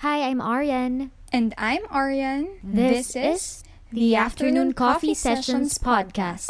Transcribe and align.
Hi, 0.00 0.32
I'm 0.32 0.40
Aryan. 0.40 1.12
And 1.30 1.52
I'm 1.58 1.82
Aryan. 1.90 2.56
This, 2.64 3.14
is 3.14 3.62
the 3.92 4.16
Afternoon 4.16 4.72
Coffee 4.72 5.12
Sessions 5.12 5.76
podcast. 5.76 6.48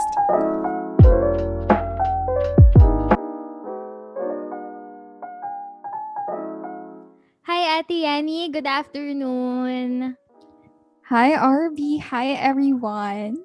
Hi, 7.43 7.81
Ate 7.81 7.91
Yanni. 7.91 8.51
Good 8.51 8.67
afternoon. 8.67 10.17
Hi, 11.11 11.35
RB. 11.35 12.01
Hi, 12.03 12.31
everyone. 12.39 13.43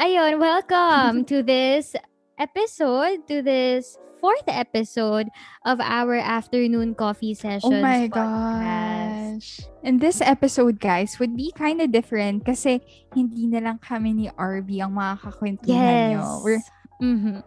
Ayun, 0.00 0.40
welcome 0.40 1.26
to 1.26 1.42
this 1.42 1.94
episode, 2.38 3.28
to 3.28 3.42
this 3.42 3.98
fourth 4.18 4.48
episode 4.48 5.28
of 5.66 5.78
our 5.82 6.14
Afternoon 6.14 6.94
Coffee 6.94 7.36
oh 7.36 7.42
Sessions 7.42 7.74
Oh 7.74 7.82
my 7.82 8.08
podcast. 8.08 9.01
Gosh. 9.34 9.60
And 9.82 10.00
this 10.00 10.20
episode, 10.20 10.80
guys, 10.80 11.18
would 11.18 11.36
be 11.36 11.52
kind 11.52 11.80
of 11.80 11.92
different 11.92 12.44
kasi 12.44 12.80
hindi 13.14 13.46
na 13.46 13.58
lang 13.60 13.78
kami 13.78 14.12
ni 14.12 14.26
RB 14.36 14.80
ang 14.80 14.92
makakakwentuhan 14.94 15.68
Yes. 15.68 16.10
nyo. 16.12 16.24
We're 16.44 16.62
Mhm. 17.00 17.42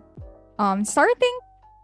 um, 0.57 0.83
starting 0.83 1.35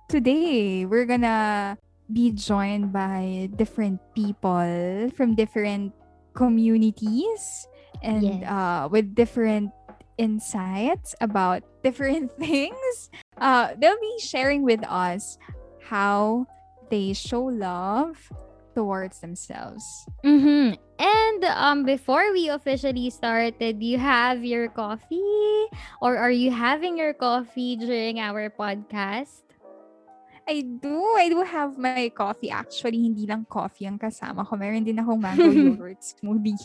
today, 0.07 0.85
we're 0.85 1.05
gonna 1.05 1.77
be 2.11 2.31
joined 2.31 2.91
by 2.91 3.47
different 3.55 3.99
people 4.13 5.07
from 5.15 5.35
different 5.35 5.95
communities 6.35 7.67
and 8.03 8.43
Yes. 8.43 8.47
uh, 8.47 8.87
with 8.91 9.15
different 9.15 9.71
insights 10.19 11.15
about 11.23 11.63
different 11.83 12.31
things. 12.41 13.09
Uh, 13.39 13.73
they'll 13.79 13.99
be 13.99 14.17
sharing 14.19 14.63
with 14.63 14.83
us 14.85 15.39
how 15.87 16.45
they 16.91 17.11
show 17.15 17.47
love 17.47 18.19
towards 18.73 19.19
themselves. 19.19 19.83
Mm-hmm. 20.23 20.75
And 21.01 21.41
um, 21.45 21.83
before 21.83 22.31
we 22.31 22.49
officially 22.49 23.09
started, 23.09 23.81
you 23.81 23.97
have 23.97 24.45
your 24.45 24.69
coffee? 24.69 25.65
Or 26.01 26.17
are 26.17 26.31
you 26.31 26.51
having 26.51 26.97
your 26.97 27.13
coffee 27.13 27.75
during 27.75 28.19
our 28.19 28.49
podcast? 28.49 29.41
I 30.47 30.61
do. 30.61 30.99
I 31.15 31.29
do 31.29 31.41
have 31.45 31.77
my 31.77 32.09
coffee. 32.11 32.49
Actually, 32.49 32.97
hindi 32.97 33.25
lang 33.29 33.45
coffee 33.45 33.85
ang 33.85 34.01
kasama 34.01 34.43
ko. 34.43 34.57
Meron 34.57 34.83
din 34.83 34.97
akong 34.97 35.21
mango 35.21 35.47
yogurt 35.55 36.01
smoothie. 36.01 36.57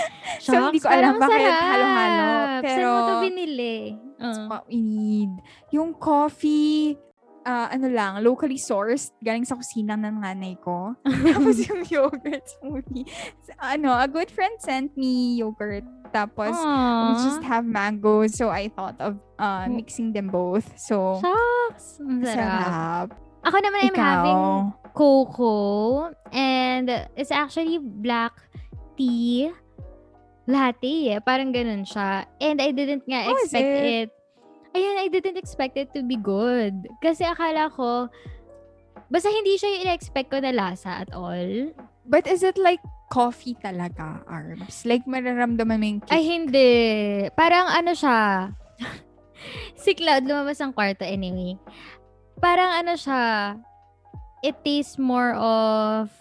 so, 0.40 0.70
hindi 0.70 0.78
ko 0.78 0.88
alam 0.88 1.18
bakit 1.18 1.42
sarap. 1.42 1.62
halo-halo. 1.66 2.30
Pero, 2.62 2.86
Saan 2.86 2.96
mo 2.96 3.02
to 3.10 3.16
binili? 3.26 3.76
Uh. 4.16 4.46
what 4.48 4.64
we 4.70 4.78
need. 4.80 5.32
Yung 5.74 5.92
coffee, 5.98 6.96
ah, 7.46 7.70
ano 7.70 7.86
lang, 7.86 8.18
locally 8.26 8.58
sourced, 8.58 9.14
galing 9.22 9.46
sa 9.46 9.54
kusina 9.54 9.94
ng 9.94 10.18
nanay 10.18 10.58
ko. 10.58 10.98
Tapos 11.32 11.62
yung 11.62 11.86
yogurt 11.86 12.42
smoothie. 12.58 13.06
Ano, 13.62 13.94
a 13.94 14.10
good 14.10 14.28
friend 14.28 14.58
sent 14.58 14.98
me 14.98 15.38
yogurt. 15.38 15.86
Tapos, 16.10 16.50
we 16.50 17.12
just 17.22 17.42
Aww. 17.46 17.50
have 17.50 17.64
mango. 17.64 18.26
So, 18.26 18.50
I 18.50 18.68
thought 18.68 18.98
of 18.98 19.22
uh, 19.38 19.70
mixing 19.70 20.10
them 20.12 20.28
both. 20.28 20.66
So, 20.74 21.22
Shucks. 21.22 22.02
Sarap. 22.02 23.14
Ako 23.46 23.56
naman, 23.62 23.78
I'm 23.86 23.94
Ikaw? 23.94 24.02
having 24.02 24.42
cocoa. 24.90 26.10
And 26.34 26.90
it's 27.14 27.30
actually 27.30 27.78
black 27.78 28.34
tea 28.98 29.54
latte 30.46 31.14
eh. 31.14 31.20
Parang 31.22 31.54
ganun 31.54 31.86
siya. 31.86 32.26
And 32.42 32.58
I 32.62 32.70
didn't 32.70 33.04
nga 33.06 33.30
is 33.30 33.50
expect 33.50 33.66
it? 33.66 33.86
it. 33.86 34.10
Ayun, 34.76 34.96
I 35.00 35.08
didn't 35.08 35.40
expect 35.40 35.80
it 35.80 35.88
to 35.96 36.04
be 36.04 36.20
good. 36.20 36.84
Kasi 37.00 37.24
akala 37.24 37.72
ko, 37.72 38.12
basta 39.08 39.32
hindi 39.32 39.56
siya 39.56 39.72
yung 39.72 39.82
in-expect 39.88 40.28
ko 40.28 40.36
na 40.36 40.52
lasa 40.52 41.00
at 41.00 41.08
all. 41.16 41.72
But 42.04 42.28
is 42.28 42.44
it 42.44 42.60
like 42.60 42.84
coffee 43.08 43.56
talaga, 43.56 44.20
Arbs? 44.28 44.84
Like, 44.84 45.08
mararamdaman 45.08 45.80
mo 45.80 45.86
yung 45.88 46.00
kick? 46.04 46.12
Ay, 46.12 46.22
hindi. 46.28 46.72
Parang 47.32 47.72
ano 47.72 47.96
siya. 47.96 48.52
si 49.82 49.96
Cloud 49.96 50.28
lumabas 50.28 50.60
ang 50.60 50.76
kwarto 50.76 51.08
anyway. 51.08 51.56
Parang 52.36 52.84
ano 52.84 52.94
siya. 53.00 53.56
It 54.44 54.60
tastes 54.60 55.00
more 55.00 55.32
of 55.32 56.12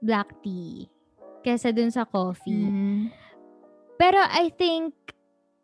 black 0.00 0.32
tea 0.40 0.88
kesa 1.44 1.74
dun 1.74 1.92
sa 1.92 2.08
coffee. 2.08 2.66
Mm. 2.70 3.12
Pero 3.98 4.18
I 4.18 4.50
think, 4.54 4.94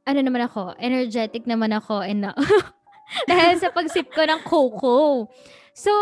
ano 0.08 0.24
naman 0.24 0.48
ako, 0.48 0.72
energetic 0.80 1.44
naman 1.44 1.76
ako 1.76 2.00
and 2.00 2.24
na- 2.24 2.36
dahil 3.30 3.60
sa 3.60 3.68
pagsip 3.68 4.08
ko 4.16 4.24
ng 4.24 4.40
cocoa. 4.48 5.28
So, 5.78 5.94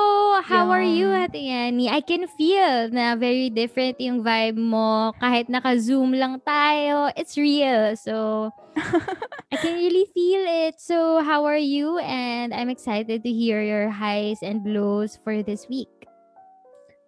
how 0.48 0.72
are 0.72 0.80
you, 0.80 1.12
Yeah. 1.12 1.28
Ate 1.28 1.36
Yanni? 1.36 1.92
I 1.92 2.00
can 2.00 2.24
feel 2.40 2.88
na 2.88 3.12
very 3.12 3.52
different 3.52 4.00
yung 4.00 4.24
vibe 4.24 4.56
mo. 4.56 5.12
Kahit 5.20 5.52
naka-zoom 5.52 6.16
lang 6.16 6.40
tayo, 6.48 7.12
it's 7.12 7.36
real. 7.36 7.92
So, 7.92 8.48
I 9.52 9.56
can 9.60 9.76
really 9.76 10.08
feel 10.16 10.40
it. 10.64 10.80
So, 10.80 11.20
how 11.20 11.44
are 11.44 11.60
you? 11.60 12.00
And 12.00 12.56
I'm 12.56 12.72
excited 12.72 13.20
to 13.20 13.28
hear 13.30 13.60
your 13.60 13.92
highs 13.92 14.40
and 14.40 14.64
lows 14.64 15.20
for 15.20 15.44
this 15.44 15.68
week. 15.68 15.92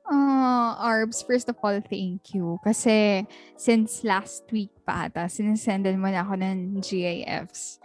Uh, 0.09 0.73
Arbs, 0.81 1.21
first 1.21 1.49
of 1.53 1.57
all, 1.63 1.77
thank 1.85 2.33
you. 2.33 2.57
Kasi 2.65 3.29
since 3.61 4.01
last 4.05 4.49
week 4.49 4.73
pa 4.89 5.13
ata, 5.13 5.29
sinisendan 5.29 6.01
mo 6.01 6.09
na 6.09 6.25
ako 6.25 6.41
ng 6.41 6.81
GIFs. 6.81 7.77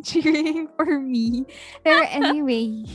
Cheering 0.00 0.72
for 0.76 0.96
me. 0.96 1.44
Pero 1.84 2.00
anyway, 2.08 2.88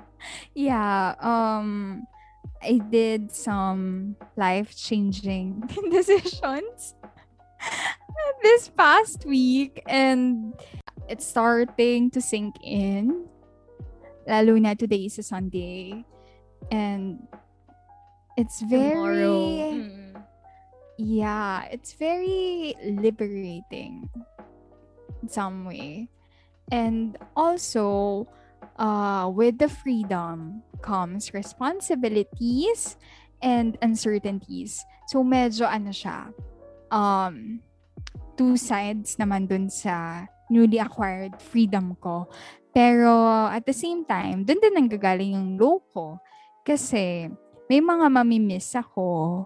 yeah, 0.52 1.16
um, 1.24 2.04
I 2.60 2.76
did 2.92 3.32
some 3.32 4.16
life-changing 4.36 5.72
decisions 5.88 6.92
this 8.42 8.68
past 8.68 9.24
week 9.24 9.80
and 9.88 10.52
it's 11.08 11.24
starting 11.24 12.10
to 12.12 12.20
sink 12.20 12.56
in. 12.60 13.24
Lalo 14.28 14.60
na 14.60 14.74
today 14.74 15.08
is 15.08 15.16
a 15.18 15.24
Sunday. 15.24 16.04
And 16.68 17.24
it's 18.36 18.60
very 18.60 19.82
Mm. 19.82 20.22
yeah, 21.00 21.64
it's 21.72 21.96
very 21.96 22.76
liberating 22.84 24.08
in 25.20 25.28
some 25.28 25.64
way. 25.64 26.08
And 26.72 27.16
also, 27.36 28.26
uh, 28.78 29.30
with 29.32 29.58
the 29.58 29.68
freedom 29.68 30.62
comes 30.82 31.32
responsibilities 31.32 32.96
and 33.40 33.78
uncertainties. 33.80 34.84
So, 35.08 35.22
medyo 35.22 35.68
ano 35.68 35.92
siya, 35.94 36.32
um, 36.90 37.60
two 38.36 38.56
sides 38.56 39.16
naman 39.16 39.46
dun 39.46 39.70
sa 39.70 40.26
newly 40.50 40.78
acquired 40.78 41.38
freedom 41.38 41.94
ko. 42.02 42.26
Pero, 42.74 43.46
at 43.48 43.64
the 43.64 43.72
same 43.72 44.04
time, 44.04 44.44
dun 44.44 44.60
din 44.60 44.74
nanggagaling 44.76 45.32
yung 45.32 45.56
low 45.56 45.80
ko. 45.94 46.18
Kasi, 46.66 47.30
may 47.66 47.82
mga 47.82 48.06
mamimiss 48.10 48.74
ako 48.78 49.44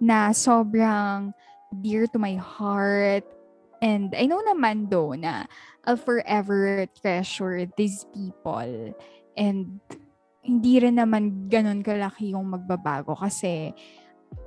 na 0.00 0.32
sobrang 0.32 1.32
dear 1.72 2.08
to 2.08 2.18
my 2.18 2.36
heart. 2.36 3.24
And 3.84 4.12
I 4.16 4.24
know 4.24 4.40
naman 4.40 4.88
do 4.88 5.12
na 5.16 5.44
I'll 5.84 6.00
forever 6.00 6.88
treasure 7.00 7.68
these 7.76 8.08
people. 8.12 8.96
And 9.36 9.80
hindi 10.40 10.80
rin 10.80 10.96
naman 10.96 11.50
ganun 11.52 11.84
kalaki 11.84 12.32
yung 12.32 12.48
magbabago 12.56 13.18
kasi 13.18 13.74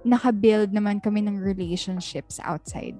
nakabuild 0.03 0.71
naman 0.73 1.03
kami 1.03 1.21
ng 1.21 1.37
relationships 1.37 2.39
outside 2.41 2.97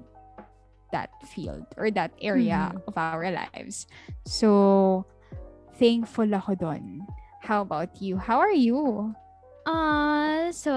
that 0.91 1.09
field 1.25 1.65
or 1.77 1.89
that 1.91 2.11
area 2.21 2.73
of 2.87 2.93
our 2.97 3.29
lives. 3.29 3.85
So, 4.25 5.05
thankful 5.77 6.29
ako 6.33 6.57
doon. 6.57 7.05
How 7.45 7.61
about 7.61 8.01
you? 8.01 8.17
How 8.17 8.41
are 8.41 8.53
you? 8.53 9.13
Ah, 9.69 10.49
so, 10.49 10.73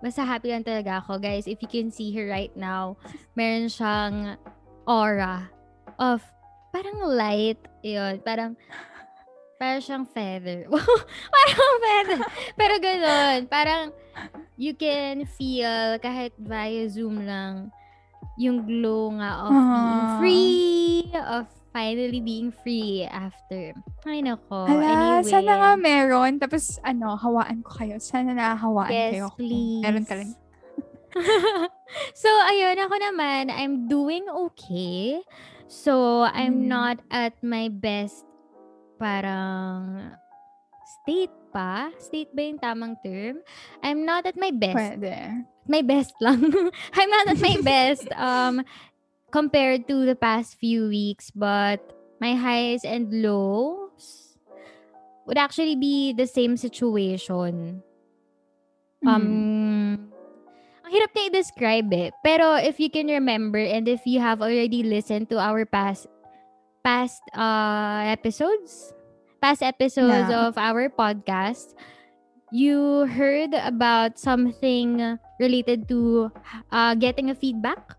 basta 0.00 0.24
happy 0.24 0.48
lang 0.48 0.64
talaga 0.64 1.04
ako. 1.04 1.20
Guys, 1.20 1.44
if 1.44 1.60
you 1.60 1.68
can 1.68 1.92
see 1.92 2.08
her 2.16 2.24
right 2.24 2.54
now, 2.56 2.96
meron 3.36 3.68
siyang 3.68 4.40
aura 4.88 5.52
of 6.00 6.24
parang 6.72 7.04
light. 7.04 7.60
Yun, 7.84 8.24
parang 8.24 8.56
parang 9.60 9.80
siyang 9.84 10.06
feather. 10.08 10.64
parang 11.36 11.72
feather. 11.84 12.18
Pero 12.56 12.74
ganun, 12.80 13.38
parang 13.46 13.92
you 14.56 14.72
can 14.72 15.28
feel 15.36 16.00
kahit 16.00 16.32
via 16.40 16.88
Zoom 16.88 17.28
lang 17.28 17.68
yung 18.40 18.64
glow 18.64 19.12
nga 19.20 19.46
of 19.46 19.52
being 19.52 20.00
Ah. 20.00 20.16
free, 20.18 21.04
of 21.14 21.46
finally 21.74 22.22
being 22.22 22.54
free 22.54 23.02
after. 23.02 23.74
Ay, 24.06 24.22
nako. 24.22 24.70
Hala, 24.70 24.86
anyway. 25.18 25.26
sana 25.26 25.52
nga 25.58 25.72
meron. 25.74 26.38
Tapos, 26.38 26.78
ano, 26.80 27.18
hawaan 27.18 27.66
ko 27.66 27.74
kayo. 27.74 27.98
Sana 27.98 28.30
nakahawaan 28.30 28.94
Yes, 28.94 29.12
kayo. 29.18 29.26
please. 29.34 29.82
Meron 29.82 30.06
ka 30.06 30.14
lang. 30.14 30.30
so, 32.22 32.30
ayun, 32.46 32.78
ako 32.78 32.94
naman, 32.94 33.50
I'm 33.50 33.86
doing 33.86 34.22
okay. 34.46 35.18
So, 35.66 36.22
I'm 36.24 36.66
Mm. 36.66 36.70
not 36.70 36.96
at 37.10 37.34
my 37.42 37.66
best 37.66 38.22
parang 38.96 40.14
state 41.02 41.34
pa. 41.50 41.90
State 41.98 42.30
ba 42.30 42.42
yung 42.42 42.58
tamang 42.58 42.94
term? 43.02 43.42
I'm 43.82 44.06
not 44.06 44.26
at 44.26 44.38
my 44.38 44.54
best 44.54 44.78
Pwede. 44.78 45.42
my 45.66 45.82
best 45.82 46.14
lang. 46.20 46.38
I'm 46.98 47.10
not 47.10 47.26
at 47.30 47.40
my 47.40 47.56
best 47.60 48.06
um 48.14 48.62
compared 49.34 49.90
to 49.90 50.06
the 50.06 50.14
past 50.14 50.54
few 50.62 50.86
weeks, 50.86 51.34
but 51.34 51.82
my 52.22 52.38
highs 52.38 52.86
and 52.86 53.10
lows 53.10 54.38
would 55.26 55.38
actually 55.38 55.74
be 55.74 56.14
the 56.14 56.26
same 56.26 56.56
situation. 56.56 57.82
Mm. 59.02 59.08
Um 59.10 59.26
ang 60.84 60.90
hirap 60.92 61.10
na 61.16 61.22
i-describe 61.32 61.90
eh. 61.96 62.10
Pero 62.22 62.54
if 62.60 62.78
you 62.78 62.88
can 62.92 63.08
remember 63.10 63.58
and 63.58 63.88
if 63.90 64.06
you 64.06 64.20
have 64.20 64.38
already 64.44 64.84
listened 64.86 65.26
to 65.32 65.40
our 65.40 65.64
past 65.66 66.06
past 66.84 67.24
uh 67.34 68.04
episodes, 68.06 68.94
past 69.42 69.64
episodes 69.64 70.28
Yeah. 70.30 70.46
of 70.48 70.54
our 70.60 70.92
podcast, 70.92 71.74
you 72.52 73.08
heard 73.10 73.56
about 73.56 74.20
something 74.20 75.18
related 75.40 75.88
to 75.88 76.30
uh, 76.70 76.94
getting 76.94 77.32
a 77.32 77.36
feedback. 77.36 77.96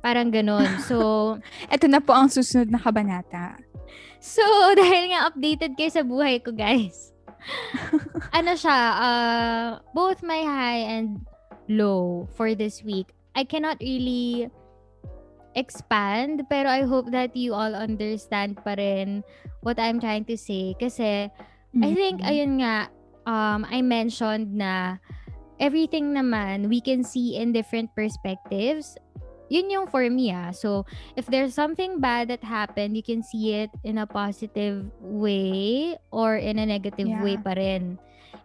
Parang 0.00 0.30
ganon. 0.30 0.66
So, 0.86 1.36
Ito 1.74 1.86
na 1.86 1.98
po 1.98 2.14
ang 2.14 2.30
susunod 2.30 2.70
na 2.70 2.78
kabanata. 2.78 3.58
so 4.18 4.42
dahil 4.80 5.14
nga 5.14 5.30
updated 5.30 5.74
kayo 5.74 5.90
sa 5.90 6.02
buhay 6.02 6.42
ko, 6.42 6.50
guys. 6.50 7.14
ano 8.38 8.54
siya, 8.54 8.78
uh, 8.98 9.68
both 9.94 10.22
my 10.26 10.42
high 10.42 10.82
and 10.84 11.22
low 11.70 12.26
for 12.34 12.54
this 12.54 12.82
week. 12.82 13.14
I 13.38 13.46
cannot 13.46 13.78
really 13.78 14.50
expand, 15.54 16.46
pero 16.50 16.68
I 16.68 16.82
hope 16.82 17.10
that 17.10 17.34
you 17.34 17.54
all 17.54 17.74
understand 17.74 18.58
pa 18.62 18.74
rin 18.78 19.22
what 19.62 19.78
I'm 19.78 19.98
trying 19.98 20.26
to 20.30 20.36
say. 20.36 20.74
Kasi, 20.78 21.30
I 21.78 21.90
think, 21.94 22.22
Mhm. 22.22 22.28
ayun 22.28 22.52
nga, 22.62 22.74
um, 23.24 23.66
I 23.66 23.82
mentioned 23.82 24.54
na 24.54 24.98
everything 25.58 26.14
naman 26.14 26.70
we 26.70 26.78
can 26.78 27.02
see 27.02 27.34
in 27.34 27.50
different 27.50 27.90
perspectives. 27.94 28.94
Yun 29.48 29.70
yung 29.70 29.86
for 29.88 30.04
me 30.10 30.30
ah. 30.32 30.52
So, 30.52 30.84
if 31.16 31.26
there's 31.26 31.54
something 31.54 32.00
bad 32.00 32.28
that 32.28 32.44
happened, 32.44 32.96
you 32.96 33.02
can 33.02 33.22
see 33.22 33.54
it 33.54 33.70
in 33.84 33.98
a 33.98 34.06
positive 34.06 34.88
way 35.00 35.96
or 36.12 36.36
in 36.36 36.58
a 36.58 36.66
negative 36.66 37.12
way 37.16 37.36
Yeah. 37.36 37.40
pa 37.40 37.56
rin. 37.56 37.98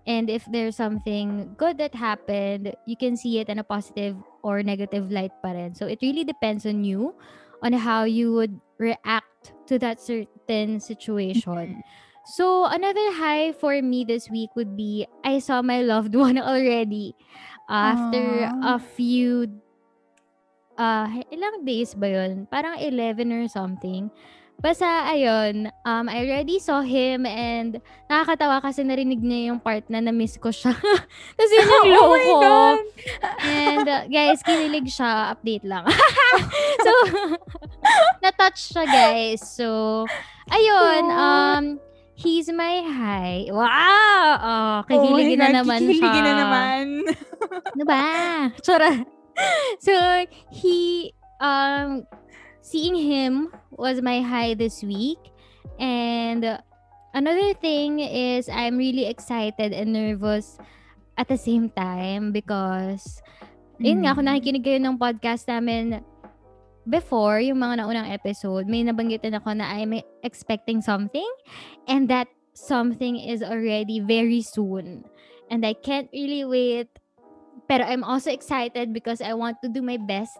And 0.06 0.30
if 0.30 0.44
there's 0.48 0.76
something 0.76 1.56
good 1.58 1.78
that 1.80 1.96
happened, 1.96 2.74
you 2.86 2.98
can 2.98 3.16
see 3.16 3.40
it 3.40 3.50
in 3.50 3.60
a 3.60 3.64
positive 3.64 4.18
or 4.44 4.64
negative 4.64 5.12
light 5.12 5.32
pa 5.44 5.52
rin. 5.56 5.76
So, 5.76 5.88
it 5.88 6.00
really 6.02 6.24
depends 6.24 6.66
on 6.66 6.84
you 6.84 7.16
on 7.62 7.74
how 7.74 8.04
you 8.04 8.34
would 8.34 8.60
react 8.80 9.54
to 9.68 9.80
that 9.80 10.00
certain 10.02 10.80
situation. 10.80 11.84
So, 12.26 12.66
another 12.66 13.14
high 13.20 13.52
for 13.52 13.82
me 13.82 14.04
this 14.04 14.30
week 14.30 14.52
would 14.56 14.76
be 14.76 15.08
I 15.24 15.40
saw 15.40 15.62
my 15.62 15.82
loved 15.82 16.16
one 16.20 16.38
already 16.38 17.16
after 17.70 18.50
a 18.62 18.78
Aw. 18.78 18.80
few 18.80 19.62
uh 20.75 21.08
ilang 21.30 21.66
days 21.66 21.94
ba 21.94 22.08
yun? 22.08 22.46
Parang 22.50 22.78
11 22.80 23.25
or 23.31 23.46
something. 23.50 24.10
Basta 24.54 24.86
ayun, 25.10 25.68
um 25.84 26.06
I 26.08 26.24
already 26.24 26.62
saw 26.62 26.80
him 26.80 27.25
and 27.25 27.81
nakakatawa 28.08 28.62
kasi 28.62 28.86
narinig 28.86 29.20
niya 29.20 29.52
yung 29.52 29.60
part 29.60 29.84
na 29.90 30.00
na-miss 30.00 30.38
ko 30.38 30.54
siya. 30.54 30.72
Tapos 31.36 31.52
yun 31.52 31.68
yung 31.68 31.90
low 31.98 32.14
oh 32.14 32.40
ko. 32.40 32.54
And 33.44 33.84
uh, 33.84 34.06
guys, 34.08 34.40
kinilig 34.46 34.88
siya. 34.94 35.36
Update 35.36 35.66
lang. 35.68 35.84
so, 36.86 36.92
na-touch 38.24 38.72
siya 38.72 38.84
guys. 38.88 39.42
So, 39.44 40.06
ayun, 40.48 41.04
um, 41.12 41.64
he's 42.16 42.48
my 42.48 42.86
high. 42.88 43.50
Wow! 43.52 44.24
Oh, 44.40 44.75
Oh 44.80 44.81
kikiligin 44.88 45.44
na 45.44 45.50
God, 45.50 45.58
naman 45.66 45.80
siya. 45.81 45.92
kikiligin 45.92 46.24
na 46.24 46.34
naman. 46.40 46.84
Ano 47.74 47.84
ba? 47.84 48.02
Tsura. 48.64 48.92
So, 49.84 50.26
he, 50.52 51.12
um, 51.42 52.06
seeing 52.62 52.96
him 52.96 53.52
was 53.72 54.02
my 54.02 54.22
high 54.22 54.54
this 54.54 54.84
week. 54.84 55.20
And 55.80 56.60
another 57.14 57.54
thing 57.58 58.00
is 58.00 58.48
I'm 58.48 58.78
really 58.78 59.06
excited 59.06 59.74
and 59.74 59.94
nervous 59.94 60.58
at 61.18 61.28
the 61.28 61.38
same 61.38 61.70
time 61.74 62.32
because 62.32 63.22
yun 63.82 64.06
nga, 64.06 64.16
kung 64.16 64.26
Mm. 64.26 64.38
nakikinig 64.38 64.64
kayo 64.64 64.80
ng 64.80 64.96
podcast 64.96 65.50
namin 65.50 66.00
before, 66.88 67.42
yung 67.42 67.60
mga 67.60 67.84
naunang 67.84 68.12
episode, 68.12 68.70
may 68.70 68.84
nabanggitin 68.86 69.36
ako 69.36 69.56
na 69.58 69.68
I'm 69.74 69.98
expecting 70.24 70.80
something 70.80 71.28
and 71.88 72.08
that 72.08 72.30
something 72.54 73.18
is 73.18 73.42
already 73.42 74.00
very 74.00 74.42
soon. 74.46 75.04
And 75.50 75.66
I 75.66 75.74
can't 75.74 76.08
really 76.14 76.46
wait. 76.46 76.90
Pero 77.65 77.83
I'm 77.83 78.04
also 78.04 78.30
excited 78.30 78.92
because 78.92 79.24
I 79.24 79.33
want 79.33 79.62
to 79.63 79.69
do 79.69 79.81
my 79.81 79.95
best. 79.98 80.36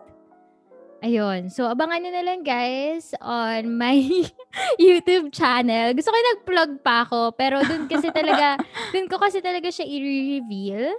Ayun. 1.04 1.52
So, 1.52 1.68
abangan 1.68 2.00
nyo 2.00 2.12
na 2.16 2.24
lang 2.24 2.48
guys 2.48 3.12
on 3.20 3.76
my 3.76 4.00
YouTube 4.80 5.36
channel. 5.36 5.92
Gusto 5.92 6.12
ko 6.12 6.18
nag-plug 6.18 6.72
pa 6.80 7.04
ako. 7.04 7.36
Pero 7.36 7.60
dun 7.60 7.92
kasi 7.92 8.08
talaga, 8.08 8.56
dun 8.96 9.12
ko 9.12 9.20
kasi 9.20 9.44
talaga 9.44 9.68
siya 9.68 9.84
i-reveal. 9.84 10.96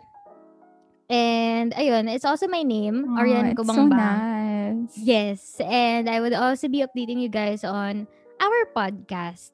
And, 1.08 1.72
ayun, 1.72 2.08
it's 2.08 2.24
also 2.24 2.48
my 2.48 2.64
name, 2.64 3.04
Aw, 3.04 3.20
Ariane 3.20 3.52
it's 3.52 3.60
so 3.60 3.64
Kubangba. 3.64 3.96
nice. 3.96 4.92
Yes, 4.96 5.40
and 5.60 6.08
I 6.08 6.20
would 6.20 6.32
also 6.32 6.68
be 6.68 6.80
updating 6.80 7.20
you 7.20 7.28
guys 7.28 7.64
on 7.64 8.08
our 8.40 8.60
podcast. 8.72 9.52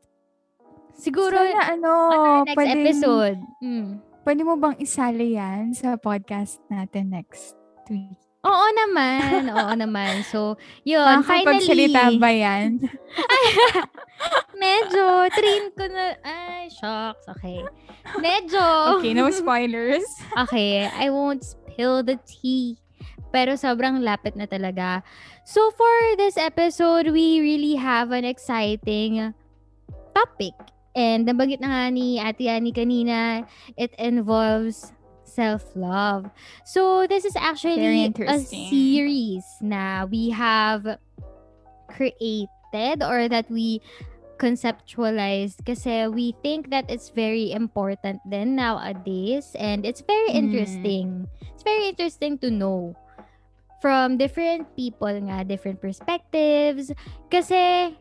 Siguro, 0.94 1.34
Sana 1.38 1.74
ano, 1.74 1.90
on 1.90 2.18
our 2.18 2.42
next 2.46 2.58
pwedeng- 2.58 2.82
episode. 2.86 3.38
Mm. 3.62 3.90
Pwede 4.20 4.44
mo 4.44 4.54
bang 4.60 4.76
isali 4.76 5.34
yan 5.34 5.72
sa 5.72 5.96
podcast 5.96 6.60
natin 6.68 7.08
next 7.08 7.56
week? 7.88 8.16
Oo 8.40 8.66
naman, 8.72 9.52
oo 9.52 9.72
naman. 9.76 10.24
So, 10.24 10.56
yun, 10.80 11.04
Makakapagsalita 11.20 12.08
finally. 12.08 12.20
ba 12.20 12.30
yan? 12.32 12.80
Medyo, 14.64 15.04
train 15.28 15.64
ko 15.76 15.84
na, 15.88 16.16
ay, 16.24 16.72
shocks, 16.72 17.24
okay. 17.28 17.60
Medyo. 18.16 18.96
Okay, 18.96 19.12
no 19.12 19.28
spoilers. 19.34 20.04
Okay, 20.48 20.88
I 20.88 21.12
won't 21.12 21.44
spill 21.44 22.00
the 22.00 22.16
tea. 22.24 22.80
Pero 23.28 23.60
sobrang 23.60 24.00
lapit 24.00 24.34
na 24.36 24.48
talaga. 24.48 25.04
So 25.44 25.68
for 25.76 25.94
this 26.16 26.40
episode, 26.40 27.12
we 27.12 27.40
really 27.40 27.76
have 27.76 28.10
an 28.10 28.24
exciting 28.24 29.36
topic. 30.16 30.56
And 30.94 31.26
nabanggit 31.28 31.60
na 31.62 31.68
nga 31.70 31.82
ni 31.90 32.18
Ate 32.18 32.48
Annie 32.50 32.74
kanina, 32.74 33.46
it 33.78 33.94
involves 33.98 34.92
self-love. 35.22 36.26
So 36.66 37.06
this 37.06 37.24
is 37.24 37.36
actually 37.38 38.10
a 38.26 38.38
series 38.42 39.46
na 39.62 40.04
we 40.10 40.30
have 40.34 40.98
created 41.86 43.02
or 43.02 43.28
that 43.30 43.46
we 43.50 43.80
conceptualized 44.40 45.60
kasi 45.68 46.08
we 46.08 46.32
think 46.42 46.72
that 46.72 46.88
it's 46.88 47.12
very 47.12 47.52
important 47.52 48.18
then 48.24 48.56
nowadays 48.56 49.52
and 49.60 49.84
it's 49.84 50.00
very 50.00 50.32
Mm. 50.32 50.40
interesting. 50.42 51.08
It's 51.52 51.62
very 51.62 51.92
interesting 51.92 52.40
to 52.40 52.48
know 52.50 52.96
from 53.84 54.16
different 54.16 54.72
people 54.76 55.12
nga, 55.12 55.44
different 55.44 55.80
perspectives. 55.84 56.88
Kasi, 57.28 57.92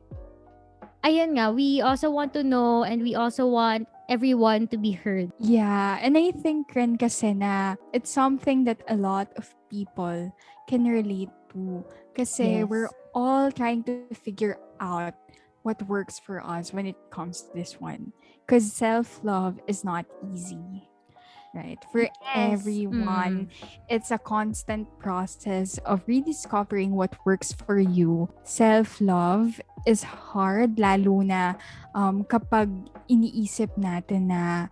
ayun 1.03 1.37
nga, 1.37 1.51
we 1.51 1.81
also 1.81 2.09
want 2.11 2.33
to 2.33 2.43
know 2.43 2.83
and 2.83 3.01
we 3.01 3.15
also 3.15 3.47
want 3.47 3.87
everyone 4.09 4.67
to 4.67 4.77
be 4.77 4.91
heard. 4.91 5.31
Yeah, 5.37 5.99
and 6.01 6.17
I 6.17 6.31
think 6.31 6.73
rin 6.73 6.97
kasi 6.97 7.33
na 7.33 7.75
it's 7.93 8.09
something 8.09 8.65
that 8.65 8.81
a 8.89 8.97
lot 8.97 9.29
of 9.37 9.53
people 9.69 10.33
can 10.67 10.85
relate 10.89 11.29
to. 11.53 11.85
Kasi 12.17 12.65
Yes. 12.65 12.67
we're 12.67 12.91
all 13.13 13.53
trying 13.53 13.85
to 13.85 14.09
figure 14.17 14.57
out 14.81 15.13
what 15.61 15.77
works 15.87 16.17
for 16.17 16.41
us 16.41 16.73
when 16.73 16.89
it 16.89 16.97
comes 17.13 17.45
to 17.45 17.49
this 17.53 17.77
one. 17.77 18.11
Because 18.45 18.73
self-love 18.73 19.61
is 19.69 19.85
not 19.85 20.09
easy. 20.33 20.88
Right? 21.49 21.81
For 21.89 22.05
Yes. 22.05 22.13
everyone, 22.61 23.49
it's 23.89 24.13
a 24.13 24.21
constant 24.21 24.85
process 25.01 25.81
of 25.81 26.05
rediscovering 26.05 26.93
what 26.93 27.17
works 27.25 27.51
for 27.53 27.81
you. 27.81 28.29
Self-love 28.45 29.57
is 29.89 30.05
hard, 30.05 30.77
lalo 30.77 31.25
na 31.25 31.57
um, 31.97 32.21
kapag 32.21 32.69
iniisip 33.09 33.73
natin 33.81 34.29
na 34.29 34.69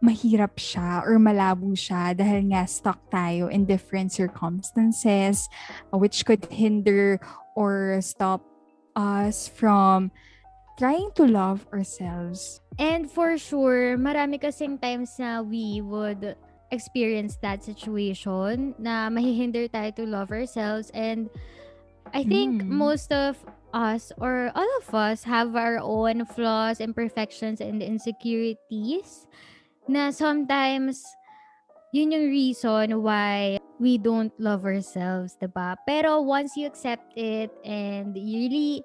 mahirap 0.00 0.56
siya 0.56 1.04
or 1.04 1.16
malabo 1.16 1.72
siya 1.72 2.12
dahil 2.12 2.52
nga 2.52 2.68
stuck 2.68 3.00
tayo 3.08 3.48
in 3.48 3.64
different 3.64 4.12
circumstances 4.12 5.48
uh, 5.92 5.96
which 5.96 6.24
could 6.28 6.44
hinder 6.52 7.16
or 7.56 7.96
stop 8.04 8.44
us 8.94 9.48
from 9.48 10.12
trying 10.76 11.10
to 11.16 11.24
love 11.24 11.66
ourselves. 11.72 12.60
And 12.78 13.08
for 13.10 13.36
sure, 13.40 13.96
marami 13.96 14.40
kasing 14.40 14.80
times 14.80 15.16
na 15.18 15.40
we 15.40 15.80
would 15.80 16.36
experience 16.70 17.38
that 17.40 17.62
situation 17.64 18.74
na 18.76 19.08
mahihinder 19.08 19.70
tayo 19.70 19.94
to 19.96 20.04
love 20.04 20.30
ourselves 20.34 20.90
and 20.92 21.30
I 22.14 22.22
think 22.22 22.62
Mm. 22.62 22.70
most 22.70 23.10
of 23.12 23.38
us 23.74 24.10
or 24.18 24.50
all 24.54 24.70
of 24.82 24.88
us 24.94 25.22
have 25.26 25.54
our 25.54 25.78
own 25.82 26.24
flaws, 26.24 26.80
imperfections, 26.80 27.60
and 27.60 27.82
insecurities 27.82 29.26
na 29.86 30.10
sometimes 30.10 31.02
yun 31.94 32.12
yung 32.12 32.28
reason 32.30 33.02
why 33.02 33.58
we 33.78 33.96
don't 33.98 34.32
love 34.40 34.64
ourselves, 34.64 35.36
'di 35.38 35.48
ba? 35.50 35.76
Pero 35.86 36.20
once 36.22 36.56
you 36.56 36.66
accept 36.66 37.14
it 37.14 37.52
and 37.64 38.16
you 38.16 38.48
really 38.48 38.82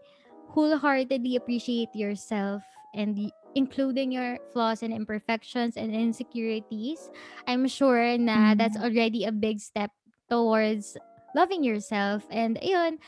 wholeheartedly 0.51 1.35
appreciate 1.35 1.95
yourself 1.95 2.63
and 2.93 3.15
y- 3.17 3.31
including 3.55 4.11
your 4.11 4.37
flaws 4.53 4.83
and 4.83 4.93
imperfections 4.93 5.75
and 5.75 5.91
insecurities, 5.95 7.09
I'm 7.47 7.67
sure 7.67 8.17
na 8.17 8.55
that's 8.55 8.77
Mhm. 8.77 8.83
already 8.83 9.23
a 9.25 9.31
big 9.31 9.59
step 9.59 9.91
towards 10.29 10.95
loving 11.35 11.63
yourself. 11.63 12.23
And 12.31 12.59
ayun, 12.63 12.99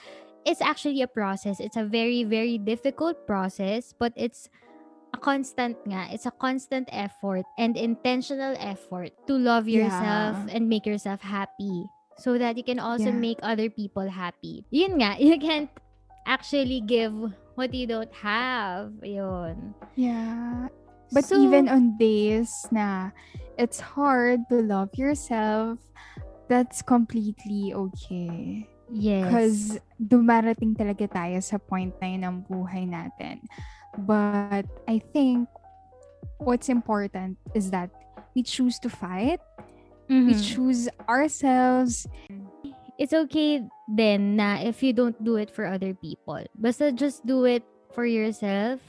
it's 0.43 0.61
actually 0.61 1.01
a 1.01 1.07
process. 1.07 1.59
It's 1.59 1.75
a 1.79 1.83
very, 1.87 2.23
very 2.23 2.57
difficult 2.57 3.15
process, 3.27 3.93
but 3.95 4.11
it's 4.15 4.47
a 5.13 5.19
constant 5.19 5.77
nga. 5.87 6.11
It's 6.11 6.25
a 6.27 6.35
constant 6.35 6.89
effort 6.91 7.45
and 7.57 7.77
intentional 7.77 8.55
effort 8.59 9.11
to 9.27 9.35
love 9.37 9.67
yourself 9.69 10.35
Yeah. 10.47 10.55
and 10.55 10.67
make 10.67 10.83
yourself 10.87 11.21
happy 11.21 11.87
so 12.19 12.37
that 12.37 12.57
you 12.57 12.63
can 12.63 12.79
also 12.79 13.11
Yeah. 13.11 13.19
make 13.23 13.39
other 13.43 13.69
people 13.69 14.09
happy. 14.11 14.65
Yun 14.71 14.99
nga, 14.99 15.15
you 15.23 15.39
can't 15.39 15.69
actually 16.25 16.81
give 16.81 17.13
what 17.55 17.73
you 17.73 17.87
don't 17.87 18.13
have. 18.13 18.93
Yun. 19.03 19.73
Yeah. 19.95 20.67
But 21.13 21.25
So- 21.25 21.37
even 21.37 21.69
on 21.69 21.97
days 21.97 22.49
na 22.71 23.11
it's 23.57 23.79
hard 23.79 24.41
to 24.49 24.61
love 24.65 24.89
yourself, 24.97 25.77
that's 26.49 26.81
completely 26.81 27.73
okay. 27.73 28.65
Yes. 28.89 29.25
Because 29.25 29.57
dumarating 30.01 30.73
talaga 30.77 31.09
tayo 31.09 31.37
sa 31.41 31.57
point 31.57 31.93
na 32.01 32.07
yun 32.13 32.23
ng 32.25 32.37
buhay 32.49 32.85
natin. 32.89 33.45
But 34.05 34.65
I 34.89 35.01
think 35.13 35.49
what's 36.41 36.69
important 36.69 37.37
is 37.53 37.69
that 37.69 37.89
we 38.33 38.41
choose 38.41 38.77
to 38.81 38.89
fight. 38.89 39.39
We 40.09 40.33
Mhm. 40.35 40.41
choose 40.41 40.89
ourselves. 41.07 42.05
It's 42.97 43.13
okay 43.13 43.63
then 43.87 44.35
na 44.35 44.61
if 44.61 44.83
you 44.83 44.93
don't 44.93 45.17
do 45.23 45.35
it 45.37 45.49
for 45.49 45.65
other 45.65 45.93
people. 45.93 46.41
Basta 46.55 46.91
just 46.91 47.25
do 47.25 47.45
it 47.45 47.63
for 47.93 48.05
yourself. 48.05 48.79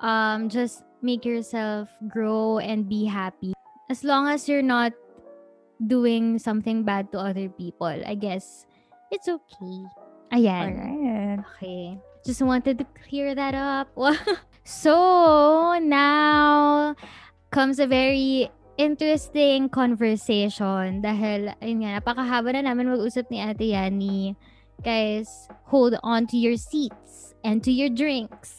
Um, 0.00 0.48
just 0.48 0.84
make 1.02 1.24
yourself 1.24 1.88
grow 2.08 2.58
and 2.58 2.88
be 2.88 3.04
happy. 3.04 3.54
As 3.90 4.04
long 4.04 4.28
as 4.28 4.48
you're 4.48 4.64
not 4.64 4.92
doing 5.86 6.38
something 6.38 6.82
bad 6.82 7.12
to 7.12 7.18
other 7.18 7.48
people, 7.48 7.90
I 7.90 8.14
guess 8.14 8.66
it's 9.10 9.28
okay. 9.28 9.78
Ayan. 10.32 10.64
Alright. 10.64 11.38
Okay. 11.56 11.98
Just 12.24 12.40
wanted 12.42 12.78
to 12.78 12.86
clear 13.06 13.34
that 13.34 13.54
up. 13.54 13.90
so, 14.64 15.78
now 15.82 16.94
comes 17.50 17.78
a 17.78 17.86
very 17.86 18.48
interesting 18.76 19.68
conversation 19.68 21.02
dahil, 21.02 21.52
ayun 21.60 21.84
nga, 21.84 22.00
napakahaba 22.00 22.54
na 22.56 22.72
namin 22.72 22.92
mag-usap 22.92 23.28
ni 23.28 23.38
Ate 23.40 23.66
Yani. 23.72 24.36
Guys, 24.82 25.46
hold 25.70 25.94
on 26.02 26.26
to 26.26 26.36
your 26.36 26.58
seats 26.58 27.34
and 27.46 27.62
to 27.62 27.70
your 27.70 27.90
drinks. 27.90 28.58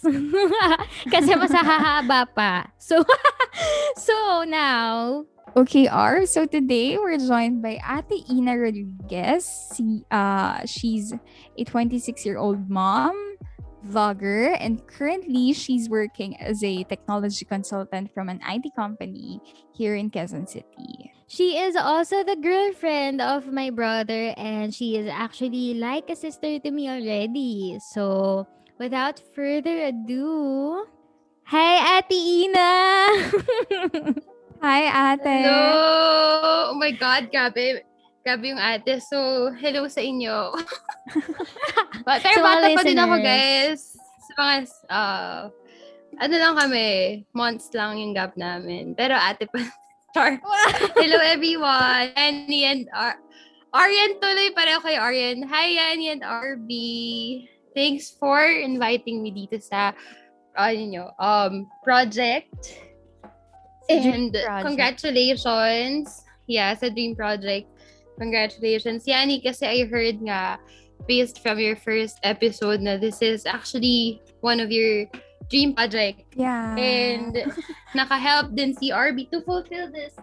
Kasi 1.13 1.35
mas 1.35 1.51
hahaba 1.51 2.27
pa. 2.31 2.71
So, 2.79 3.03
so 3.99 4.47
now, 4.47 5.23
Okay, 5.53 5.85
R. 5.85 6.25
So 6.25 6.49
today 6.49 6.97
we're 6.97 7.21
joined 7.21 7.61
by 7.61 7.77
Ate 7.77 8.25
Ina 8.25 8.57
Rodriguez. 8.57 9.45
She, 9.77 10.01
uh, 10.09 10.65
she's 10.65 11.13
a 11.13 11.61
26-year-old 11.61 12.73
mom, 12.73 13.13
vlogger, 13.85 14.55
and 14.59 14.85
currently 14.87 15.53
she's 15.53 15.89
working 15.89 16.39
as 16.39 16.63
a 16.63 16.83
technology 16.83 17.45
consultant 17.45 18.13
from 18.13 18.29
an 18.29 18.39
IT 18.47 18.73
company 18.75 19.41
here 19.73 19.95
in 19.95 20.09
Quezon 20.09 20.47
City. 20.47 21.11
She 21.27 21.57
is 21.57 21.75
also 21.75 22.23
the 22.23 22.35
girlfriend 22.35 23.21
of 23.21 23.47
my 23.47 23.69
brother, 23.69 24.33
and 24.37 24.73
she 24.73 24.97
is 24.97 25.07
actually 25.07 25.73
like 25.73 26.09
a 26.09 26.15
sister 26.15 26.59
to 26.59 26.71
me 26.71 26.89
already. 26.89 27.79
So, 27.93 28.47
without 28.79 29.21
further 29.33 29.89
ado, 29.89 30.85
hi, 31.43 31.99
Ate 31.99 32.13
Ina! 32.13 32.61
Hi, 34.63 35.13
Ate. 35.13 35.43
Hello! 35.43 36.71
Oh 36.71 36.75
my 36.79 36.91
God, 36.91 37.27
grabe. 37.31 37.83
Grabe 38.23 38.55
yung 38.55 38.57
ate. 38.57 39.03
So, 39.03 39.51
hello 39.59 39.91
sa 39.91 39.99
inyo. 39.99 40.55
But, 42.01 42.25
pero 42.25 42.41
all 42.41 42.65
bata 42.65 42.73
pa 42.73 42.81
din 42.81 42.97
ako, 42.97 43.15
guys. 43.21 43.93
Sa 44.25 44.33
mga, 44.33 44.55
uh, 44.89 45.41
ano 46.17 46.35
lang 46.37 46.55
kami, 46.57 46.87
months 47.37 47.69
lang 47.77 48.01
yung 48.01 48.17
gap 48.17 48.33
namin. 48.33 48.97
Pero 48.97 49.13
ate 49.13 49.45
pa. 49.45 49.61
Char. 50.13 50.37
hello, 50.97 51.17
everyone. 51.21 52.13
Yanni 52.13 52.65
and 52.65 52.85
Ar 52.93 53.17
Arian 53.73 54.21
tuloy 54.21 54.53
pareho 54.53 54.77
kay 54.85 54.93
Arian. 54.93 55.41
Hi, 55.49 55.73
Yanni 55.73 56.13
and 56.13 56.21
RB. 56.21 56.71
Thanks 57.73 58.13
for 58.13 58.45
inviting 58.45 59.25
me 59.25 59.33
dito 59.33 59.57
sa, 59.57 59.97
ano 60.53 60.81
nyo, 60.85 61.05
um, 61.17 61.65
project. 61.81 62.77
And 63.89 64.37
Project. 64.37 64.61
congratulations. 64.61 66.21
Yeah, 66.45 66.77
sa 66.77 66.93
Dream 66.93 67.17
Project. 67.17 67.65
Congratulations. 68.21 69.09
Yani, 69.09 69.41
kasi 69.41 69.65
I 69.65 69.89
heard 69.89 70.21
nga, 70.21 70.61
based 71.07 71.41
from 71.41 71.59
your 71.59 71.75
first 71.75 72.19
episode 72.23 72.81
na 72.81 72.97
this 72.97 73.21
is 73.21 73.45
actually 73.45 74.21
one 74.41 74.59
of 74.59 74.71
your 74.71 75.07
dream 75.49 75.75
project. 75.75 76.23
Yeah. 76.35 76.75
And 76.75 77.53
naka-help 77.95 78.55
din 78.55 78.75
si 78.75 78.91
RB 78.91 79.29
to 79.31 79.41
fulfill 79.41 79.91
this 79.91 80.15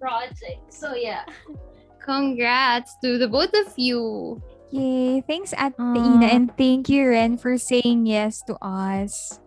project. 0.00 0.72
So 0.72 0.94
yeah. 0.94 1.24
Congrats 2.04 2.96
to 3.04 3.18
the 3.18 3.28
both 3.28 3.52
of 3.52 3.72
you. 3.76 4.40
Yay. 4.70 5.24
Thanks, 5.24 5.52
Ate 5.56 5.76
Aw. 5.80 5.96
Ina. 5.96 6.26
And 6.28 6.48
thank 6.56 6.88
you, 6.88 7.08
Ren, 7.08 7.36
for 7.36 7.56
saying 7.56 8.04
yes 8.06 8.40
to 8.48 8.56
us. 8.60 9.40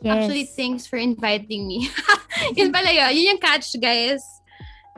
yes. 0.00 0.12
Actually, 0.12 0.44
thanks 0.44 0.86
for 0.86 0.96
inviting 0.96 1.68
me. 1.68 1.88
yun 2.56 2.72
pala 2.72 2.92
yun. 2.92 3.08
Yun 3.16 3.24
yung 3.36 3.40
catch, 3.40 3.72
guys. 3.80 4.20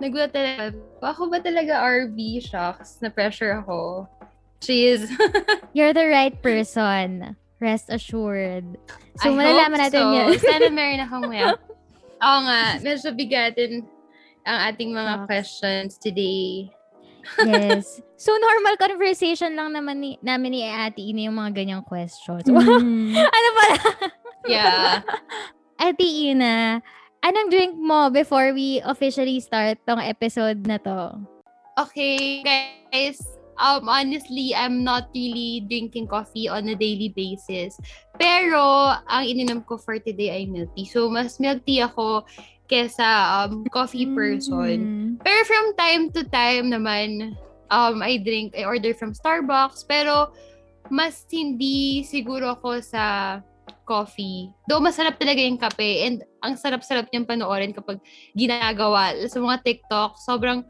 Nagulat 0.03 0.35
talaga. 0.35 0.75
Ako 1.03 1.31
ba 1.31 1.39
talaga 1.39 1.79
RB? 1.83 2.43
Shocks. 2.43 2.99
Na-pressure 2.99 3.63
ako. 3.63 4.09
Cheese. 4.61 5.09
You're 5.77 5.97
the 5.97 6.07
right 6.07 6.37
person. 6.41 7.37
Rest 7.61 7.89
assured. 7.93 8.65
So, 9.21 9.33
I 9.33 9.37
malalaman 9.37 9.81
natin 9.89 10.05
so. 10.05 10.13
yun. 10.17 10.29
Sana 10.41 10.69
meron 10.73 11.05
akong 11.09 11.25
maya. 11.29 11.57
Oo 12.21 12.39
nga. 12.45 12.81
Medyo 12.81 13.13
bigatin 13.13 13.85
ang 14.45 14.59
ating 14.73 14.93
mga 14.93 15.13
Shocks. 15.13 15.27
questions 15.29 15.91
today. 16.01 16.73
yes. 17.45 18.01
So, 18.17 18.33
normal 18.37 18.81
conversation 18.81 19.53
lang 19.57 19.77
naman 19.77 20.01
ni, 20.01 20.11
namin 20.25 20.57
ni 20.57 20.61
Ate 20.65 21.05
Ina 21.05 21.29
yung 21.29 21.37
mga 21.37 21.53
ganyang 21.53 21.85
questions. 21.85 22.49
Mhm. 22.49 23.13
ano 23.17 23.49
pala? 23.57 23.77
Yeah. 24.49 25.05
Ate 25.77 26.05
Ina, 26.05 26.81
anong 27.21 27.49
drink 27.53 27.77
mo 27.77 28.09
before 28.09 28.57
we 28.57 28.81
officially 28.85 29.41
start 29.41 29.77
tong 29.85 30.01
episode 30.01 30.65
na 30.65 30.81
to? 30.81 31.21
Okay, 31.77 32.41
guys. 32.45 33.21
Um, 33.61 33.93
honestly, 33.93 34.57
I'm 34.57 34.83
not 34.83 35.13
really 35.13 35.69
drinking 35.69 36.09
coffee 36.09 36.49
on 36.49 36.67
a 36.73 36.75
daily 36.75 37.13
basis. 37.13 37.77
Pero, 38.17 38.97
ang 39.05 39.25
ininom 39.29 39.69
ko 39.69 39.77
for 39.77 40.01
today 40.01 40.33
ay 40.33 40.45
milk 40.49 40.73
tea. 40.73 40.89
So, 40.89 41.13
mas 41.13 41.37
milk 41.37 41.63
tea 41.69 41.85
ako 41.85 42.25
kesa 42.73 43.05
um, 43.45 43.69
coffee 43.69 44.09
person. 44.09 44.79
Mhm. 44.81 45.09
Pero 45.21 45.41
from 45.45 45.67
time 45.77 46.09
to 46.17 46.25
time 46.33 46.73
naman, 46.73 47.37
um, 47.69 48.01
I 48.01 48.17
drink, 48.17 48.57
I 48.57 48.65
order 48.65 48.97
from 48.97 49.13
Starbucks. 49.13 49.85
Pero, 49.85 50.33
mas 50.89 51.29
hindi 51.29 52.03
siguro 52.03 52.57
ako 52.57 52.81
sa 52.81 53.39
coffee. 53.85 54.51
Though 54.71 54.83
masarap 54.83 55.19
talaga 55.19 55.43
yung 55.43 55.59
kape 55.59 56.07
and 56.07 56.23
ang 56.47 56.55
sarap-sarap 56.55 57.11
niyang 57.11 57.27
panoorin 57.27 57.75
kapag 57.75 57.99
ginagawa 58.39 59.15
sa 59.27 59.39
mga 59.43 59.67
TikTok. 59.67 60.15
Sobrang, 60.23 60.63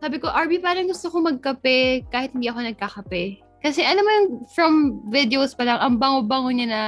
sabi 0.00 0.16
ko, 0.16 0.32
RB, 0.32 0.64
parang 0.64 0.88
gusto 0.88 1.12
ko 1.12 1.20
magkape 1.20 2.08
kahit 2.08 2.32
hindi 2.32 2.48
ako 2.48 2.64
nagkakape. 2.64 3.44
Kasi 3.60 3.84
alam 3.84 4.00
mo 4.00 4.10
yung 4.10 4.28
from 4.56 4.74
videos 5.12 5.52
pa 5.52 5.68
lang, 5.68 5.76
ang 5.76 6.00
bango-bango 6.00 6.48
niya 6.48 6.68
na 6.68 6.82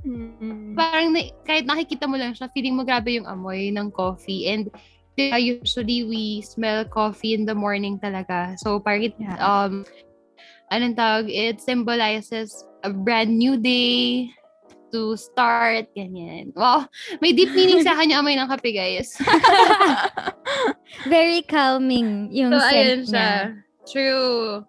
Mhm. 0.00 0.74
parang 0.74 1.12
na, 1.12 1.28
kahit 1.44 1.68
nakikita 1.68 2.08
mo 2.08 2.16
lang 2.16 2.32
siya, 2.32 2.50
feeling 2.50 2.74
mo 2.74 2.82
grabe 2.82 3.14
yung 3.14 3.28
amoy 3.28 3.68
ng 3.70 3.92
coffee. 3.92 4.48
And 4.48 4.72
uh, 5.20 5.36
usually 5.36 6.08
we 6.08 6.40
smell 6.40 6.88
coffee 6.88 7.36
in 7.36 7.44
the 7.44 7.54
morning 7.54 8.00
talaga. 8.00 8.56
So 8.58 8.80
parang 8.80 9.12
it, 9.12 9.14
Yeah. 9.20 9.36
um, 9.38 9.84
anong 10.72 10.96
tawag, 10.96 11.28
it 11.28 11.60
symbolizes 11.60 12.64
a 12.80 12.90
brand 12.90 13.36
new 13.36 13.60
day 13.60 14.32
to 14.92 15.16
start, 15.16 15.90
ganyan. 15.96 16.52
Wow, 16.54 16.86
may 17.22 17.32
deep 17.32 17.54
meaning 17.54 17.82
sa 17.82 17.94
akin 17.94 18.10
yung 18.14 18.20
amoy 18.22 18.34
ng 18.36 18.50
kape, 18.50 18.70
guys. 18.74 19.14
Very 21.10 21.42
calming 21.46 22.28
yung 22.34 22.52
so, 22.54 22.60
scent 22.68 22.74
ayun 22.74 23.00
niya. 23.06 23.10
siya. 23.10 23.30
True. 23.86 24.66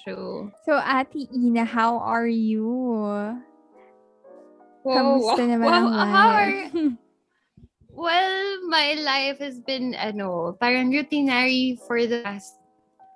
True. 0.00 0.48
So, 0.64 0.80
Ate 0.80 1.28
Ina, 1.28 1.64
how 1.68 2.00
are 2.00 2.28
you? 2.28 2.64
Wow, 4.80 4.96
Kamusta 4.96 5.44
wow, 5.44 5.50
naman 5.52 5.68
wow, 5.68 5.76
ang 5.76 5.88
how 6.08 6.28
life? 6.32 6.40
are- 6.40 6.96
well, 7.92 8.36
my 8.72 8.96
life 8.96 9.38
has 9.44 9.60
been, 9.60 9.92
ano, 9.92 10.56
parang 10.56 10.88
routinary 10.88 11.76
for 11.84 12.00
the 12.08 12.24
past 12.24 12.56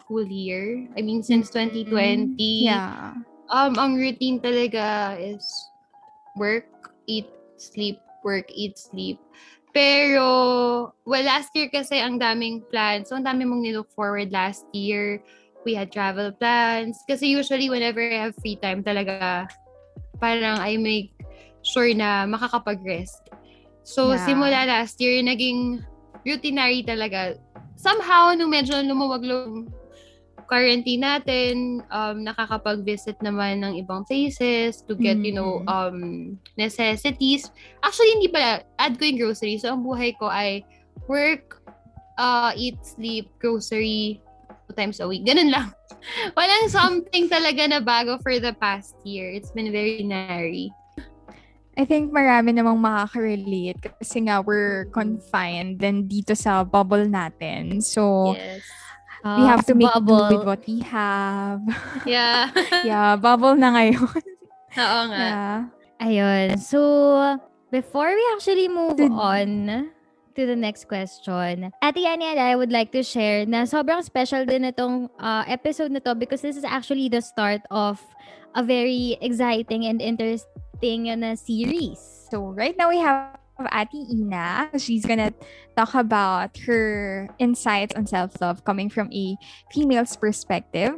whole 0.04 0.28
year. 0.28 0.84
I 0.96 1.00
mean, 1.00 1.24
since 1.24 1.48
2020. 1.48 2.36
Yeah. 2.68 3.16
Um, 3.48 3.76
ang 3.80 3.96
routine 3.96 4.40
talaga 4.40 5.16
is 5.16 5.44
work, 6.36 6.66
eat, 7.06 7.26
sleep, 7.56 7.98
work, 8.22 8.46
eat, 8.50 8.78
sleep. 8.78 9.18
Pero, 9.74 10.94
well, 11.02 11.24
last 11.26 11.50
year 11.54 11.66
kasi 11.66 11.98
ang 11.98 12.22
daming 12.22 12.62
plans. 12.70 13.10
So, 13.10 13.18
ang 13.18 13.26
dami 13.26 13.42
mong 13.42 13.62
nilook 13.66 13.90
forward 13.90 14.30
last 14.30 14.62
year. 14.70 15.18
We 15.66 15.74
had 15.74 15.90
travel 15.90 16.30
plans. 16.30 17.02
Kasi 17.10 17.34
usually, 17.34 17.66
whenever 17.66 17.98
I 17.98 18.30
have 18.30 18.38
free 18.38 18.54
time 18.54 18.86
talaga, 18.86 19.50
parang 20.22 20.62
I 20.62 20.78
make 20.78 21.10
sure 21.66 21.90
na 21.90 22.22
makakapag-rest. 22.30 23.34
So, 23.82 24.14
Yeah. 24.14 24.22
simula 24.22 24.62
last 24.62 25.02
year, 25.02 25.18
naging 25.26 25.82
routinary 26.22 26.86
talaga. 26.86 27.34
Somehow, 27.74 28.30
nung 28.38 28.54
medyo 28.54 28.78
lumuwag-lumag 28.78 29.66
quarantine 30.44 31.02
natin, 31.02 31.82
um, 31.88 32.22
nakakapag-visit 32.22 33.18
naman 33.20 33.64
ng 33.64 33.80
ibang 33.80 34.04
places 34.04 34.84
to 34.84 34.94
get, 34.94 35.18
you 35.20 35.32
know, 35.32 35.64
Mhm. 35.64 35.68
um, 35.68 35.98
necessities. 36.54 37.48
Actually, 37.80 38.20
hindi 38.20 38.28
pala. 38.30 38.62
Add 38.78 38.96
ko 38.96 39.02
yung 39.04 39.18
grocery. 39.18 39.56
So, 39.58 39.72
ang 39.72 39.82
buhay 39.82 40.14
ko 40.16 40.28
ay 40.28 40.62
work, 41.08 41.60
uh, 42.16 42.52
eat, 42.54 42.78
sleep, 42.84 43.32
grocery, 43.40 44.20
two 44.68 44.74
times 44.76 45.00
a 45.00 45.06
week. 45.08 45.24
Ganun 45.26 45.50
lang. 45.52 45.68
Walang 46.38 46.68
something 46.68 47.28
talaga 47.28 47.64
na 47.68 47.80
bago 47.80 48.20
for 48.20 48.36
the 48.38 48.52
past 48.56 48.94
year. 49.04 49.32
It's 49.32 49.50
been 49.52 49.72
very 49.72 50.00
ordinary. 50.00 50.70
I 51.74 51.82
think 51.82 52.14
marami 52.14 52.54
namang 52.54 52.78
makaka-relate 52.78 53.98
kasi 53.98 54.22
nga 54.30 54.38
we're 54.38 54.86
confined 54.94 55.82
then 55.82 56.06
dito 56.06 56.38
sa 56.38 56.62
bubble 56.62 57.10
natin. 57.10 57.82
So, 57.82 58.30
Yes. 58.38 58.62
We 59.24 59.42
have 59.48 59.64
to 59.66 59.74
make 59.74 59.88
do 59.88 60.00
bubble. 60.04 60.28
with 60.36 60.44
what 60.44 60.60
we 60.68 60.80
have. 60.84 61.64
Yeah. 62.06 62.52
yeah, 62.84 63.16
bubble 63.16 63.56
na 63.56 63.72
ngayon. 63.72 64.04
Oo 64.76 65.02
nga. 65.08 65.16
yeah. 65.16 65.56
Ayun. 65.96 66.60
So, 66.60 66.78
before 67.72 68.12
we 68.12 68.24
actually 68.36 68.68
move 68.68 69.00
Did- 69.00 69.14
on 69.14 69.88
to 70.34 70.42
the 70.44 70.58
next 70.58 70.90
question, 70.90 71.70
Ate 71.80 72.02
Yani 72.02 72.34
and 72.34 72.40
I 72.42 72.58
would 72.58 72.74
like 72.74 72.90
to 72.92 73.00
share 73.06 73.46
na 73.46 73.64
sobrang 73.64 74.02
special 74.02 74.44
din 74.44 74.66
itong 74.66 75.08
uh, 75.16 75.46
episode 75.46 75.94
na 75.94 76.02
to 76.02 76.12
because 76.18 76.42
this 76.42 76.58
is 76.58 76.66
actually 76.66 77.08
the 77.08 77.22
start 77.22 77.62
of 77.70 78.02
a 78.58 78.62
very 78.62 79.16
exciting 79.22 79.86
and 79.86 80.02
interesting 80.02 81.08
na 81.14 81.38
series. 81.38 82.02
So 82.28 82.50
right 82.50 82.74
now 82.74 82.90
we 82.90 82.98
have 82.98 83.38
Ati 83.58 84.06
Ina. 84.10 84.70
She's 84.78 85.06
gonna 85.06 85.32
talk 85.76 85.94
about 85.94 86.58
her 86.66 87.28
insights 87.38 87.94
on 87.94 88.06
self-love 88.06 88.64
coming 88.64 88.90
from 88.90 89.12
a 89.12 89.36
female's 89.70 90.16
perspective. 90.16 90.94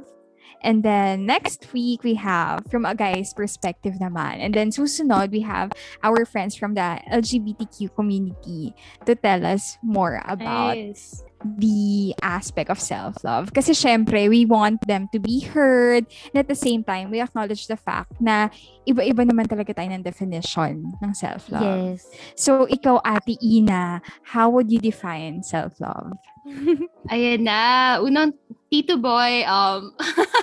And 0.62 0.82
then 0.82 1.26
next 1.26 1.72
week 1.72 2.02
we 2.02 2.14
have 2.14 2.64
from 2.70 2.86
a 2.86 2.94
guy's 2.94 3.34
perspective 3.34 4.00
naman. 4.00 4.40
And 4.40 4.54
then 4.54 4.70
susunod 4.70 5.30
we 5.30 5.44
have 5.44 5.72
our 6.02 6.25
friends 6.25 6.56
from 6.56 6.75
the 6.75 6.98
LGBTQ 7.12 7.94
community 7.94 8.72
to 9.04 9.14
tell 9.14 9.44
us 9.44 9.76
more 9.82 10.22
about 10.25 10.76
Nice. 10.76 11.25
The 11.45 12.14
aspect 12.23 12.71
of 12.71 12.81
self-love. 12.81 13.52
Kasi 13.52 13.73
syempre, 13.73 14.28
we 14.28 14.45
want 14.45 14.81
them 14.87 15.09
to 15.12 15.19
be 15.19 15.40
heard. 15.40 16.07
And 16.33 16.40
at 16.40 16.49
the 16.49 16.59
same 16.59 16.85
time, 16.85 17.11
we 17.11 17.21
acknowledge 17.21 17.66
the 17.66 17.76
fact 17.76 18.16
na 18.21 18.49
iba-iba 18.88 19.28
naman 19.28 19.47
talaga 19.47 19.76
tayo 19.76 19.90
ng 19.93 20.02
definition 20.02 20.97
ng 21.02 21.12
self-love. 21.12 21.99
Yes. 21.99 22.09
So, 22.35 22.64
ikaw, 22.66 23.05
Ate 23.05 23.37
Ina, 23.43 24.00
how 24.23 24.49
would 24.50 24.73
you 24.73 24.81
define 24.81 25.43
self-love? 25.43 26.16
Ayan 27.12 27.45
na. 27.45 27.99
Unang 28.00 28.33
Tito 28.71 28.97
Boy, 28.97 29.45
um, 29.45 29.95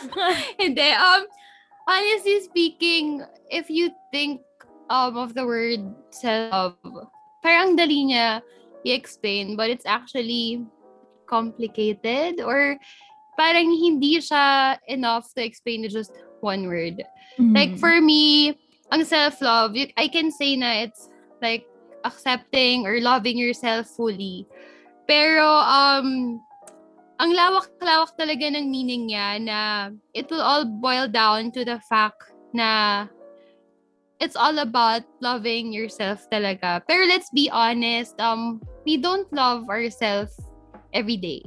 hindi, 0.62 0.90
um, 0.94 1.26
honestly 1.88 2.40
speaking, 2.44 3.24
if 3.50 3.70
you 3.70 3.92
think 4.12 4.42
um, 4.90 5.18
of 5.18 5.34
the 5.34 5.46
word 5.46 5.82
self, 6.12 6.76
parang 7.44 7.76
dali 7.76 8.14
niya 8.14 8.40
i-explain, 8.84 9.56
but 9.56 9.72
it's 9.72 9.88
actually 9.88 10.64
complicated 11.34 12.38
or 12.46 12.78
parang 13.34 13.74
hindi 13.74 14.22
siya 14.22 14.78
enough 14.86 15.34
to 15.34 15.42
explain 15.42 15.82
in 15.82 15.90
just 15.90 16.14
one 16.46 16.70
word. 16.70 17.02
Like 17.58 17.74
Mm. 17.74 17.82
for 17.82 17.98
me, 17.98 18.54
ang 18.94 19.02
self-love, 19.02 19.74
I 19.98 20.06
can 20.06 20.30
say 20.30 20.54
na 20.54 20.86
it's 20.86 21.10
like 21.42 21.66
accepting 22.06 22.86
or 22.86 23.02
loving 23.02 23.42
yourself 23.42 23.90
fully. 23.90 24.46
Pero 25.10 25.50
um 25.50 26.38
ang 27.18 27.32
lawak-lawak 27.34 28.14
talaga 28.14 28.54
ng 28.54 28.70
meaning 28.70 29.10
niya 29.10 29.42
na 29.42 29.60
it 30.14 30.30
will 30.30 30.46
all 30.46 30.66
boil 30.68 31.10
down 31.10 31.50
to 31.58 31.66
the 31.66 31.82
fact 31.90 32.22
na 32.54 33.06
it's 34.22 34.38
all 34.38 34.62
about 34.62 35.02
loving 35.26 35.74
yourself 35.74 36.22
talaga. 36.30 36.86
Pero 36.86 37.10
let's 37.10 37.34
be 37.34 37.50
honest, 37.50 38.14
um 38.22 38.62
we 38.86 39.00
don't 39.02 39.28
love 39.34 39.66
ourselves 39.74 40.38
every 40.94 41.18
day. 41.18 41.42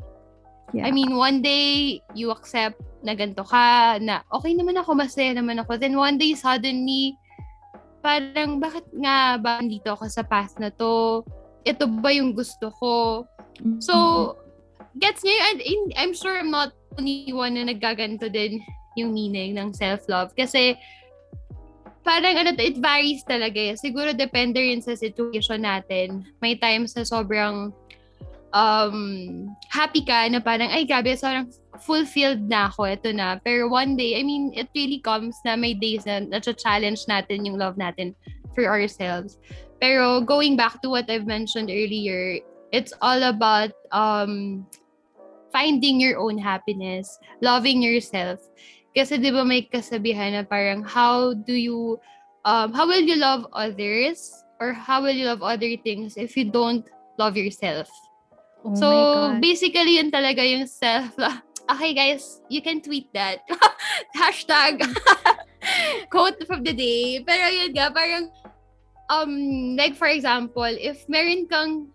Yeah. 0.75 0.87
I 0.87 0.91
mean, 0.91 1.15
one 1.15 1.41
day, 1.41 2.03
you 2.13 2.35
accept 2.35 2.83
na 3.07 3.15
ganito 3.15 3.47
ka, 3.47 3.97
na 4.03 4.27
okay 4.35 4.51
naman 4.51 4.75
ako, 4.83 4.99
masaya 4.99 5.31
naman 5.31 5.63
ako. 5.63 5.79
Then 5.79 5.95
one 5.95 6.19
day, 6.19 6.35
suddenly, 6.35 7.15
parang 8.03 8.59
bakit 8.59 8.83
nga 8.99 9.39
ba 9.39 9.63
dito 9.63 9.95
ako 9.95 10.11
sa 10.11 10.27
path 10.27 10.59
na 10.59 10.75
to? 10.75 11.23
Ito 11.63 11.87
ba 11.87 12.11
yung 12.11 12.35
gusto 12.35 12.75
ko? 12.83 13.23
So, 13.79 13.95
gets 14.99 15.23
niyo, 15.23 15.39
and 15.55 15.59
I'm 15.95 16.13
sure 16.13 16.35
I'm 16.35 16.51
not 16.51 16.75
only 16.99 17.31
one 17.31 17.55
na 17.55 17.71
naggaganto 17.71 18.27
din 18.27 18.59
yung 18.99 19.15
meaning 19.15 19.55
ng 19.55 19.71
self-love. 19.71 20.35
Kasi, 20.35 20.75
parang 22.03 22.39
ano, 22.39 22.55
it 22.59 22.79
varies 22.79 23.23
talaga 23.27 23.59
eh. 23.59 23.75
Siguro 23.75 24.15
depende 24.15 24.63
rin 24.63 24.83
sa 24.83 24.95
situation 24.95 25.67
natin. 25.67 26.23
May 26.39 26.55
times 26.59 26.95
na 26.95 27.03
sobrang 27.03 27.75
um, 28.53 29.51
happy 29.69 30.05
ka 30.05 30.29
na 30.29 30.39
parang, 30.39 30.71
ay 30.71 30.87
grabe, 30.87 31.17
sobrang 31.17 31.51
fulfilled 31.83 32.47
na 32.49 32.69
ako, 32.71 32.87
ito 32.87 33.11
na. 33.13 33.39
Pero 33.43 33.69
one 33.69 33.97
day, 33.97 34.19
I 34.19 34.23
mean, 34.23 34.53
it 34.55 34.69
really 34.75 35.01
comes 35.01 35.37
na 35.45 35.57
may 35.57 35.75
days 35.75 36.07
na 36.07 36.21
na-challenge 36.21 37.07
natin 37.09 37.47
yung 37.47 37.59
love 37.59 37.77
natin 37.77 38.15
for 38.55 38.65
ourselves. 38.69 39.39
Pero 39.81 40.25
going 40.25 40.57
back 40.57 40.81
to 40.83 40.89
what 40.89 41.11
I've 41.11 41.29
mentioned 41.29 41.69
earlier, 41.69 42.41
it's 42.73 42.93
all 43.03 43.23
about 43.29 43.73
um, 43.93 44.65
finding 45.53 46.01
your 46.01 46.19
own 46.19 46.39
happiness, 46.39 47.19
loving 47.41 47.83
yourself. 47.83 48.41
Kasi 48.97 49.21
di 49.21 49.29
ba 49.29 49.45
may 49.45 49.69
kasabihan 49.69 50.33
na 50.33 50.43
parang 50.49 50.81
how 50.81 51.37
do 51.37 51.53
you, 51.53 52.01
um, 52.49 52.73
how 52.73 52.89
will 52.89 53.05
you 53.05 53.21
love 53.21 53.45
others 53.53 54.33
or 54.57 54.73
how 54.73 55.05
will 55.05 55.13
you 55.13 55.29
love 55.29 55.45
other 55.45 55.77
things 55.85 56.17
if 56.17 56.33
you 56.33 56.49
don't 56.49 56.89
love 57.21 57.37
yourself? 57.37 57.93
Oh 58.67 58.75
so, 58.75 58.89
basically, 59.39 60.03
yun 60.03 60.11
talaga 60.11 60.43
yung 60.43 60.67
self 60.67 61.15
Okay, 61.67 61.95
guys, 61.95 62.43
you 62.47 62.63
can 62.63 62.79
tweet 62.79 63.11
that. 63.11 63.43
Hashtag 64.19 64.87
quote 66.15 66.39
from 66.47 66.63
the 66.63 66.71
day. 66.71 67.23
Pero 67.27 67.51
yun 67.51 67.75
nga, 67.75 67.91
parang, 67.91 68.31
um, 69.11 69.35
like 69.75 69.99
for 69.99 70.07
example, 70.07 70.67
if 70.67 71.03
meron 71.11 71.51
kang 71.51 71.91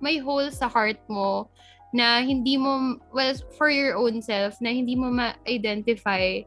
may 0.00 0.16
hole 0.16 0.48
sa 0.48 0.64
heart 0.64 0.96
mo 1.12 1.52
na 1.92 2.24
hindi 2.24 2.56
mo, 2.56 2.96
well, 3.12 3.36
for 3.60 3.68
your 3.68 4.00
own 4.00 4.24
self, 4.24 4.56
na 4.64 4.72
hindi 4.72 4.96
mo 4.96 5.12
ma-identify, 5.12 6.40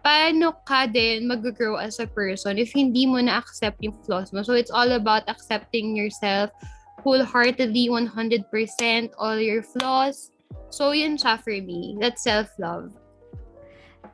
paano 0.00 0.56
ka 0.64 0.88
din 0.88 1.28
mag-grow 1.28 1.76
as 1.76 2.00
a 2.00 2.08
person 2.08 2.56
if 2.56 2.72
hindi 2.72 3.04
mo 3.04 3.20
na-accept 3.20 3.76
yung 3.84 3.96
flaws 4.08 4.32
mo. 4.32 4.40
So, 4.40 4.56
it's 4.56 4.72
all 4.72 4.96
about 4.96 5.28
accepting 5.28 6.00
yourself 6.00 6.48
wholeheartedly, 7.04 7.92
100%, 7.92 9.12
all 9.20 9.38
your 9.38 9.62
flaws. 9.62 10.32
So, 10.72 10.90
yun 10.90 11.20
siya 11.20 11.38
for 11.38 11.54
me. 11.54 11.94
That's 12.00 12.24
self-love. 12.24 12.96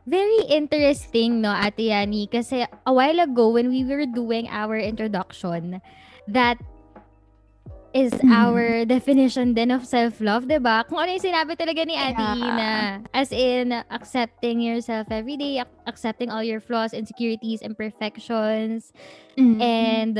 Very 0.04 0.42
interesting, 0.50 1.40
no, 1.40 1.54
Ate 1.54 1.94
Yani? 1.94 2.26
Kasi 2.26 2.66
a 2.66 2.92
while 2.92 3.20
ago, 3.22 3.54
when 3.54 3.70
we 3.70 3.86
were 3.86 4.04
doing 4.04 4.50
our 4.50 4.74
introduction, 4.74 5.78
that 6.26 6.58
is 7.90 8.14
Mm. 8.22 8.30
our 8.30 8.84
definition 8.86 9.50
din 9.54 9.70
of 9.74 9.82
self-love, 9.82 10.46
'di 10.46 10.62
ba? 10.62 10.86
Kung 10.86 10.98
ano 11.02 11.10
yung 11.10 11.26
sinabi 11.26 11.58
talaga 11.58 11.82
ni 11.82 11.98
Ate 11.98 12.22
Yeah. 12.22 12.38
Ina. 12.38 12.72
As 13.10 13.30
in, 13.34 13.74
accepting 13.90 14.62
yourself 14.62 15.10
every 15.10 15.34
day, 15.34 15.58
ac- 15.58 15.74
accepting 15.90 16.30
all 16.30 16.42
your 16.42 16.62
flaws, 16.62 16.94
insecurities, 16.94 17.62
imperfections, 17.62 18.94
Mm. 19.34 19.58
and 19.58 20.14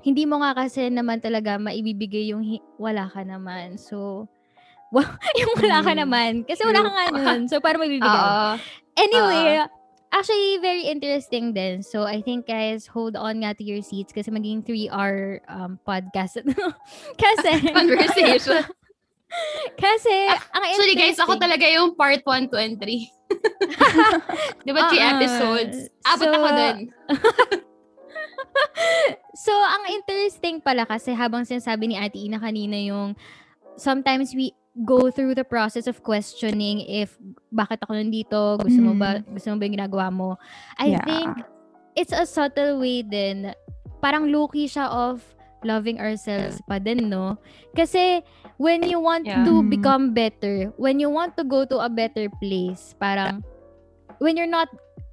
hindi 0.00 0.24
mo 0.24 0.40
nga 0.40 0.56
kasi 0.56 0.88
naman 0.88 1.20
talaga 1.20 1.56
maibibigay 1.56 2.32
yung 2.32 2.40
hi- 2.40 2.64
wala 2.76 3.06
ka 3.06 3.20
naman. 3.20 3.76
So, 3.76 4.26
wow, 4.94 5.06
yung 5.36 5.54
wala 5.56 5.78
ka 5.80 5.92
Mm, 5.92 6.00
naman. 6.02 6.32
Kasi 6.44 6.64
wala 6.64 6.80
ka 6.82 6.90
nga 6.90 7.04
nun. 7.14 7.40
So, 7.46 7.60
para 7.60 7.76
maibibigay. 7.76 8.08
Oo. 8.10 8.58
Anyway, 8.96 9.62
actually, 10.10 10.58
very 10.58 10.84
interesting 10.84 11.52
din. 11.52 11.80
So, 11.80 12.02
I 12.04 12.20
think 12.20 12.44
guys, 12.44 12.84
hold 12.84 13.14
on 13.14 13.40
nga 13.40 13.54
to 13.54 13.62
your 13.62 13.80
seats 13.80 14.10
kasi 14.10 14.28
maging 14.28 14.66
3-hour 14.66 15.46
um, 15.46 15.78
podcast. 15.80 16.42
kasi, 17.22 17.50
Conversation. 17.70 18.66
kasi, 19.78 20.16
ang 20.50 20.62
Actually, 20.66 20.98
guys, 20.98 21.16
ako 21.16 21.38
talaga 21.38 21.62
yung 21.64 21.94
part 21.94 22.18
1, 22.26 22.50
2, 22.50 22.58
and 22.58 22.76
3. 22.82 24.66
Di 24.66 24.72
ba, 24.74 24.90
3 24.90 24.98
Ah, 24.98 25.10
episodes? 25.14 25.76
Abot 26.02 26.26
so- 26.26 26.34
ako 26.34 26.48
dun. 26.50 26.76
So, 29.34 29.52
ang 29.54 29.94
interesting 29.94 30.58
pala 30.58 30.86
kasi 30.86 31.14
habang 31.14 31.46
sinasabi 31.46 31.90
ni 31.90 31.96
Ate 31.96 32.18
Ina 32.18 32.42
kanina 32.42 32.74
yung 32.82 33.14
sometimes 33.78 34.34
we 34.34 34.54
go 34.86 35.10
through 35.10 35.34
the 35.34 35.46
process 35.46 35.86
of 35.86 36.02
questioning 36.02 36.82
if 36.86 37.18
bakit 37.50 37.82
ako 37.82 37.94
nandito, 37.98 38.58
gusto 38.58 38.80
mo 38.82 38.94
ba, 38.94 39.18
gusto 39.22 39.50
mo 39.50 39.56
ba 39.58 39.66
yung 39.66 39.76
ginagawa 39.78 40.06
mo. 40.10 40.28
I 40.78 40.94
Yeah. 40.94 41.04
think 41.06 41.28
it's 41.94 42.14
a 42.14 42.26
subtle 42.26 42.78
way 42.78 43.02
din. 43.02 43.54
Parang 44.02 44.30
low-key 44.30 44.66
siya 44.70 44.88
of 44.88 45.22
loving 45.62 46.00
ourselves 46.00 46.62
pa 46.64 46.80
din, 46.80 47.12
no? 47.12 47.36
Kasi 47.76 48.24
when 48.56 48.80
you 48.86 48.96
want 48.96 49.28
Yeah. 49.28 49.44
to 49.44 49.60
Mhm. 49.60 49.68
become 49.68 50.04
better, 50.16 50.72
when 50.80 50.98
you 50.98 51.10
want 51.12 51.36
to 51.36 51.44
go 51.44 51.68
to 51.68 51.78
a 51.82 51.90
better 51.90 52.32
place, 52.40 52.96
parang 52.96 53.44
when 54.18 54.38
you're 54.38 54.50
not 54.50 54.70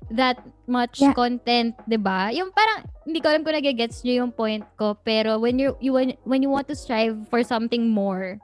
that 0.10 0.40
much 0.66 1.04
Yeah. 1.04 1.12
content, 1.12 1.76
'di 1.84 2.00
ba? 2.00 2.32
Yung 2.32 2.52
parang 2.52 2.88
hindi 3.04 3.20
ko 3.20 3.28
alam 3.32 3.44
kung 3.44 3.56
nagigets 3.56 4.04
niyo 4.04 4.24
yung 4.24 4.32
point 4.32 4.64
ko, 4.76 4.96
pero 5.04 5.36
when 5.40 5.60
you 5.60 5.76
you 5.80 5.92
when, 5.92 6.16
when 6.24 6.40
you 6.40 6.52
want 6.52 6.68
to 6.68 6.76
strive 6.76 7.16
for 7.28 7.44
something 7.44 7.92
more 7.92 8.40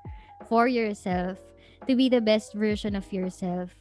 for 0.47 0.67
yourself, 0.67 1.39
to 1.87 1.95
be 1.95 2.07
the 2.11 2.19
best 2.19 2.51
version 2.51 2.95
of 2.95 3.07
yourself, 3.11 3.71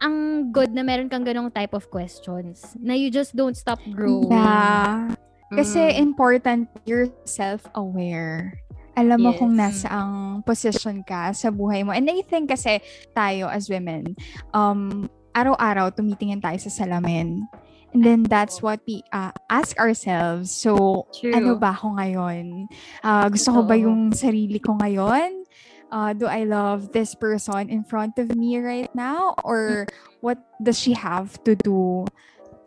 ang 0.00 0.48
good 0.48 0.72
na 0.72 0.80
meron 0.80 1.12
kang 1.12 1.24
ganong 1.24 1.52
type 1.52 1.76
of 1.76 1.92
questions 1.92 2.72
na 2.80 2.96
you 2.96 3.12
just 3.12 3.36
don't 3.36 3.56
stop 3.56 3.80
growing. 3.92 4.32
Yeah. 4.32 5.12
Kasi 5.52 5.92
Mm. 5.92 5.96
important 6.00 6.62
you're 6.88 7.12
self-aware. 7.26 8.56
Alam 8.96 9.18
mo 9.22 9.30
kung 9.32 9.54
nasa 9.54 9.88
ang 9.88 10.40
position 10.42 11.00
ka 11.04 11.32
sa 11.32 11.48
buhay 11.48 11.84
mo. 11.84 11.92
And 11.92 12.08
I 12.08 12.20
think 12.24 12.50
kasi 12.50 12.80
tayo 13.12 13.48
as 13.48 13.68
women, 13.68 14.16
um, 14.52 15.08
araw-araw 15.34 15.94
tumitingin 15.94 16.42
tayo 16.42 16.58
sa 16.58 16.70
salamin. 16.70 17.46
And 17.90 18.06
then 18.06 18.22
that's 18.22 18.62
what 18.62 18.78
we 18.86 19.02
uh, 19.10 19.34
ask 19.50 19.74
ourselves. 19.74 20.54
So, 20.54 21.06
True. 21.10 21.34
ano 21.34 21.58
ba 21.58 21.74
ako 21.74 21.98
ngayon? 21.98 22.70
Ah, 23.02 23.26
gusto 23.26 23.50
ko 23.50 23.60
ba 23.66 23.74
yung 23.74 24.14
sarili 24.14 24.62
ko 24.62 24.78
ngayon? 24.78 25.42
Ah, 25.90 26.14
do 26.14 26.30
I 26.30 26.46
love 26.46 26.94
this 26.94 27.18
person 27.18 27.66
in 27.66 27.82
front 27.82 28.14
of 28.22 28.30
me 28.38 28.62
right 28.62 28.90
now? 28.94 29.34
Or 29.42 29.90
what 30.22 30.38
does 30.62 30.78
she 30.78 30.94
have 30.94 31.34
to 31.42 31.58
do 31.58 32.06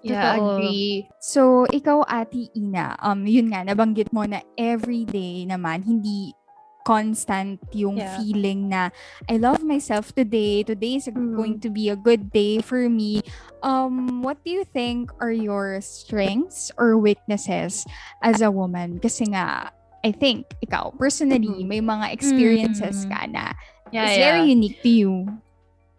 Yeah, 0.04 0.36
Totoo. 0.36 0.60
agree. 0.60 1.08
So, 1.24 1.64
ikaw, 1.72 2.04
Ate 2.04 2.52
Ina, 2.60 3.00
um, 3.00 3.24
yun 3.24 3.56
nga, 3.56 3.64
nabanggit 3.64 4.12
mo 4.12 4.28
na 4.28 4.44
everyday 4.60 5.48
naman, 5.48 5.80
hindi 5.88 6.36
constant 6.84 7.60
yung 7.72 7.98
Yeah. 7.98 8.20
feeling 8.20 8.70
na 8.70 8.92
I 9.32 9.40
love 9.40 9.64
myself 9.64 10.14
today. 10.14 10.64
Today 10.64 11.00
is 11.00 11.08
Mhm. 11.08 11.36
going 11.36 11.56
to 11.64 11.70
be 11.72 11.90
a 11.90 11.96
good 11.98 12.32
day 12.32 12.60
for 12.60 12.88
me. 12.88 13.24
Um, 13.64 14.22
what 14.22 14.44
do 14.44 14.52
you 14.52 14.64
think 14.64 15.12
are 15.20 15.34
your 15.34 15.80
strengths 15.82 16.72
or 16.78 17.00
weaknesses 17.00 17.88
as 18.22 18.44
a 18.44 18.52
woman? 18.52 19.00
Kasi 19.00 19.32
nga, 19.32 19.72
I 20.04 20.12
think, 20.12 20.52
ikaw, 20.60 20.92
personally, 21.00 21.64
Mhm. 21.64 21.68
may 21.68 21.82
mga 21.82 22.12
experiences 22.12 23.08
Mhm. 23.08 23.10
ka 23.10 23.20
na 23.32 23.46
Yeah, 23.92 24.10
it's 24.10 24.20
yeah. 24.20 24.36
very 24.36 24.44
unique 24.52 24.80
to 24.84 24.92
you. 24.92 25.14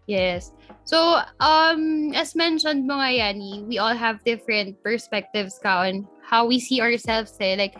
Yes. 0.04 0.52
So, 0.84 1.24
um, 1.40 2.12
as 2.12 2.36
mentioned 2.36 2.84
mo 2.84 3.00
nga, 3.00 3.08
Yani, 3.08 3.64
we 3.64 3.80
all 3.80 3.96
have 3.96 4.20
different 4.28 4.76
perspectives 4.84 5.56
ka 5.56 5.88
on 5.88 6.04
how 6.20 6.44
we 6.44 6.60
see 6.60 6.84
ourselves 6.84 7.32
eh. 7.40 7.56
Like, 7.56 7.72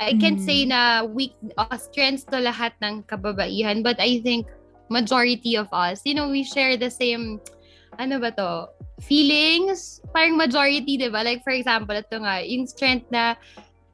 I 0.00 0.16
can't 0.16 0.40
Mm-mm. 0.40 0.46
say 0.46 0.64
na 0.64 1.04
weak, 1.04 1.36
uh, 1.58 1.76
strengths 1.76 2.24
to 2.32 2.40
lahat 2.40 2.72
ng 2.80 3.04
kababaihan, 3.04 3.84
but 3.84 4.00
I 4.00 4.20
think 4.24 4.48
majority 4.88 5.56
of 5.56 5.68
us, 5.72 6.00
you 6.04 6.14
know, 6.14 6.30
we 6.30 6.44
share 6.44 6.76
the 6.76 6.90
same, 6.90 7.40
ano 7.98 8.18
ba 8.20 8.30
to, 8.38 8.68
feelings, 9.02 10.00
parang 10.14 10.36
majority, 10.36 10.96
di 10.96 11.10
ba? 11.10 11.20
Like, 11.20 11.42
for 11.42 11.52
example, 11.52 11.96
ito 11.96 12.16
nga, 12.20 12.40
yung 12.40 12.66
strength 12.66 13.10
na 13.10 13.34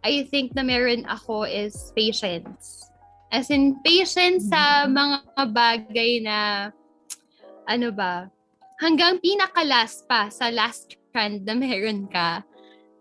I 0.01 0.25
think 0.29 0.57
na 0.57 0.65
meron 0.65 1.05
ako 1.09 1.45
is 1.45 1.93
patience. 1.93 2.89
As 3.31 3.53
in, 3.53 3.79
patience 3.85 4.49
sa 4.49 4.89
mga 4.89 5.23
bagay 5.53 6.25
na, 6.25 6.71
ano 7.69 7.89
ba, 7.93 8.27
hanggang 8.81 9.21
pinaka-last 9.21 10.09
pa, 10.09 10.33
sa 10.33 10.49
last 10.51 10.97
strand 10.97 11.45
na 11.45 11.55
meron 11.55 12.09
ka, 12.09 12.43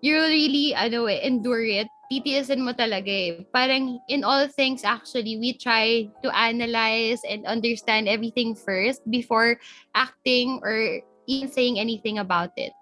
you 0.03 0.15
really, 0.15 0.75
ano 0.75 1.07
eh, 1.07 1.23
endure 1.23 1.65
it. 1.65 1.89
Titiisin 2.09 2.65
mo 2.65 2.73
talaga 2.73 3.07
eh. 3.07 3.45
Parang 3.53 4.01
in 4.09 4.25
all 4.25 4.49
things 4.49 4.81
actually, 4.81 5.37
we 5.37 5.53
try 5.53 6.09
to 6.25 6.29
analyze 6.33 7.21
and 7.23 7.45
understand 7.45 8.09
everything 8.09 8.57
first 8.57 9.05
before 9.07 9.61
acting 9.93 10.57
or 10.65 11.05
even 11.29 11.47
saying 11.47 11.77
anything 11.77 12.17
about 12.17 12.49
it. 12.57 12.73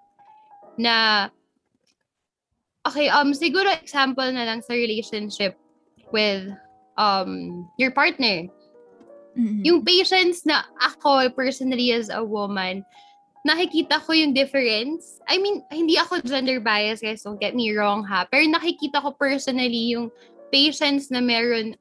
Na, 0.79 1.27
okay, 2.87 3.11
um, 3.11 3.35
siguro 3.35 3.67
example 3.75 4.31
na 4.31 4.47
lang 4.47 4.63
sa 4.63 4.73
relationship 4.73 5.59
with 6.15 6.47
um 6.95 7.67
your 7.75 7.91
partner. 7.91 8.47
Mm-mm. 9.37 9.61
Yung 9.67 9.83
patience 9.83 10.47
na 10.47 10.63
ako 10.81 11.29
personally 11.35 11.91
as 11.91 12.09
a 12.09 12.23
woman, 12.23 12.81
nakikita 13.45 14.01
ko 14.01 14.13
yung 14.13 14.33
difference. 14.33 15.19
I 15.27 15.37
mean, 15.37 15.61
hindi 15.69 15.97
ako 15.99 16.23
gender 16.23 16.57
biased 16.63 17.03
guys, 17.03 17.21
don't 17.21 17.39
get 17.39 17.53
me 17.53 17.75
wrong 17.75 18.05
ha. 18.07 18.25
Pero 18.25 18.47
nakikita 18.49 19.03
ko 19.03 19.13
personally 19.13 19.93
yung 19.93 20.09
patience 20.49 21.11
na 21.11 21.21
meron 21.21 21.75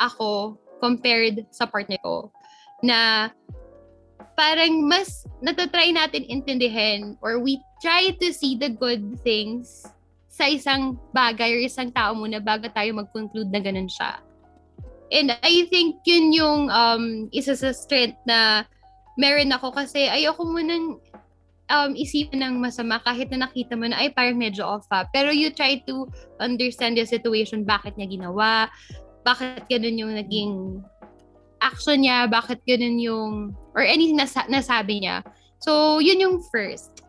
ako 0.00 0.56
compared 0.80 1.44
sa 1.52 1.68
partner 1.68 2.00
ko. 2.02 2.32
Na 2.82 3.30
parang 4.36 4.84
mas 4.84 5.24
natatry 5.40 5.96
natin 5.96 6.28
intindihin 6.28 7.16
or 7.24 7.40
we 7.40 7.56
try 7.80 8.12
to 8.20 8.32
see 8.32 8.56
the 8.56 8.68
good 8.68 9.16
things 9.24 9.88
sa 10.28 10.44
isang 10.44 11.00
bagay 11.16 11.56
or 11.56 11.60
isang 11.64 11.88
tao 11.88 12.12
muna 12.12 12.36
bago 12.44 12.68
tayo 12.68 12.92
mag-conclude 12.92 13.48
na 13.48 13.60
ganun 13.60 13.88
siya. 13.88 14.20
And 15.08 15.32
I 15.40 15.64
think 15.72 16.04
yun 16.04 16.34
yung 16.34 16.68
um, 16.68 17.32
isa 17.32 17.56
sa 17.56 17.72
strength 17.72 18.20
na 18.28 18.68
meron 19.16 19.52
ako 19.52 19.72
kasi 19.72 20.08
ayoko 20.08 20.44
munang 20.44 21.00
um, 21.72 21.90
isipin 21.96 22.42
ng 22.44 22.60
masama 22.62 23.02
kahit 23.02 23.32
na 23.32 23.48
nakita 23.48 23.74
mo 23.74 23.88
na 23.90 23.98
ay 23.98 24.12
parang 24.12 24.38
medyo 24.38 24.62
off 24.62 24.86
ha. 24.92 25.08
Pero 25.10 25.32
you 25.34 25.50
try 25.50 25.80
to 25.88 26.06
understand 26.38 26.96
the 26.96 27.04
situation, 27.04 27.66
bakit 27.66 27.96
niya 27.98 28.20
ginawa, 28.20 28.70
bakit 29.26 29.66
ganun 29.66 29.98
yung 29.98 30.12
naging 30.14 30.52
action 31.58 32.04
niya, 32.04 32.30
bakit 32.30 32.62
ganun 32.68 33.00
yung, 33.00 33.56
or 33.74 33.82
anything 33.82 34.16
na 34.16 34.28
nasa- 34.28 34.46
nasabi 34.46 35.02
niya. 35.02 35.24
So, 35.58 35.98
yun 35.98 36.20
yung 36.20 36.44
first. 36.52 37.02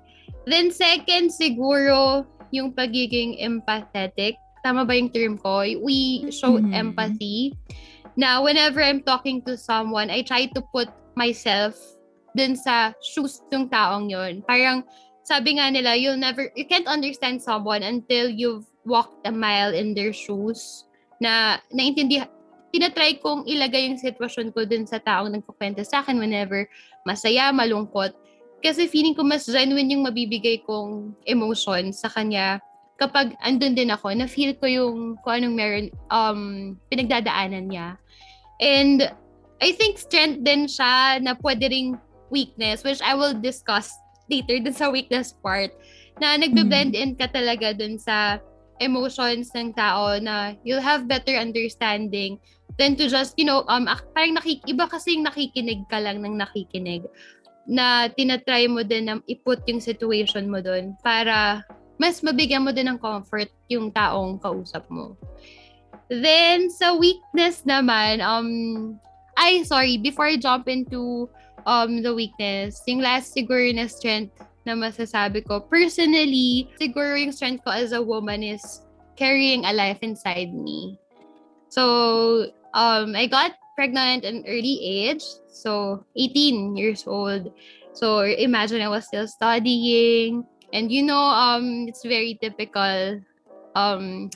Then 0.47 0.71
second, 0.71 1.35
siguro, 1.35 2.23
yung 2.55 2.71
pagiging 2.71 3.43
empathetic. 3.43 4.39
Tama 4.63 4.87
ba 4.87 4.95
yung 4.95 5.11
term 5.11 5.35
ko? 5.35 5.67
We 5.83 6.31
show 6.31 6.55
Mhm. 6.55 6.71
empathy. 6.71 7.53
Now, 8.17 8.41
whenever 8.41 8.81
I'm 8.81 9.03
talking 9.03 9.43
to 9.45 9.59
someone, 9.59 10.09
I 10.09 10.23
try 10.23 10.49
to 10.55 10.61
put 10.73 10.89
myself 11.13 11.75
dun 12.37 12.53
sa 12.53 12.93
shoes 13.01 13.41
ng 13.49 13.65
taong 13.67 14.13
yon. 14.13 14.45
Parang, 14.45 14.85
sabi 15.25 15.57
nga 15.57 15.73
nila, 15.73 15.97
you'll 15.97 16.19
never, 16.19 16.53
you 16.53 16.63
can't 16.69 16.87
understand 16.87 17.41
someone 17.41 17.81
until 17.81 18.29
you've 18.29 18.69
walked 18.85 19.25
a 19.25 19.33
mile 19.33 19.73
in 19.73 19.97
their 19.97 20.13
shoes. 20.13 20.85
Na, 21.17 21.57
naintindihan, 21.73 22.29
tinatry 22.69 23.17
kong 23.19 23.49
ilagay 23.49 23.89
yung 23.89 23.97
sitwasyon 23.97 24.53
ko 24.53 24.63
dun 24.63 24.85
sa 24.85 25.01
taong 25.01 25.33
nagkukwento 25.33 25.81
sa 25.81 26.05
akin 26.05 26.21
whenever 26.21 26.69
masaya, 27.03 27.49
malungkot. 27.49 28.13
Kasi 28.61 28.85
feeling 28.85 29.17
ko 29.17 29.25
mas 29.25 29.49
genuine 29.49 29.97
yung 29.97 30.05
mabibigay 30.05 30.61
kong 30.61 31.17
emotion 31.25 31.89
sa 31.89 32.07
kanya 32.07 32.61
kapag 32.97 33.37
andun 33.45 33.77
din 33.77 33.93
ako, 33.93 34.11
na 34.17 34.25
feel 34.25 34.57
ko 34.57 34.65
yung 34.65 34.97
kung 35.21 35.41
anong 35.41 35.55
meron, 35.55 35.87
um, 36.09 36.41
pinagdadaanan 36.89 37.69
niya. 37.69 37.95
And 38.57 39.05
I 39.61 39.69
think 39.73 40.01
strength 40.01 40.41
din 40.41 40.65
siya 40.65 41.21
na 41.21 41.37
pwede 41.37 41.69
ring 41.69 41.97
weakness, 42.29 42.83
which 42.83 43.01
I 43.01 43.15
will 43.15 43.35
discuss 43.35 43.91
later 44.27 44.59
dun 44.59 44.75
sa 44.75 44.91
weakness 44.91 45.31
part, 45.39 45.71
na 46.19 46.35
nagbe-blend 46.35 46.97
in 46.97 47.15
ka 47.15 47.31
talaga 47.31 47.71
dun 47.77 47.95
sa 47.95 48.41
emotions 48.77 49.49
ng 49.57 49.73
tao 49.73 50.17
na 50.21 50.53
you'll 50.61 50.83
have 50.83 51.09
better 51.09 51.33
understanding 51.37 52.37
than 52.77 52.93
to 52.93 53.09
just, 53.09 53.33
you 53.37 53.45
know, 53.45 53.65
um, 53.69 53.89
parang 54.13 54.37
nakik 54.37 54.61
iba 54.69 54.85
kasi 54.85 55.17
yung 55.17 55.25
nakikinig 55.25 55.81
ka 55.89 55.97
lang 55.97 56.21
ng 56.21 56.37
nakikinig 56.37 57.05
na 57.67 58.07
tinatry 58.07 58.69
mo 58.69 58.85
din 58.85 59.11
na 59.11 59.19
iput 59.27 59.59
yung 59.67 59.81
situation 59.81 60.47
mo 60.47 60.63
dun 60.63 60.95
para 61.03 61.65
mas 61.97 62.21
mabigyan 62.21 62.63
mo 62.63 62.71
din 62.71 62.87
ng 62.87 63.01
comfort 63.01 63.49
yung 63.67 63.89
taong 63.89 64.37
kausap 64.37 64.85
mo. 64.87 65.17
Then, 66.07 66.71
sa 66.71 66.95
weakness 66.95 67.67
naman, 67.67 68.23
um, 68.23 68.49
ay, 69.35 69.67
sorry, 69.67 69.99
before 69.99 70.29
I 70.29 70.39
jump 70.39 70.71
into 70.71 71.27
um, 71.67 72.01
the 72.01 72.15
weakness, 72.15 72.81
yung 72.87 73.03
last 73.03 73.35
siguro 73.35 73.67
na 73.75 73.91
strength 73.91 74.31
na 74.63 74.73
masasabi 74.73 75.43
ko. 75.43 75.59
Personally, 75.59 76.71
siguro 76.79 77.19
yung 77.19 77.35
strength 77.35 77.67
ko 77.67 77.75
as 77.75 77.91
a 77.91 78.01
woman 78.01 78.41
is 78.41 78.63
carrying 79.19 79.67
a 79.67 79.75
life 79.75 79.99
inside 80.01 80.55
me. 80.55 80.95
So, 81.67 82.47
um, 82.71 83.13
I 83.13 83.27
got 83.27 83.59
pregnant 83.75 84.23
at 84.23 84.33
an 84.33 84.47
early 84.47 84.79
age. 84.79 85.23
So, 85.51 86.03
18 86.15 86.79
years 86.79 87.03
old. 87.05 87.51
So, 87.91 88.23
imagine 88.23 88.81
I 88.81 88.89
was 88.89 89.05
still 89.05 89.27
studying. 89.27 90.47
And 90.71 90.91
you 90.91 91.03
know, 91.03 91.19
um, 91.19 91.87
it's 91.87 92.03
very 92.03 92.39
typical 92.39 93.19
um, 93.75 94.31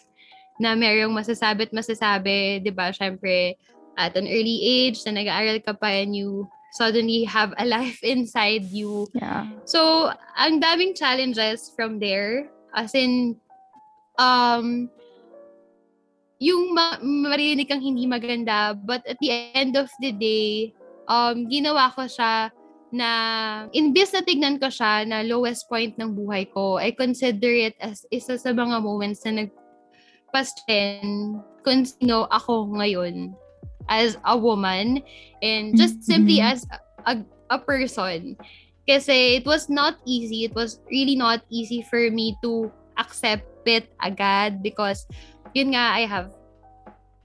na 0.59 0.75
merong 0.75 1.15
masasabi 1.15 1.71
at 1.71 1.75
masasabi, 1.75 2.63
di 2.63 2.71
ba? 2.71 2.91
Siyempre, 2.91 3.55
at 3.95 4.15
an 4.15 4.27
early 4.27 4.59
age, 4.63 5.03
na 5.07 5.15
nag-aaral 5.15 5.59
ka 5.63 5.75
pa 5.75 5.91
and 5.91 6.15
you 6.15 6.47
suddenly 6.71 7.23
have 7.23 7.53
a 7.59 7.65
life 7.65 7.99
inside 8.05 8.71
you. 8.71 9.07
Yeah. 9.13 9.47
So, 9.67 10.11
ang 10.35 10.63
daming 10.63 10.95
challenges 10.95 11.71
from 11.75 11.99
there. 11.99 12.49
As 12.71 12.95
in, 12.95 13.35
um, 14.15 14.89
yung 16.39 16.73
ma- 16.73 17.03
marinig 17.03 17.67
kang 17.69 17.83
hindi 17.83 18.07
maganda, 18.07 18.73
but 18.73 19.03
at 19.05 19.19
the 19.19 19.29
end 19.53 19.75
of 19.75 19.91
the 19.99 20.15
day, 20.15 20.73
um, 21.05 21.45
ginawa 21.51 21.91
ko 21.93 22.07
siya 22.07 22.49
na, 22.95 23.09
imbis 23.75 24.15
na 24.15 24.23
tignan 24.23 24.57
ko 24.57 24.71
siya 24.71 25.05
na 25.05 25.21
lowest 25.21 25.67
point 25.67 25.93
ng 25.99 26.15
buhay 26.15 26.47
ko, 26.49 26.79
I 26.79 26.95
consider 26.95 27.51
it 27.51 27.75
as 27.83 28.07
isa 28.09 28.39
sa 28.39 28.55
mga 28.55 28.79
moments 28.81 29.21
na 29.27 29.45
nagpasten 30.31 31.35
kung 31.61 31.85
sino 31.85 32.25
ako 32.31 32.73
ngayon 32.79 33.35
as 33.91 34.15
a 34.23 34.39
woman 34.39 35.03
and 35.43 35.75
just 35.75 35.99
simply 36.07 36.39
Mhm. 36.39 36.55
as 36.55 36.63
a, 37.03 37.19
a 37.51 37.59
person. 37.59 38.39
Kasi 38.87 39.43
it 39.43 39.45
was 39.45 39.67
not 39.67 39.99
easy. 40.07 40.47
It 40.47 40.55
was 40.55 40.79
really 40.87 41.19
not 41.19 41.43
easy 41.51 41.83
for 41.83 41.99
me 42.09 42.39
to 42.41 42.71
accept 42.95 43.43
it 43.67 43.91
agad 43.99 44.63
because 44.63 45.03
yun 45.51 45.75
nga, 45.75 45.91
I 45.99 46.07
have 46.07 46.31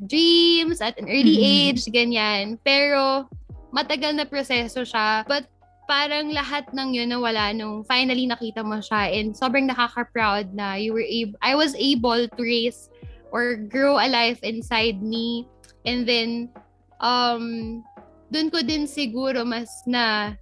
dreams 0.03 0.83
at 0.83 0.99
an 1.01 1.09
early 1.09 1.39
Mhm. 1.41 1.47
age, 1.47 1.83
ganyan. 1.89 2.59
Pero 2.61 3.31
matagal 3.73 4.13
na 4.19 4.27
proseso 4.29 4.85
siya. 4.85 5.25
But 5.25 5.49
parang 5.87 6.35
lahat 6.35 6.75
ng 6.75 6.99
yun 6.99 7.15
nawala 7.15 7.55
nung 7.55 7.87
finally 7.87 8.27
nakita 8.27 8.67
mo 8.67 8.83
siya 8.83 9.07
and 9.15 9.33
sobrang 9.33 9.71
nakaka-proud 9.71 10.51
na 10.53 10.75
you 10.75 10.91
were 10.93 11.07
able, 11.07 11.39
I 11.41 11.55
was 11.55 11.73
able 11.79 12.27
to 12.27 12.41
raise 12.43 12.91
or 13.31 13.55
grow 13.55 13.97
a 13.97 14.11
life 14.11 14.43
inside 14.43 14.99
me 15.01 15.47
And 15.87 16.03
then, 16.03 16.51
um, 17.01 17.81
dun 18.29 18.51
ko 18.51 18.61
din 18.61 18.91
siguro 18.91 19.47
mas 19.47 19.71
na 19.87 20.35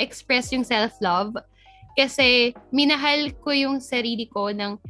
express 0.00 0.50
yung 0.56 0.64
self-love. 0.64 1.36
Kasi 1.94 2.56
minahal 2.72 3.36
ko 3.44 3.52
yung 3.52 3.76
sarili 3.78 4.24
ko 4.32 4.48
ng 4.48 4.80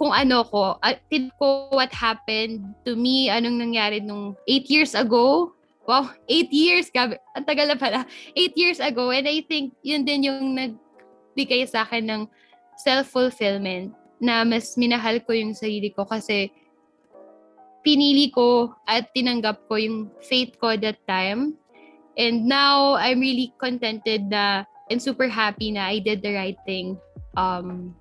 kung 0.00 0.14
ano 0.14 0.46
ko. 0.46 0.80
At 0.80 1.04
ko 1.36 1.68
what 1.74 1.92
happened 1.92 2.64
to 2.88 2.96
me, 2.96 3.28
anong 3.28 3.60
nangyari 3.60 4.00
nung 4.00 4.38
8 4.46 4.72
years 4.72 4.92
ago. 4.96 5.52
Wow, 5.84 6.08
8 6.30 6.48
years. 6.48 6.88
Gabi, 6.88 7.20
ang 7.36 7.44
tagal 7.44 7.68
na 7.68 7.76
pala. 7.76 8.08
8 8.32 8.56
years 8.56 8.80
ago. 8.80 9.12
And 9.12 9.28
I 9.28 9.44
think 9.44 9.76
yun 9.84 10.08
din 10.08 10.24
yung 10.24 10.56
nagbigay 10.56 11.68
sa 11.68 11.84
akin 11.84 12.08
ng 12.08 12.22
self-fulfillment 12.78 13.92
na 14.22 14.46
mas 14.46 14.78
minahal 14.78 15.18
ko 15.26 15.34
yung 15.34 15.52
sarili 15.52 15.90
ko 15.90 16.06
kasi 16.06 16.50
pinili 17.88 18.28
ko 18.28 18.76
at 18.84 19.08
tinanggap 19.16 19.64
ko 19.64 19.80
yung 19.80 20.12
faith 20.20 20.60
ko 20.60 20.76
that 20.76 21.00
time. 21.08 21.56
And 22.20 22.44
now, 22.44 23.00
I'm 23.00 23.24
really 23.24 23.56
contented 23.56 24.28
na 24.28 24.68
and 24.92 25.00
super 25.00 25.24
happy 25.24 25.72
na 25.72 25.88
I 25.88 26.04
did 26.04 26.20
the 26.20 26.36
right 26.36 26.60
thing. 26.68 27.00
Um, 27.32 27.96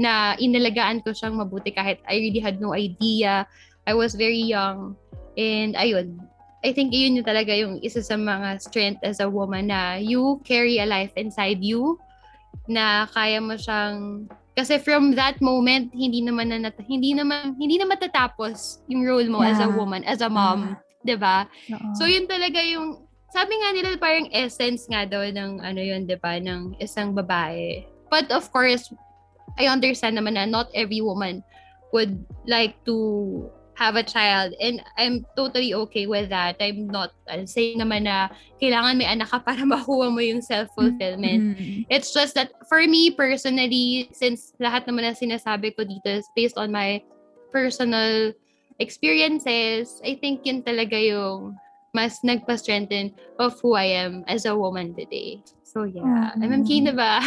na 0.00 0.32
inalagaan 0.40 1.04
ko 1.04 1.12
siyang 1.12 1.36
mabuti 1.36 1.76
kahit 1.76 2.00
I 2.08 2.16
really 2.24 2.40
had 2.40 2.56
no 2.56 2.72
idea. 2.72 3.44
I 3.84 3.92
was 3.92 4.16
very 4.16 4.40
young. 4.40 4.96
And 5.36 5.76
ayun, 5.76 6.16
I 6.64 6.72
think 6.72 6.96
yun 6.96 7.20
yung 7.20 7.28
talaga 7.28 7.52
yung 7.52 7.84
isa 7.84 8.00
sa 8.00 8.16
mga 8.16 8.64
strength 8.64 9.04
as 9.04 9.20
a 9.20 9.28
woman 9.28 9.68
na 9.68 10.00
you 10.00 10.40
carry 10.40 10.80
a 10.80 10.88
life 10.88 11.12
inside 11.20 11.60
you 11.60 12.00
na 12.64 13.04
kaya 13.12 13.44
mo 13.44 13.60
siyang 13.60 14.24
kasi 14.56 14.80
from 14.80 15.12
that 15.12 15.36
moment 15.38 15.92
hindi 15.92 16.24
naman 16.24 16.48
na 16.48 16.58
nat- 16.66 16.88
hindi 16.88 17.12
naman 17.12 17.54
hindi 17.60 17.76
na 17.76 17.84
matatapos 17.84 18.80
yung 18.88 19.04
role 19.04 19.28
mo 19.28 19.44
as 19.44 19.60
a 19.60 19.68
Yeah. 19.68 19.76
woman, 19.76 20.00
as 20.08 20.24
a 20.24 20.32
mom, 20.32 20.74
'di 21.04 21.20
ba? 21.20 21.44
So 21.94 22.08
yun 22.08 22.24
talaga 22.24 22.58
yung 22.64 23.04
sabi 23.28 23.52
nga 23.52 23.70
nila 23.76 24.00
parang 24.00 24.32
essence 24.32 24.88
nga 24.88 25.04
daw 25.04 25.20
ng 25.20 25.60
ano 25.60 25.80
yun, 25.80 26.08
'di 26.08 26.16
ba, 26.16 26.40
ng 26.40 26.80
isang 26.80 27.12
babae. 27.12 27.84
But 28.08 28.32
of 28.32 28.48
course, 28.48 28.88
I 29.60 29.68
understand 29.68 30.16
naman 30.16 30.40
na 30.40 30.48
not 30.48 30.72
every 30.72 31.04
woman 31.04 31.44
would 31.92 32.16
like 32.48 32.80
to 32.88 32.96
have 33.76 33.94
a 33.94 34.02
child 34.02 34.56
and 34.56 34.80
I'm 34.96 35.28
totally 35.36 35.76
okay 35.86 36.08
with 36.08 36.32
that. 36.32 36.56
I'm 36.60 36.88
not 36.88 37.12
I'm 37.28 37.44
saying 37.46 37.76
naman 37.78 38.08
na 38.08 38.32
kailangan 38.56 38.96
may 38.96 39.04
anak 39.04 39.28
ka 39.28 39.38
para 39.44 39.60
makuha 39.68 40.08
mo 40.08 40.20
yung 40.24 40.40
self-fulfillment. 40.40 41.44
Mhm. 41.44 41.84
It's 41.92 42.16
just 42.16 42.34
that 42.40 42.56
for 42.72 42.80
me 42.88 43.12
personally, 43.12 44.08
since 44.16 44.56
lahat 44.56 44.88
naman 44.88 45.04
na 45.04 45.12
sinasabi 45.12 45.76
ko 45.76 45.84
dito 45.84 46.08
is 46.08 46.24
based 46.32 46.56
on 46.56 46.72
my 46.72 47.04
personal 47.52 48.32
experiences, 48.80 50.00
I 50.00 50.16
think 50.16 50.48
yun 50.48 50.64
talaga 50.64 50.96
yung 50.96 51.60
mas 51.92 52.20
nagpa-strengthen 52.24 53.12
of 53.40 53.56
who 53.60 53.72
I 53.76 53.88
am 54.04 54.24
as 54.28 54.44
a 54.44 54.56
woman 54.56 54.96
today. 54.96 55.44
So 55.68 55.84
yeah, 55.84 56.32
Mhm. 56.32 56.40
I'm 56.48 56.64
keen 56.64 56.88
na 56.88 56.96
ba? 56.96 57.20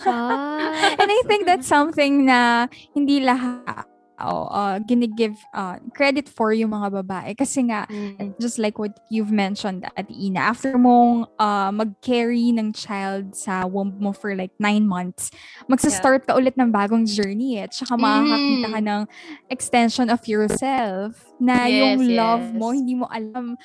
Shot. 0.00 0.96
And 1.00 1.08
I 1.12 1.20
think 1.28 1.44
that's 1.44 1.68
something 1.68 2.24
na 2.24 2.68
hindi 2.96 3.20
lahat 3.20 3.84
oh, 4.24 4.48
uh, 4.50 4.76
ginigive 4.80 5.38
uh, 5.52 5.76
credit 5.92 6.28
for 6.28 6.52
yung 6.52 6.70
mga 6.70 7.02
babae. 7.02 7.30
Kasi 7.34 7.66
nga, 7.68 7.84
Mm. 7.86 8.36
just 8.38 8.58
like 8.58 8.78
what 8.78 8.92
you've 9.08 9.32
mentioned 9.32 9.84
at 9.84 10.06
Ina, 10.08 10.40
after 10.52 10.76
mong 10.76 11.26
uh, 11.36 11.70
mag-carry 11.70 12.52
ng 12.52 12.72
child 12.72 13.32
sa 13.34 13.64
womb 13.64 13.96
mo 13.98 14.12
for 14.12 14.36
like 14.36 14.52
nine 14.58 14.84
months, 14.84 15.30
magsa-start 15.66 16.26
ka 16.26 16.36
ulit 16.36 16.54
ng 16.56 16.70
bagong 16.70 17.04
journey 17.04 17.58
eh. 17.58 17.66
Tsaka 17.68 17.96
makakakita 17.96 18.66
ka 18.70 18.80
Mm. 18.80 18.88
ng 18.88 19.02
extension 19.48 20.06
of 20.08 20.20
yourself 20.24 21.16
na 21.40 21.66
yung 21.66 22.00
Yes, 22.00 22.16
love 22.16 22.44
yes. 22.50 22.56
mo, 22.56 22.66
hindi 22.72 22.94
mo 22.94 23.06
alam 23.08 23.56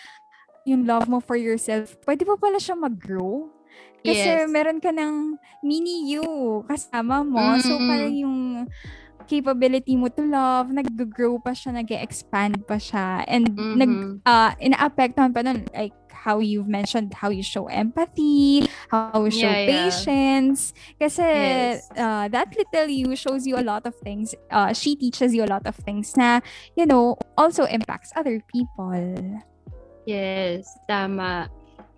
yung 0.66 0.82
love 0.90 1.06
mo 1.06 1.22
for 1.22 1.38
yourself. 1.38 1.94
Pwede 2.02 2.26
pa 2.26 2.34
pala 2.42 2.58
siya 2.58 2.74
mag-grow. 2.74 3.54
Kasi 4.02 4.46
Yes. 4.46 4.50
meron 4.50 4.82
ka 4.82 4.90
ng 4.90 5.38
mini 5.62 6.14
you 6.14 6.26
kasama 6.66 7.22
mo. 7.22 7.58
So, 7.62 7.78
Mm-mm. 7.78 7.86
parang 7.86 8.14
yung 8.14 8.38
capability 9.28 9.98
mo 9.98 10.08
to 10.08 10.24
love, 10.24 10.70
nag-grow 10.72 11.42
pa 11.42 11.52
siya, 11.52 11.74
nag 11.74 11.90
expand 11.92 12.64
pa 12.70 12.78
siya. 12.78 13.26
And 13.28 13.50
nag, 13.58 13.90
Mhm. 13.90 14.12
uh, 14.24 14.54
ina-apektuhan 14.62 15.34
pa 15.34 15.42
nun, 15.42 15.66
like, 15.74 15.94
how 16.26 16.42
you've 16.42 16.66
mentioned, 16.66 17.14
how 17.14 17.30
you 17.30 17.46
show 17.46 17.70
empathy, 17.70 18.66
how 18.90 19.26
you 19.26 19.30
show 19.30 19.46
Yeah, 19.46 19.62
yeah. 19.62 19.70
patience. 19.70 20.74
Kasi, 20.98 21.22
Yes. 21.22 21.86
uh, 21.94 22.26
that 22.34 22.50
little 22.58 22.90
you 22.90 23.14
shows 23.14 23.46
you 23.46 23.58
a 23.58 23.66
lot 23.66 23.86
of 23.86 23.94
things. 24.02 24.34
Uh, 24.50 24.74
she 24.74 24.98
teaches 24.98 25.38
you 25.38 25.46
a 25.46 25.52
lot 25.52 25.62
of 25.70 25.78
things 25.86 26.18
na, 26.18 26.42
you 26.74 26.90
know, 26.90 27.14
also 27.38 27.70
impacts 27.70 28.10
other 28.18 28.42
people. 28.50 29.06
Yes, 30.10 30.66
tama. 30.90 31.50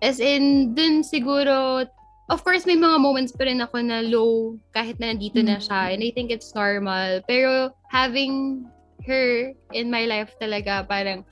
As 0.04 0.20
in, 0.20 0.76
dun 0.76 1.02
siguro, 1.02 1.88
of 2.28 2.44
course, 2.44 2.68
may 2.68 2.76
mga 2.76 3.00
moments 3.00 3.32
pa 3.32 3.48
rin 3.48 3.64
ako 3.64 3.80
na 3.80 4.04
low 4.04 4.60
kahit 4.76 5.00
na 5.00 5.12
nandito 5.12 5.40
na 5.40 5.56
siya. 5.56 5.96
And 5.96 6.04
I 6.04 6.12
think 6.12 6.28
it's 6.28 6.52
normal. 6.52 7.24
Pero 7.24 7.72
having 7.88 8.64
her 9.08 9.56
in 9.72 9.88
my 9.88 10.04
life 10.04 10.36
talaga, 10.36 10.84
parang, 10.84 11.24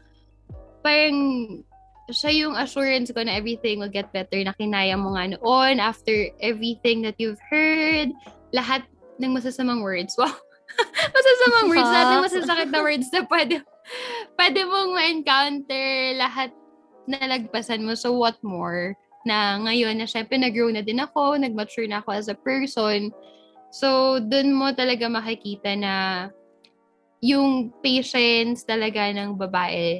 parang, 0.80 1.18
siya 2.08 2.46
yung 2.46 2.54
assurance 2.56 3.12
ko 3.12 3.20
na 3.20 3.36
everything 3.36 3.82
will 3.82 3.92
get 3.92 4.08
better 4.14 4.40
na 4.40 4.56
kinaya 4.56 4.96
mo 4.96 5.12
nga 5.18 5.36
noon 5.36 5.82
after 5.82 6.30
everything 6.40 7.04
that 7.04 7.18
you've 7.20 7.40
heard. 7.50 8.08
Lahat 8.56 8.88
ng 9.20 9.32
masasamang 9.36 9.84
words. 9.84 10.16
Wow. 10.76 11.08
masasamang 11.08 11.66
words. 11.72 11.88
Lahat 11.88 12.08
ng 12.10 12.24
masasakit 12.26 12.68
na 12.68 12.80
words 12.84 13.08
na 13.08 13.22
pwede, 13.24 13.64
pwede 14.36 14.60
mong 14.66 14.90
ma-encounter. 14.92 15.88
Lahat 16.20 16.50
nalagpasan 17.08 17.86
mo. 17.86 17.96
So 17.96 18.12
what 18.12 18.36
more? 18.44 18.92
Na 19.26 19.58
ngayon 19.58 19.98
na 19.98 20.06
syempre 20.06 20.38
nag-grow 20.38 20.70
na 20.70 20.86
din 20.86 21.02
ako, 21.02 21.34
nag-mature 21.34 21.90
na 21.90 21.98
ako 21.98 22.14
as 22.14 22.30
a 22.30 22.38
person. 22.38 23.10
So 23.74 24.22
dun 24.22 24.54
mo 24.54 24.70
talaga 24.70 25.10
makikita 25.10 25.74
na 25.74 25.94
yung 27.18 27.74
patience 27.82 28.62
talaga 28.62 29.10
ng 29.10 29.34
babae, 29.34 29.98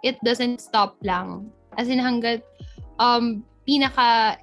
it 0.00 0.16
doesn't 0.24 0.64
stop 0.64 0.96
lang. 1.04 1.52
As 1.76 1.92
in 1.92 2.00
hanggat 2.00 2.40
um, 2.96 3.44
pinaka 3.68 4.40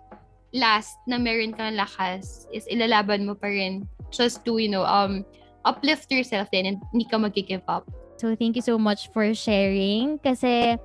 last 0.53 0.97
na 1.05 1.17
meron 1.17 1.53
kang 1.53 1.77
lakas 1.77 2.49
is 2.49 2.65
ilalaban 2.69 3.25
mo 3.25 3.33
pa 3.33 3.49
rin 3.49 3.85
just 4.09 4.45
to, 4.45 4.57
you 4.57 4.69
know, 4.69 4.85
um, 4.85 5.25
uplift 5.65 6.09
yourself 6.09 6.49
din 6.49 6.73
and 6.73 6.77
hindi 6.93 7.05
ka 7.05 7.17
mag-give 7.17 7.65
up. 7.69 7.85
So, 8.17 8.35
thank 8.35 8.57
you 8.57 8.65
so 8.65 8.75
much 8.77 9.13
for 9.13 9.31
sharing. 9.31 10.19
Kasi, 10.19 10.75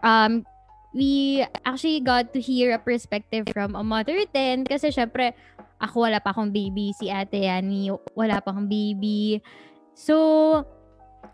um, 0.00 0.46
we 0.92 1.44
actually 1.64 2.00
got 2.00 2.32
to 2.32 2.40
hear 2.40 2.72
a 2.76 2.80
perspective 2.80 3.48
from 3.52 3.76
a 3.76 3.84
mother 3.84 4.16
then 4.32 4.64
kasi 4.64 4.92
syempre 4.92 5.32
ako 5.82 6.06
wala 6.06 6.22
pa 6.22 6.30
akong 6.30 6.54
baby, 6.54 6.94
si 6.94 7.10
Ate 7.10 7.42
Yani 7.42 7.90
wala 8.14 8.38
pa 8.38 8.54
akong 8.54 8.70
baby. 8.70 9.42
So, 9.98 10.62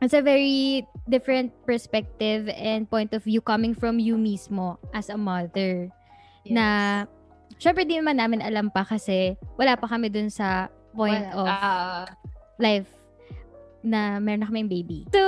it's 0.00 0.16
a 0.16 0.24
very 0.24 0.88
different 1.04 1.52
perspective 1.68 2.48
and 2.56 2.88
point 2.88 3.12
of 3.12 3.22
view 3.22 3.44
coming 3.44 3.76
from 3.76 4.00
you 4.00 4.16
mismo 4.16 4.80
as 4.96 5.12
a 5.12 5.20
mother. 5.20 5.92
Na, 6.48 7.04
syempre 7.60 7.84
di 7.84 8.00
naman 8.00 8.16
namin 8.16 8.40
alam 8.40 8.72
pa 8.72 8.88
kasi 8.88 9.36
wala 9.60 9.76
pa 9.76 9.84
kami 9.84 10.08
dun 10.08 10.32
sa 10.32 10.72
point 10.96 11.28
Wala. 11.28 11.36
of 11.36 11.46
Ah, 11.46 12.04
life 12.56 12.88
na 13.84 14.16
meron 14.16 14.42
na 14.42 14.48
kaming 14.48 14.72
baby. 14.72 15.04
So, 15.12 15.20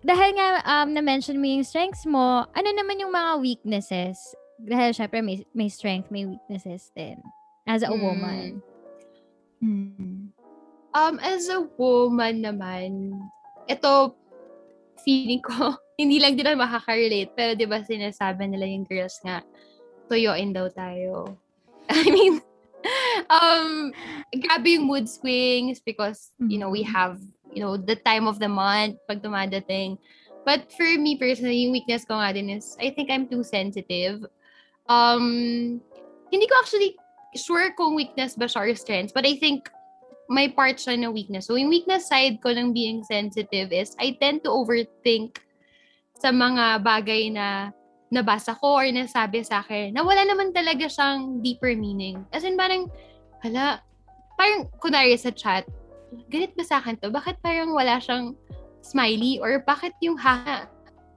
dahil 0.00 0.30
nga 0.34 0.48
um, 0.64 0.88
na-mention 0.92 1.36
mo 1.36 1.46
yung 1.46 1.64
strengths 1.64 2.04
mo, 2.08 2.44
ano 2.48 2.68
naman 2.72 3.00
yung 3.00 3.12
mga 3.12 3.32
weaknesses? 3.40 4.16
Dahil 4.60 4.92
syempre 4.92 5.20
may, 5.20 5.44
may 5.52 5.68
strength, 5.68 6.08
may 6.08 6.24
weaknesses 6.24 6.92
din 6.92 7.20
as 7.64 7.80
a 7.84 7.92
Mm. 7.92 8.00
woman. 8.00 8.48
Mm. 9.60 10.32
Um, 10.90 11.14
as 11.22 11.46
a 11.48 11.62
woman 11.78 12.42
naman, 12.42 13.12
ito, 13.68 14.16
feeling 15.04 15.40
ko, 15.40 15.76
hindi 16.00 16.18
lang 16.18 16.34
din 16.36 16.48
ako 16.48 16.56
makaka-relate. 16.60 17.30
Pero 17.36 17.52
di 17.54 17.64
ba 17.68 17.80
sinasabi 17.80 18.48
nila 18.48 18.66
yung 18.66 18.88
girls 18.88 19.20
nga, 19.22 19.44
tuyuin 20.08 20.52
daw 20.52 20.66
tayo. 20.72 21.36
I 21.92 22.08
mean, 22.08 22.40
um, 23.30 23.92
grabe 24.32 24.80
yung 24.80 24.88
mood 24.88 25.06
swings 25.06 25.78
because, 25.78 26.32
you 26.40 26.56
know, 26.56 26.72
we 26.72 26.82
Mhm. 26.82 26.92
have, 26.92 27.16
you 27.52 27.62
know, 27.62 27.76
the 27.76 27.96
time 27.96 28.26
of 28.26 28.38
the 28.38 28.48
month 28.48 28.98
pag 29.08 29.22
dumadating. 29.22 29.98
But 30.44 30.72
for 30.72 30.88
me 30.96 31.16
personally, 31.20 31.68
yung 31.68 31.72
weakness 31.72 32.04
ko 32.08 32.16
nga 32.16 32.32
din 32.32 32.48
is, 32.48 32.76
I 32.80 32.90
think 32.90 33.10
I'm 33.10 33.28
too 33.28 33.44
sensitive. 33.44 34.24
Um, 34.88 35.78
hindi 36.32 36.46
ko 36.48 36.54
actually 36.62 36.96
sure 37.36 37.70
kung 37.76 37.94
weakness 37.94 38.34
ba 38.34 38.48
siya 38.48 38.70
or 38.70 38.74
strength, 38.74 39.12
but 39.12 39.26
I 39.26 39.36
think 39.36 39.68
may 40.30 40.46
part 40.46 40.78
siya 40.78 40.94
na 40.94 41.10
weakness. 41.10 41.50
So, 41.50 41.58
yung 41.58 41.68
weakness 41.68 42.06
side 42.06 42.38
ko 42.38 42.54
ng 42.54 42.70
being 42.70 43.02
sensitive 43.02 43.74
is 43.74 43.98
I 43.98 44.14
tend 44.22 44.46
to 44.46 44.50
overthink 44.54 45.42
sa 46.14 46.30
mga 46.30 46.86
bagay 46.86 47.34
na 47.34 47.74
nabasa 48.14 48.54
ko 48.58 48.78
or 48.78 48.86
nasabi 48.90 49.42
sa 49.42 49.62
akin 49.62 49.94
na 49.94 50.06
wala 50.06 50.22
naman 50.26 50.54
talaga 50.54 50.86
siyang 50.86 51.42
deeper 51.42 51.74
meaning. 51.74 52.22
As 52.30 52.46
in, 52.46 52.54
parang, 52.54 52.90
hala, 53.42 53.82
parang, 54.38 54.70
kunwari 54.78 55.18
sa 55.18 55.34
chat, 55.34 55.66
ganit 56.30 56.52
ba 56.58 56.64
sa 56.66 56.78
akin 56.82 56.98
to? 57.00 57.10
Bakit 57.10 57.42
parang 57.42 57.72
wala 57.74 57.98
siyang 58.02 58.34
smiley? 58.82 59.38
Or 59.38 59.62
bakit 59.62 59.94
yung 60.02 60.18
ha 60.18 60.66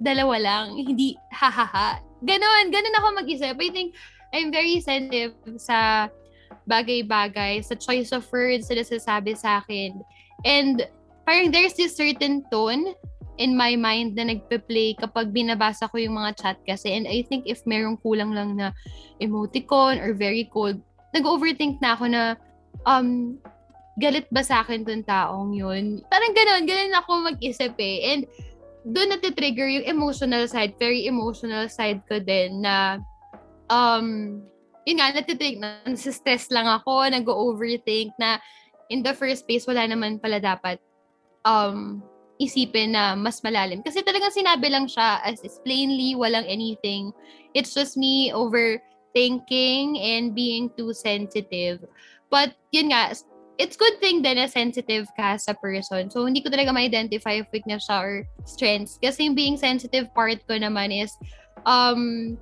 dalawa 0.04 0.36
lang, 0.42 0.66
hindi 0.76 1.16
ha-ha-ha? 1.32 2.02
Ganon, 2.24 2.72
ganon 2.72 2.98
ako 3.00 3.08
mag-isip. 3.24 3.56
I 3.56 3.70
think, 3.72 3.96
I'm 4.34 4.50
very 4.50 4.82
sensitive 4.82 5.38
sa 5.62 6.10
bagay-bagay, 6.66 7.62
sa 7.62 7.78
choice 7.78 8.10
of 8.12 8.26
words 8.34 8.68
na 8.68 8.82
nasasabi 8.82 9.38
sa 9.38 9.62
akin. 9.62 10.02
And 10.44 10.82
parang 11.24 11.54
there's 11.54 11.78
this 11.78 11.96
certain 11.96 12.44
tone 12.50 12.98
in 13.38 13.58
my 13.58 13.78
mind 13.78 14.18
na 14.18 14.30
nagpe-play 14.30 14.98
kapag 14.98 15.34
binabasa 15.34 15.90
ko 15.90 15.98
yung 16.02 16.18
mga 16.18 16.38
chat 16.38 16.58
kasi. 16.66 16.94
And 16.94 17.06
I 17.06 17.26
think 17.26 17.46
if 17.46 17.62
merong 17.66 18.02
kulang 18.02 18.34
lang 18.34 18.58
na 18.58 18.74
emoticon 19.22 20.02
or 20.02 20.14
very 20.18 20.50
cold, 20.50 20.82
nag-overthink 21.14 21.78
na 21.82 21.94
ako 21.94 22.06
na 22.10 22.22
um, 22.90 23.38
galit 24.00 24.26
ba 24.34 24.42
sa 24.42 24.66
akin 24.66 24.86
tong 24.86 25.06
taong 25.06 25.52
yun? 25.54 26.02
Parang 26.10 26.34
ganon, 26.34 26.66
ganon 26.66 26.98
ako 26.98 27.12
mag-isip 27.34 27.78
eh. 27.78 28.14
And 28.14 28.22
doon 28.84 29.16
natitrigger 29.16 29.70
yung 29.70 29.88
emotional 29.88 30.50
side, 30.50 30.76
very 30.82 31.08
emotional 31.08 31.70
side 31.70 32.04
ko 32.10 32.20
din 32.20 32.66
na 32.66 33.00
um, 33.72 34.40
yun 34.84 35.00
nga, 35.00 35.16
natitrigger, 35.16 35.62
na, 35.62 35.96
stress 35.96 36.52
lang 36.52 36.68
ako, 36.68 37.08
nag-overthink 37.08 38.12
na 38.20 38.42
in 38.92 39.02
the 39.02 39.16
first 39.16 39.48
place, 39.48 39.64
wala 39.64 39.88
naman 39.88 40.20
pala 40.20 40.44
dapat 40.44 40.78
um, 41.48 42.04
isipin 42.42 42.92
na 42.92 43.16
mas 43.16 43.40
malalim. 43.40 43.80
Kasi 43.80 44.04
talagang 44.04 44.36
sinabi 44.36 44.68
lang 44.68 44.90
siya 44.90 45.24
as 45.24 45.40
is 45.46 45.62
plainly, 45.64 46.18
walang 46.18 46.46
anything. 46.50 47.16
It's 47.56 47.72
just 47.72 47.96
me 47.96 48.34
overthinking 48.36 49.96
and 50.02 50.36
being 50.36 50.74
too 50.76 50.92
sensitive. 50.92 51.86
But 52.28 52.58
yun 52.74 52.92
nga, 52.92 53.14
it's 53.58 53.78
good 53.78 54.00
thing 54.02 54.22
din 54.22 54.42
na 54.42 54.50
sensitive 54.50 55.06
ka 55.14 55.38
sa 55.38 55.54
person. 55.54 56.10
So, 56.10 56.26
hindi 56.26 56.42
ko 56.42 56.50
talaga 56.50 56.74
ma-identify 56.74 57.46
if 57.46 57.50
weakness 57.54 57.86
siya 57.86 57.98
or 58.02 58.14
strengths. 58.46 58.98
Kasi 58.98 59.30
yung 59.30 59.38
being 59.38 59.58
sensitive 59.58 60.10
part 60.14 60.42
ko 60.50 60.58
naman 60.58 60.90
is, 60.90 61.14
um, 61.66 62.34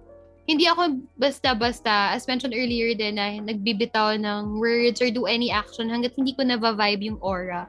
hindi 0.47 0.65
ako 0.67 0.99
basta-basta, 1.19 2.15
as 2.15 2.27
mentioned 2.27 2.55
earlier 2.55 2.95
din, 2.95 3.15
na 3.19 3.39
nagbibitaw 3.39 4.17
ng 4.19 4.59
words 4.59 4.99
or 4.99 5.11
do 5.11 5.27
any 5.27 5.51
action 5.51 5.91
hanggat 5.91 6.15
hindi 6.15 6.33
ko 6.33 6.43
na-vibe 6.47 7.11
yung 7.11 7.19
aura. 7.21 7.67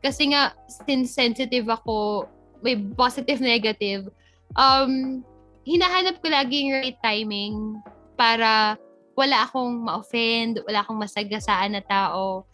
Kasi 0.00 0.32
nga, 0.32 0.54
since 0.86 1.12
sensitive 1.12 1.68
ako, 1.68 2.26
may 2.64 2.74
positive, 2.96 3.38
negative, 3.38 4.10
um, 4.56 5.22
hinahanap 5.68 6.18
ko 6.24 6.32
lagi 6.32 6.66
yung 6.66 6.80
right 6.80 6.98
timing 7.04 7.78
para 8.18 8.80
wala 9.18 9.46
akong 9.46 9.82
ma-offend, 9.82 10.62
wala 10.66 10.82
akong 10.82 10.98
masagasaan 10.98 11.74
na 11.74 11.82
tao. 11.82 12.46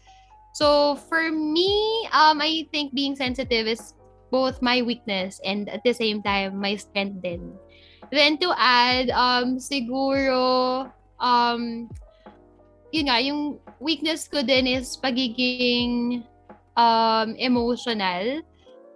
So, 0.54 0.94
for 1.10 1.34
me, 1.34 2.06
um, 2.14 2.38
I 2.38 2.70
think 2.70 2.94
being 2.94 3.18
sensitive 3.18 3.66
is 3.66 3.98
both 4.30 4.62
my 4.62 4.86
weakness 4.86 5.42
and 5.42 5.66
at 5.66 5.82
the 5.82 5.90
same 5.90 6.22
time, 6.22 6.62
my 6.62 6.78
strength 6.78 7.26
din. 7.26 7.58
Then 8.14 8.38
to 8.38 8.54
add, 8.54 9.10
um, 9.10 9.58
siguro, 9.58 10.86
um, 11.18 11.90
yun 12.94 13.10
nga, 13.10 13.18
yung 13.18 13.58
weakness 13.82 14.30
ko 14.30 14.46
din 14.46 14.70
is 14.70 14.94
pagiging 14.94 16.22
um, 16.78 17.34
emotional. 17.34 18.38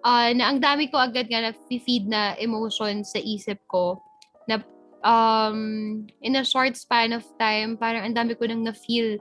Uh, 0.07 0.31
na 0.39 0.55
ang 0.55 0.63
dami 0.63 0.87
ko 0.87 1.03
agad 1.03 1.27
nga 1.27 1.43
na-feed 1.43 2.07
na 2.07 2.39
emotion 2.39 3.03
sa 3.03 3.19
isip 3.19 3.59
ko. 3.67 3.99
Na 4.47 4.63
um, 5.03 6.07
in 6.23 6.39
a 6.39 6.47
short 6.47 6.79
span 6.79 7.11
of 7.11 7.27
time, 7.35 7.75
parang 7.75 8.07
ang 8.07 8.15
dami 8.15 8.39
ko 8.39 8.47
nang 8.47 8.63
na-feel. 8.63 9.19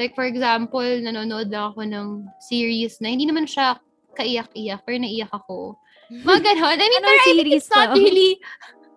Like 0.00 0.16
for 0.16 0.24
example, 0.24 0.80
nanonood 0.80 1.52
lang 1.52 1.76
ako 1.76 1.84
ng 1.84 2.08
series 2.40 2.96
na 3.04 3.12
hindi 3.12 3.28
naman 3.28 3.44
siya 3.44 3.76
kaiyak-iyak, 4.16 4.80
pero 4.88 4.96
naiyak 4.96 5.28
ako. 5.28 5.76
Mga 6.08 6.40
ganon. 6.48 6.80
I 6.80 6.86
mean, 6.88 7.02
pero 7.04 7.12
I 7.12 7.20
think 7.20 7.36
series 7.44 7.54
it's 7.60 7.68
not 7.68 7.92
to? 7.92 8.00
really 8.00 8.40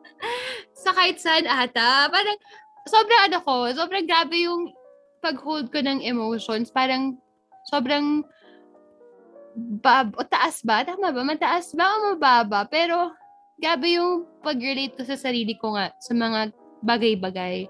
sa 0.84 0.96
kahit 0.96 1.20
saan 1.20 1.44
ata. 1.44 2.08
Parang, 2.08 2.40
sobrang 2.88 3.22
ano 3.28 3.38
ko, 3.44 3.68
sobrang 3.76 4.08
grabe 4.08 4.48
yung 4.48 4.72
pag-hold 5.20 5.76
ko 5.76 5.84
ng 5.84 6.00
emotions. 6.08 6.72
Parang, 6.72 7.20
sobrang 7.68 8.24
bab, 9.84 10.16
o 10.16 10.24
taas 10.24 10.64
ba? 10.64 10.88
Tama 10.88 11.12
ba? 11.12 11.22
Mataas 11.24 11.76
ba 11.76 11.92
o 12.00 12.16
mababa? 12.16 12.64
Pero, 12.72 13.12
grabe 13.60 14.00
yung 14.00 14.24
pag-relate 14.40 14.96
ko 14.96 15.04
sa 15.04 15.20
sarili 15.20 15.56
ko 15.60 15.76
nga 15.76 15.92
sa 16.00 16.16
mga 16.16 16.52
bagay-bagay. 16.84 17.68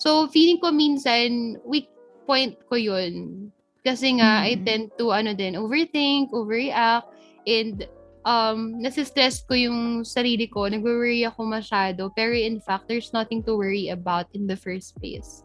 So, 0.00 0.26
feeling 0.32 0.58
ko 0.58 0.72
minsan, 0.72 1.60
weak 1.62 1.86
point 2.30 2.54
ko 2.70 2.78
yun. 2.78 3.50
Kasi 3.82 4.22
nga, 4.22 4.46
I 4.46 4.54
Mhm. 4.54 4.62
tend 4.62 4.86
to, 5.02 5.10
ano 5.10 5.34
din, 5.34 5.58
overthink, 5.58 6.30
overreact, 6.30 7.10
and 7.42 7.90
um, 8.22 8.78
nasistress 8.78 9.42
ko 9.42 9.56
yung 9.56 10.06
sarili 10.06 10.46
ko, 10.46 10.68
nag-worry 10.70 11.26
ako 11.26 11.42
masyado, 11.48 12.12
pero 12.14 12.36
in 12.36 12.62
fact, 12.62 12.86
there's 12.86 13.10
nothing 13.10 13.42
to 13.42 13.56
worry 13.58 13.88
about 13.90 14.28
in 14.36 14.46
the 14.46 14.54
first 14.54 14.94
place. 15.00 15.42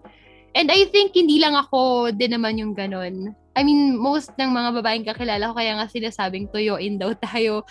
And 0.55 0.71
I 0.71 0.87
think 0.87 1.11
hindi 1.15 1.39
lang 1.39 1.55
ako 1.55 2.11
din 2.15 2.31
naman 2.31 2.59
yung 2.59 2.75
ganon. 2.77 3.35
I 3.55 3.63
mean, 3.63 3.95
most 3.95 4.35
ng 4.35 4.51
mga 4.51 4.69
babaeng 4.83 5.07
kakilala 5.07 5.51
ko, 5.51 5.55
kaya 5.55 5.79
nga 5.79 5.87
sinasabing 5.87 6.51
tuyuin 6.51 6.99
daw 6.99 7.11
tayo. 7.27 7.63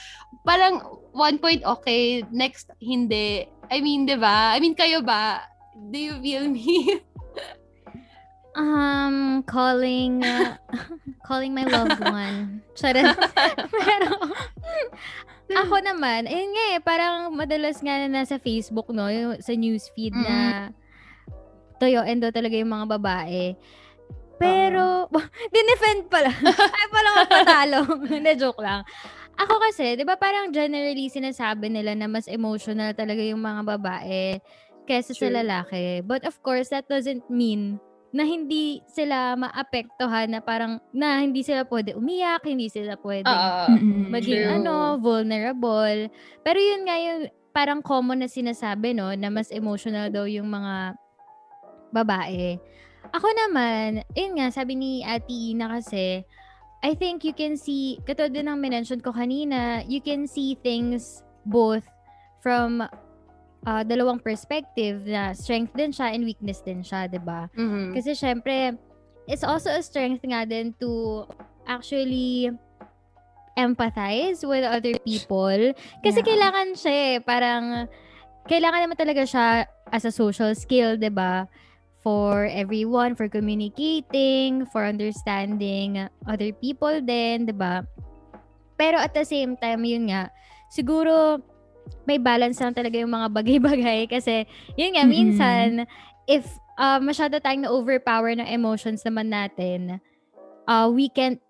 Parang 0.45 0.81
one 1.13 1.41
point 1.41 1.65
okay, 1.65 2.25
next 2.33 2.73
hindi. 2.81 3.49
I 3.69 3.81
mean, 3.81 4.05
di 4.05 4.17
ba? 4.17 4.53
I 4.53 4.61
mean, 4.61 4.77
kayo 4.77 5.01
ba? 5.05 5.45
Do 5.93 5.97
you 5.97 6.21
feel 6.21 6.49
me? 6.49 7.01
Um, 8.55 9.43
calling, 9.51 10.23
uh, 10.23 10.55
calling 11.29 11.51
my 11.55 11.67
loved 11.67 11.99
one. 11.99 12.63
Charot. 12.79 13.19
Pero, 13.83 14.11
ako 15.51 15.77
naman, 15.83 16.31
ayun 16.31 16.51
nga 16.55 16.65
eh, 16.79 16.81
parang 16.81 17.35
madalas 17.35 17.83
nga 17.83 17.99
na 18.07 18.23
nasa 18.23 18.39
Facebook, 18.39 18.95
no, 18.95 19.11
yung, 19.11 19.43
sa 19.43 19.53
newsfeed 19.59 20.15
na 20.15 20.71
toyoin 21.83 22.23
daw 22.23 22.31
talaga 22.31 22.55
yung 22.55 22.71
mga 22.71 22.87
babae. 22.95 23.59
Pero, 24.39 25.11
dinefend 25.55 26.07
pala. 26.07 26.31
Ay, 26.47 26.87
pala 26.95 27.09
ako 27.11 27.23
patalo. 27.27 27.79
Hindi, 28.07 28.33
joke 28.39 28.63
lang. 28.63 28.87
Ako 29.35 29.59
kasi, 29.59 29.99
di 29.99 30.07
ba 30.07 30.15
parang 30.15 30.55
generally 30.55 31.11
sinasabi 31.11 31.67
nila 31.67 31.99
na 31.99 32.07
mas 32.07 32.31
emotional 32.31 32.95
talaga 32.95 33.19
yung 33.19 33.43
mga 33.43 33.67
babae 33.67 34.39
kaysa 34.87 35.11
sa 35.11 35.27
True. 35.27 35.43
lalaki. 35.43 36.07
But 36.07 36.23
of 36.23 36.39
course, 36.47 36.71
that 36.71 36.87
doesn't 36.87 37.27
mean 37.27 37.83
na 38.15 38.23
hindi 38.23 38.79
sila 38.87 39.35
maapektuhan 39.35 40.31
na 40.31 40.39
parang 40.39 40.79
na 40.95 41.19
hindi 41.19 41.43
sila 41.43 41.67
pwede 41.67 41.99
umiyak, 41.99 42.47
hindi 42.47 42.71
sila 42.71 42.95
pwede 43.03 43.27
Oo. 43.27 43.75
Mm-mm. 43.75 44.15
maging 44.15 44.43
true. 44.47 44.55
ano, 44.55 45.03
vulnerable. 45.03 46.07
Pero 46.47 46.59
yun 46.63 46.87
nga 46.87 46.95
yung 46.95 47.27
parang 47.51 47.83
common 47.83 48.23
na 48.23 48.31
sinasabi, 48.31 48.95
no, 48.95 49.11
na 49.19 49.35
mas 49.35 49.51
emotional 49.51 50.15
daw 50.15 50.31
yung 50.31 50.47
mga 50.47 50.95
babae. 51.91 52.55
Ako 53.11 53.27
naman, 53.47 54.07
yun 54.15 54.39
nga, 54.39 54.51
sabi 54.51 54.79
ni 54.79 55.03
Ate 55.03 55.31
Ina 55.31 55.79
kasi, 55.79 56.23
I 56.83 56.93
think 56.95 57.23
you 57.27 57.35
can 57.35 57.59
see, 57.59 57.99
katulad 58.07 58.35
din 58.35 58.47
ng 58.47 58.59
mention 58.59 59.03
ko 59.03 59.11
kanina, 59.11 59.83
you 59.87 60.03
can 60.03 60.27
see 60.27 60.59
things 60.63 61.23
both 61.47 61.87
from 62.43 62.83
uh, 63.67 63.83
dalawang 63.83 64.21
perspective 64.21 65.05
na 65.09 65.33
strength 65.33 65.73
din 65.75 65.91
siya 65.91 66.13
and 66.13 66.25
weakness 66.25 66.61
din 66.65 66.85
siya, 66.85 67.09
'di 67.09 67.21
ba? 67.21 67.49
Mhm. 67.57 67.97
Kasi 67.97 68.13
syempre, 68.17 68.77
it's 69.29 69.45
also 69.45 69.73
a 69.73 69.83
strength 69.83 70.25
nga 70.25 70.45
din 70.45 70.77
to 70.81 71.25
actually 71.65 72.53
empathize 73.57 74.43
with 74.43 74.67
other 74.67 74.99
people. 75.07 75.73
Kasi 76.03 76.19
Yeah. 76.21 76.29
kailangan 76.29 76.69
siya 76.75 76.95
eh, 76.95 77.15
parang, 77.23 77.65
kailangan 78.51 78.81
naman 78.85 78.99
talaga 78.99 79.23
siya 79.25 79.47
as 79.95 80.05
a 80.05 80.13
social 80.13 80.53
skill, 80.59 80.99
'di 80.99 81.11
ba? 81.15 81.47
For 82.05 82.45
everyone, 82.45 83.17
for 83.17 83.33
communicating, 83.33 84.69
for 84.69 84.85
understanding 84.85 86.05
other 86.29 86.53
people 86.53 87.01
din, 87.01 87.49
'di 87.49 87.57
ba? 87.57 87.87
Pero 88.77 88.99
at 89.01 89.15
the 89.15 89.25
same 89.25 89.57
time, 89.57 89.87
yun 89.87 90.11
nga, 90.13 90.29
siguro 90.69 91.41
may 92.05 92.21
balance 92.21 92.61
lang 92.61 92.77
talaga 92.77 92.97
yung 93.01 93.13
mga 93.13 93.29
bagay-bagay 93.33 94.01
kasi 94.15 94.45
yun 94.77 94.95
nga, 94.97 95.05
Mhm. 95.05 95.13
minsan, 95.13 95.69
if 96.25 96.45
uh, 96.77 96.99
masyado 97.01 97.39
tayong 97.41 97.69
na-overpower 97.69 98.35
ng 98.37 98.49
emotions 98.49 99.05
naman 99.05 99.31
natin, 99.31 100.01
uh, 100.67 100.89
we 100.89 101.09
can't 101.09 101.41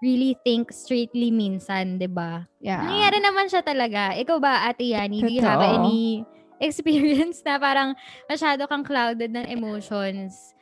really 0.00 0.32
think 0.42 0.72
straightly 0.72 1.28
minsan, 1.28 2.00
'di 2.00 2.08
ba? 2.08 2.48
Yeah. 2.58 2.80
Nangyayari 2.80 3.18
naman 3.20 3.46
siya 3.52 3.60
talaga. 3.60 4.16
Ikaw 4.16 4.36
ba, 4.40 4.64
Ate 4.64 4.96
Yani, 4.96 5.20
do 5.20 5.28
you 5.28 5.44
have 5.44 5.60
Totoo. 5.60 5.76
any 5.84 6.24
experience 6.66 7.44
na 7.44 7.60
parang 7.60 7.92
masyado 8.28 8.64
kang 8.64 8.84
clouded 8.84 9.32
ng 9.32 9.48
emotions 9.48 10.56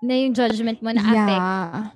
na 0.00 0.16
yung 0.16 0.32
judgment 0.32 0.80
mo 0.80 0.92
na 0.92 1.04
affect? 1.04 1.40
Yeah. 1.40 1.92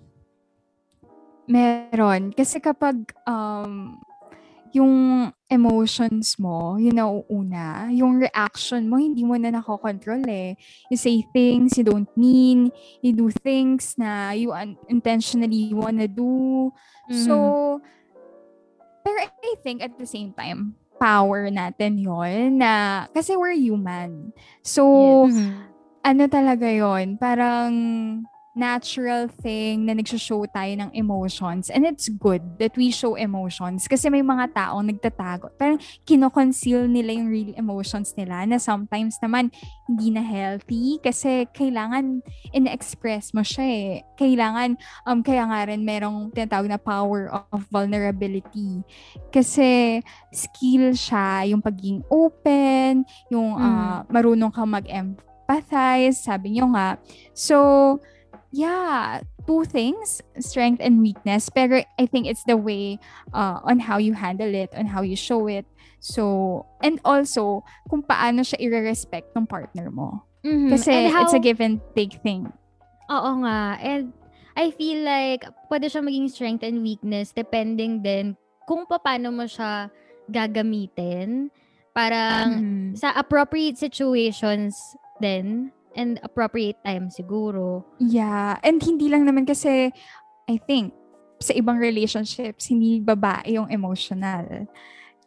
Meron. 1.46 2.34
Kasi 2.34 2.60
kapag 2.60 3.12
um, 3.24 3.96
yung 4.76 5.32
emotions 5.48 6.36
mo, 6.36 6.76
yun 6.76 7.00
nauuna, 7.00 7.88
yung 7.94 8.20
reaction 8.20 8.84
mo, 8.90 9.00
hindi 9.00 9.24
mo 9.24 9.34
na 9.40 9.48
nakokontrol 9.48 10.20
eh. 10.28 10.52
You 10.92 10.98
say 11.00 11.24
things 11.32 11.80
you 11.80 11.84
don't 11.86 12.10
mean, 12.12 12.68
you 13.00 13.16
do 13.16 13.32
things 13.32 13.96
na 13.96 14.36
you 14.36 14.52
un- 14.52 14.76
intentionally 14.92 15.72
wanna 15.72 16.06
do. 16.10 16.70
So, 17.08 17.78
pero 19.06 19.16
I 19.22 19.54
think 19.62 19.80
at 19.80 19.94
the 19.96 20.06
same 20.06 20.34
time, 20.34 20.74
power 20.98 21.46
natin 21.48 22.02
yon 22.02 22.58
na, 22.58 23.06
kasi 23.14 23.38
we're 23.38 23.54
human. 23.54 24.34
So, 24.66 24.82
Mhm. 25.30 25.72
ano 26.02 26.22
talaga 26.26 26.66
yon 26.66 27.16
parang 27.16 27.72
natural 28.56 29.28
thing 29.28 29.84
na 29.84 29.92
nagsho-show 29.92 30.48
tayo 30.48 30.72
ng 30.80 30.90
emotions. 30.96 31.68
And 31.68 31.84
it's 31.84 32.08
good 32.08 32.40
that 32.56 32.72
we 32.72 32.88
show 32.88 33.12
emotions 33.12 33.84
kasi 33.84 34.08
may 34.08 34.24
mga 34.24 34.56
taong 34.56 34.88
nagtatago. 34.88 35.52
Parang 35.60 35.76
kinoconceal 36.08 36.88
nila 36.88 37.12
yung 37.12 37.28
real 37.28 37.52
emotions 37.60 38.16
nila 38.16 38.48
na 38.48 38.56
sometimes 38.56 39.20
naman 39.20 39.52
hindi 39.84 40.08
na 40.08 40.24
healthy 40.24 40.96
kasi 41.04 41.44
kailangan 41.52 42.24
in-express 42.56 43.36
mo 43.36 43.44
siya 43.44 43.66
eh. 43.68 43.92
Kailangan, 44.16 44.80
um, 45.04 45.20
kaya 45.20 45.44
nga 45.44 45.68
rin 45.68 45.84
merong 45.84 46.32
tinatawag 46.32 46.72
na 46.72 46.80
power 46.80 47.28
of 47.52 47.60
vulnerability. 47.68 48.80
Kasi 49.28 50.00
skill 50.32 50.96
siya, 50.96 51.44
yung 51.44 51.60
pagiging 51.60 52.00
open, 52.08 53.04
yung 53.28 53.52
ah, 53.60 54.00
marunong 54.08 54.48
kang 54.48 54.72
mag-empathize, 54.72 56.24
sabi 56.24 56.56
nyo 56.56 56.72
nga. 56.72 56.96
So, 57.36 58.00
yeah, 58.56 59.20
two 59.44 59.68
things, 59.68 60.24
strength 60.40 60.80
and 60.80 61.04
weakness. 61.04 61.52
Pero 61.52 61.84
I 62.00 62.04
think 62.08 62.24
it's 62.26 62.42
the 62.48 62.56
way 62.56 62.96
uh, 63.36 63.60
on 63.60 63.78
how 63.78 64.00
you 64.00 64.16
handle 64.16 64.48
it, 64.48 64.72
on 64.72 64.88
how 64.88 65.04
you 65.04 65.14
show 65.16 65.44
it. 65.46 65.68
So, 66.00 66.64
and 66.80 66.96
also, 67.04 67.60
kung 67.92 68.00
paano 68.02 68.40
siya 68.40 68.56
i-respect 68.64 69.36
ng 69.36 69.44
partner 69.44 69.92
mo. 69.92 70.24
Mhm. 70.40 70.70
Kasi 70.72 70.88
And 70.88 71.12
how- 71.12 71.28
it's 71.28 71.36
a 71.36 71.42
give 71.42 71.60
and 71.60 71.84
take 71.92 72.16
thing. 72.24 72.48
Oo 73.12 73.30
nga. 73.44 73.76
And 73.78 74.10
I 74.56 74.72
feel 74.72 75.04
like 75.04 75.44
pwede 75.68 75.92
siya 75.92 76.00
maging 76.00 76.32
strength 76.32 76.64
and 76.64 76.80
weakness 76.80 77.30
depending 77.30 78.00
din 78.00 78.34
kung 78.64 78.88
paano 78.88 79.28
mo 79.30 79.44
siya 79.44 79.92
gagamitin. 80.26 81.52
Parang 81.92 82.60
Mhm. 82.60 82.96
sa 82.96 83.12
appropriate 83.14 83.76
situations 83.76 84.76
din 85.20 85.72
and 85.96 86.20
appropriate 86.22 86.76
time 86.84 87.08
siguro. 87.08 87.82
Yeah. 87.98 88.60
And 88.60 88.78
hindi 88.84 89.08
lang 89.08 89.24
naman 89.24 89.48
kasi, 89.48 89.90
I 90.46 90.56
think, 90.68 90.92
sa 91.40 91.52
ibang 91.56 91.80
relationships, 91.80 92.68
hindi 92.68 93.00
babae 93.00 93.56
yung 93.56 93.68
emotional. 93.72 94.68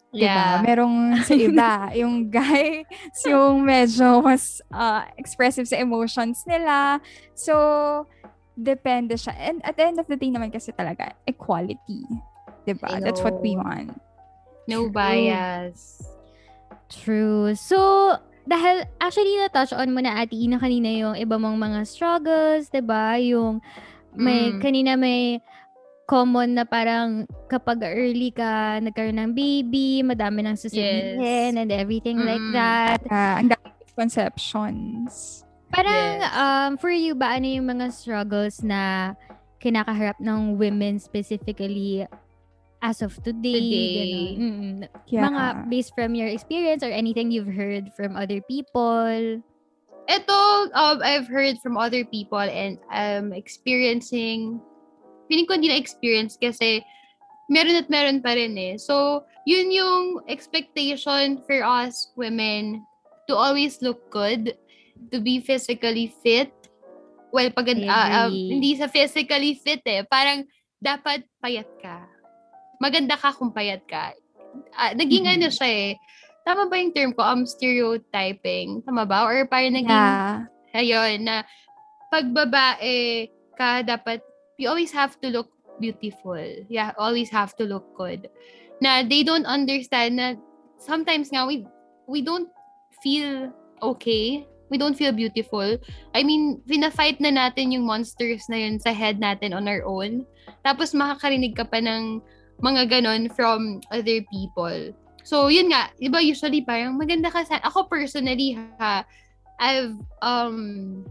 Diba? 0.09 0.25
Yeah. 0.25 0.61
Merong 0.65 1.21
sa 1.21 1.33
iba, 1.49 1.71
yung 1.93 2.29
guy, 2.29 2.85
yung 3.29 3.61
medyo 3.61 4.21
mas 4.25 4.57
uh, 4.73 5.05
expressive 5.17 5.69
sa 5.69 5.77
emotions 5.77 6.45
nila. 6.49 6.97
So, 7.37 7.53
depende 8.57 9.17
siya. 9.17 9.37
And 9.37 9.61
at 9.61 9.77
the 9.77 9.85
end 9.85 9.97
of 10.01 10.09
the 10.09 10.17
day 10.17 10.33
naman 10.33 10.49
kasi 10.49 10.73
talaga, 10.73 11.13
equality. 11.29 12.05
Diba? 12.65 13.01
That's 13.01 13.21
what 13.21 13.37
we 13.41 13.53
want. 13.57 13.93
No 14.65 14.89
bias. 14.89 16.01
True. 16.89 17.53
So, 17.53 18.17
dahil 18.49 18.81
actually 18.97 19.37
na-touch 19.37 19.71
on 19.71 19.93
mo 19.93 20.01
na 20.01 20.17
Ate 20.17 20.33
Ina 20.33 20.57
kanina 20.57 20.89
yung 20.89 21.13
iba 21.13 21.37
mong 21.37 21.53
mga 21.55 21.79
struggles, 21.85 22.73
'di 22.73 22.81
ba? 22.81 23.21
Yung 23.21 23.61
may 24.17 24.49
Mm. 24.49 24.59
kanina 24.59 24.91
may 24.97 25.37
common 26.09 26.57
na 26.57 26.65
parang 26.65 27.29
kapag 27.45 27.85
early 27.85 28.33
ka 28.33 28.81
nagkaroon 28.81 29.21
ng 29.21 29.31
baby, 29.37 30.01
madami 30.01 30.41
nang 30.41 30.57
sasabihin 30.57 31.53
and 31.53 31.69
everything 31.69 32.17
like 32.25 32.41
Mm-mm. 32.41 32.57
that. 32.57 32.97
Uh, 33.05 33.37
ang 33.37 33.53
dami 33.53 33.69
misconceptions. 33.79 35.45
Parang 35.69 35.93
Yes. 36.17 36.33
um 36.33 36.71
for 36.81 36.89
you 36.89 37.13
ba 37.13 37.37
ano 37.37 37.45
yung 37.45 37.69
mga 37.69 37.93
struggles 37.93 38.65
na 38.65 39.13
kinakaharap 39.61 40.17
ng 40.17 40.57
women 40.57 40.97
specifically 40.97 42.09
as 42.81 43.01
of 43.01 43.15
today? 43.23 44.35
Today. 44.35 44.89
Yeah. 45.07 45.27
Mga 45.29 45.69
based 45.69 45.93
from 45.95 46.15
your 46.15 46.27
experience 46.27 46.83
or 46.83 46.91
anything 46.91 47.31
you've 47.31 47.51
heard 47.51 47.91
from 47.95 48.15
other 48.15 48.41
people. 48.41 49.43
Ito, 50.09 50.39
um, 50.73 50.97
I've 51.05 51.29
heard 51.29 51.61
from 51.61 51.77
other 51.77 52.01
people 52.03 52.41
and 52.41 52.81
I'm 52.89 53.29
experiencing, 53.29 54.57
feeling 55.29 55.45
ko 55.45 55.53
hindi 55.53 55.69
na-experience 55.69 56.33
kasi 56.41 56.81
meron 57.45 57.77
at 57.77 57.93
meron 57.93 58.17
pa 58.25 58.33
rin 58.33 58.57
eh. 58.57 58.81
So, 58.81 59.25
yun 59.45 59.69
yung 59.69 60.25
expectation 60.25 61.45
for 61.45 61.61
us 61.61 62.09
women 62.17 62.81
to 63.29 63.37
always 63.37 63.81
look 63.85 64.09
good, 64.09 64.57
to 65.13 65.21
be 65.21 65.41
physically 65.45 66.09
fit. 66.25 66.49
Well, 67.29 67.53
pag, 67.53 67.69
ah, 67.85 68.25
um, 68.25 68.33
agree. 68.33 68.49
hindi 68.49 68.71
sa 68.81 68.89
physically 68.89 69.61
fit 69.61 69.85
eh. 69.85 70.01
Parang 70.09 70.49
dapat 70.81 71.29
payat 71.37 71.69
ka. 71.77 72.18
Maganda 72.79 73.19
ka 73.19 73.35
kung 73.35 73.51
payat 73.51 73.83
ka. 73.85 74.15
Ah, 74.73 74.95
naging 74.95 75.27
Mhm. 75.27 75.33
ano 75.37 75.47
siya 75.51 75.69
eh. 75.69 75.91
Tama 76.47 76.65
ba 76.71 76.79
yung 76.79 76.95
term 76.95 77.11
ko? 77.13 77.21
Um, 77.21 77.43
stereotyping. 77.45 78.81
Tama 78.87 79.03
ba? 79.05 79.27
Or 79.27 79.45
parang 79.45 79.75
naging 79.75 79.91
Yeah. 79.91 80.47
ayun, 80.73 81.27
na 81.27 81.43
pag 82.09 82.25
babae 82.31 83.27
ka, 83.53 83.83
dapat, 83.83 84.23
you 84.57 84.65
always 84.65 84.95
have 84.95 85.19
to 85.21 85.29
look 85.29 85.51
beautiful. 85.77 86.39
Yeah, 86.71 86.95
always 86.97 87.29
have 87.29 87.53
to 87.59 87.67
look 87.67 87.85
good. 87.93 88.31
Na 88.79 89.03
they 89.03 89.21
don't 89.21 89.45
understand 89.45 90.17
na 90.17 90.39
sometimes 90.79 91.29
nga, 91.29 91.45
we, 91.45 91.67
we 92.07 92.23
don't 92.23 92.49
feel 93.03 93.51
okay. 93.83 94.47
We 94.69 94.77
don't 94.77 94.93
feel 94.93 95.11
beautiful. 95.11 95.77
I 96.13 96.21
mean, 96.21 96.61
pina-fight 96.69 97.17
na 97.17 97.33
natin 97.33 97.73
yung 97.73 97.89
monsters 97.89 98.45
na 98.47 98.61
yun 98.61 98.77
sa 98.77 98.93
head 98.93 99.17
natin 99.17 99.51
on 99.51 99.65
our 99.65 99.81
own. 99.81 100.29
Tapos 100.61 100.93
makakarinig 100.93 101.57
ka 101.57 101.65
pa 101.65 101.81
ng 101.81 102.21
mga 102.59 102.91
ganon 102.91 103.31
from 103.31 103.79
other 103.91 104.23
people. 104.27 104.93
So, 105.23 105.47
yun 105.47 105.71
nga, 105.71 105.91
di 105.99 106.09
ba 106.09 106.23
usually 106.23 106.63
parang 106.63 106.97
maganda 106.97 107.29
ka 107.29 107.43
sa... 107.45 107.61
Ako 107.63 107.87
personally, 107.87 108.57
ha, 108.79 109.05
I've 109.59 109.99
um 110.23 111.03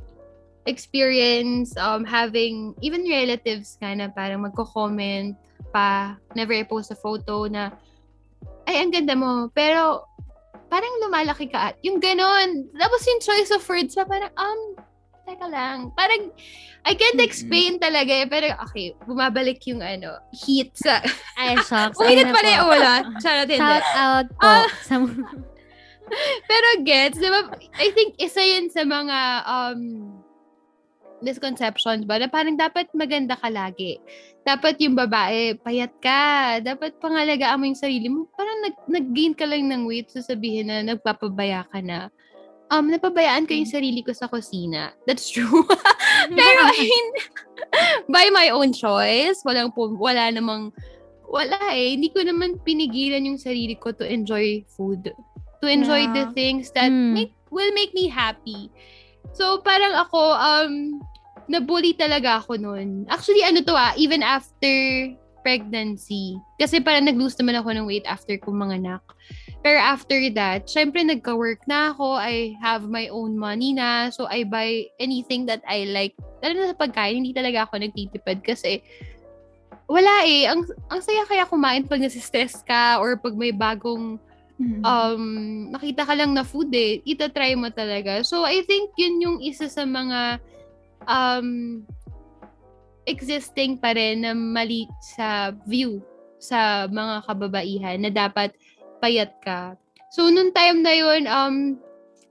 experienced 0.68 1.76
um 1.80 2.04
having 2.04 2.76
even 2.84 3.04
relatives 3.08 3.80
ka 3.80 3.92
na 3.96 4.12
parang 4.12 4.44
magko-comment 4.44 5.32
pa 5.72 6.16
never 6.36 6.52
I 6.52 6.64
post 6.64 6.92
a 6.92 6.96
photo 6.96 7.48
na 7.48 7.72
ay 8.68 8.84
ang 8.84 8.92
ganda 8.92 9.16
mo 9.16 9.48
pero 9.52 10.04
parang 10.68 11.00
lumalaki 11.00 11.48
ka 11.48 11.72
at 11.72 11.76
yung 11.80 12.00
ganon 12.00 12.68
tapos 12.76 13.00
yung 13.08 13.20
choice 13.24 13.50
of 13.52 13.64
words 13.64 13.96
pa 13.96 14.04
parang 14.04 14.32
um 14.36 14.60
teka 15.28 15.46
lang 15.52 15.92
parang 15.92 16.32
I 16.88 16.96
can't 16.96 17.20
explain 17.20 17.76
talaga 17.76 18.24
eh 18.24 18.24
pero 18.24 18.48
okay 18.64 18.96
bumabalik 19.04 19.60
yung 19.68 19.84
ano 19.84 20.16
heat 20.32 20.72
sa 20.72 21.04
Ay, 21.40 21.60
shocks. 21.68 22.00
uminit 22.00 22.32
pala 22.32 22.48
yung 22.48 22.66
ulo 22.72 22.94
Shout 23.20 23.52
out 23.92 24.28
po. 24.40 24.48
Ah. 24.48 24.66
sa 24.80 24.96
Pero 26.48 26.68
gets, 26.84 27.20
di 27.20 27.28
ba? 27.28 27.52
I 27.76 27.88
think 27.92 28.16
isa 28.16 28.40
yun 28.40 28.72
sa 28.72 28.82
mga 28.84 29.18
um, 29.44 29.80
misconceptions 31.20 32.06
ba 32.06 32.18
na 32.20 32.30
parang 32.30 32.56
dapat 32.56 32.88
maganda 32.94 33.34
ka 33.36 33.50
lagi. 33.50 33.98
Dapat 34.46 34.80
yung 34.80 34.96
babae, 34.96 35.58
payat 35.60 35.92
ka. 36.00 36.56
Dapat 36.64 36.96
pangalagaan 37.02 37.60
mo 37.60 37.64
yung 37.68 37.78
sarili 37.78 38.08
mo. 38.08 38.24
Parang 38.32 38.58
nag, 38.64 38.76
nag-gain 38.88 39.34
ka 39.36 39.44
lang 39.44 39.68
ng 39.68 39.84
weight, 39.84 40.08
sasabihin 40.08 40.72
na 40.72 40.80
nagpapabaya 40.80 41.68
ka 41.68 41.84
na. 41.84 42.08
Um, 42.68 42.92
napabayaan 42.92 43.48
ko 43.48 43.56
yung 43.56 43.68
sarili 43.68 44.04
ko 44.04 44.12
sa 44.12 44.28
kusina. 44.28 44.92
That's 45.08 45.32
true. 45.32 45.64
Pero 46.36 46.60
I 46.68 46.76
mean, 46.76 47.06
by 48.12 48.28
my 48.28 48.52
own 48.52 48.76
choice, 48.76 49.40
walang 49.40 49.72
po, 49.72 49.88
wala 49.96 50.28
namang, 50.28 50.76
wala 51.24 51.56
eh. 51.72 51.96
Hindi 51.96 52.12
ko 52.12 52.20
naman 52.20 52.60
pinigilan 52.60 53.24
yung 53.24 53.40
sarili 53.40 53.72
ko 53.72 53.96
to 53.96 54.04
enjoy 54.04 54.64
food. 54.68 55.08
To 55.60 55.66
enjoy 55.66 56.06
Yeah. 56.08 56.14
the 56.14 56.24
things 56.36 56.68
that 56.76 56.92
Mm. 56.92 57.12
make, 57.16 57.32
will 57.48 57.72
make 57.72 57.96
me 57.96 58.06
happy. 58.06 58.68
So, 59.32 59.64
parang 59.64 59.96
ako, 59.96 60.20
um, 60.36 61.00
nabully 61.48 61.96
talaga 61.96 62.44
ako 62.44 62.60
noon. 62.60 63.08
Actually, 63.08 63.48
ano 63.48 63.64
to 63.64 63.72
ah, 63.72 63.96
even 63.96 64.20
after 64.20 64.68
pregnancy. 65.40 66.36
Kasi 66.60 66.84
parang 66.84 67.08
nag-lose 67.08 67.40
naman 67.40 67.56
ako 67.56 67.72
ng 67.72 67.88
weight 67.88 68.04
after 68.04 68.36
kong 68.36 68.60
manganak. 68.60 69.00
Pero 69.58 69.78
after 69.82 70.16
that, 70.38 70.70
syempre 70.70 71.02
nagka-work 71.02 71.66
na 71.66 71.90
ako. 71.90 72.14
I 72.14 72.54
have 72.62 72.86
my 72.86 73.10
own 73.10 73.34
money 73.34 73.74
na. 73.74 74.08
So, 74.14 74.30
I 74.30 74.46
buy 74.46 74.86
anything 75.02 75.50
that 75.50 75.66
I 75.66 75.90
like. 75.90 76.14
Lalo 76.40 76.62
na 76.62 76.70
sa 76.70 76.78
pagkain, 76.78 77.20
hindi 77.20 77.34
talaga 77.34 77.66
ako 77.66 77.82
nagtitipid 77.82 78.46
kasi 78.46 78.80
wala 79.90 80.24
eh. 80.24 80.46
Ang, 80.46 80.62
ang 80.88 81.00
saya 81.02 81.26
kaya 81.26 81.42
kumain 81.42 81.90
pag 81.90 81.98
nasistress 81.98 82.62
ka 82.62 83.02
or 83.02 83.18
pag 83.18 83.34
may 83.34 83.50
bagong 83.50 84.22
Mm. 84.58 84.82
um, 84.82 85.24
nakita 85.70 86.02
ka 86.02 86.18
lang 86.18 86.34
na 86.34 86.42
food 86.42 86.74
eh, 86.74 86.98
ita-try 87.06 87.54
mo 87.54 87.70
talaga. 87.70 88.26
So, 88.26 88.42
I 88.42 88.66
think 88.66 88.90
yun 88.98 89.22
yung 89.22 89.38
isa 89.38 89.70
sa 89.70 89.86
mga 89.86 90.42
um, 91.06 91.86
existing 93.06 93.78
pa 93.78 93.94
rin 93.94 94.26
na 94.26 94.34
mali 94.34 94.90
sa 95.14 95.54
view 95.62 96.02
sa 96.42 96.90
mga 96.90 97.22
kababaihan 97.26 97.98
na 98.02 98.10
dapat 98.10 98.50
payat 98.98 99.38
ka. 99.42 99.74
So, 100.12 100.30
nung 100.32 100.54
time 100.54 100.80
na 100.82 100.92
yun, 100.94 101.28
um, 101.28 101.54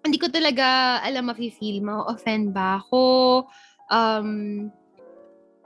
hindi 0.07 0.17
ko 0.17 0.31
talaga 0.31 0.99
alam 1.03 1.29
mafe-feel, 1.29 1.83
ma-offend 1.83 2.55
ba 2.55 2.79
ako? 2.79 3.45
Um, 3.91 4.71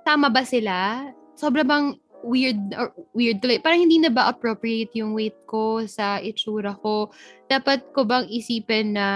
tama 0.02 0.34
ba 0.34 0.42
sila? 0.42 1.10
Sobra 1.38 1.62
bang 1.62 1.94
weird 2.22 2.58
or 2.78 2.94
weird 3.14 3.42
tuloy. 3.42 3.58
Parang 3.62 3.82
hindi 3.86 3.98
na 3.98 4.14
ba 4.14 4.30
appropriate 4.30 4.94
yung 4.98 5.14
weight 5.18 5.38
ko 5.50 5.86
sa 5.86 6.22
itsura 6.22 6.78
ko? 6.78 7.10
Dapat 7.50 7.94
ko 7.94 8.06
bang 8.06 8.30
isipin 8.30 8.98
na 8.98 9.08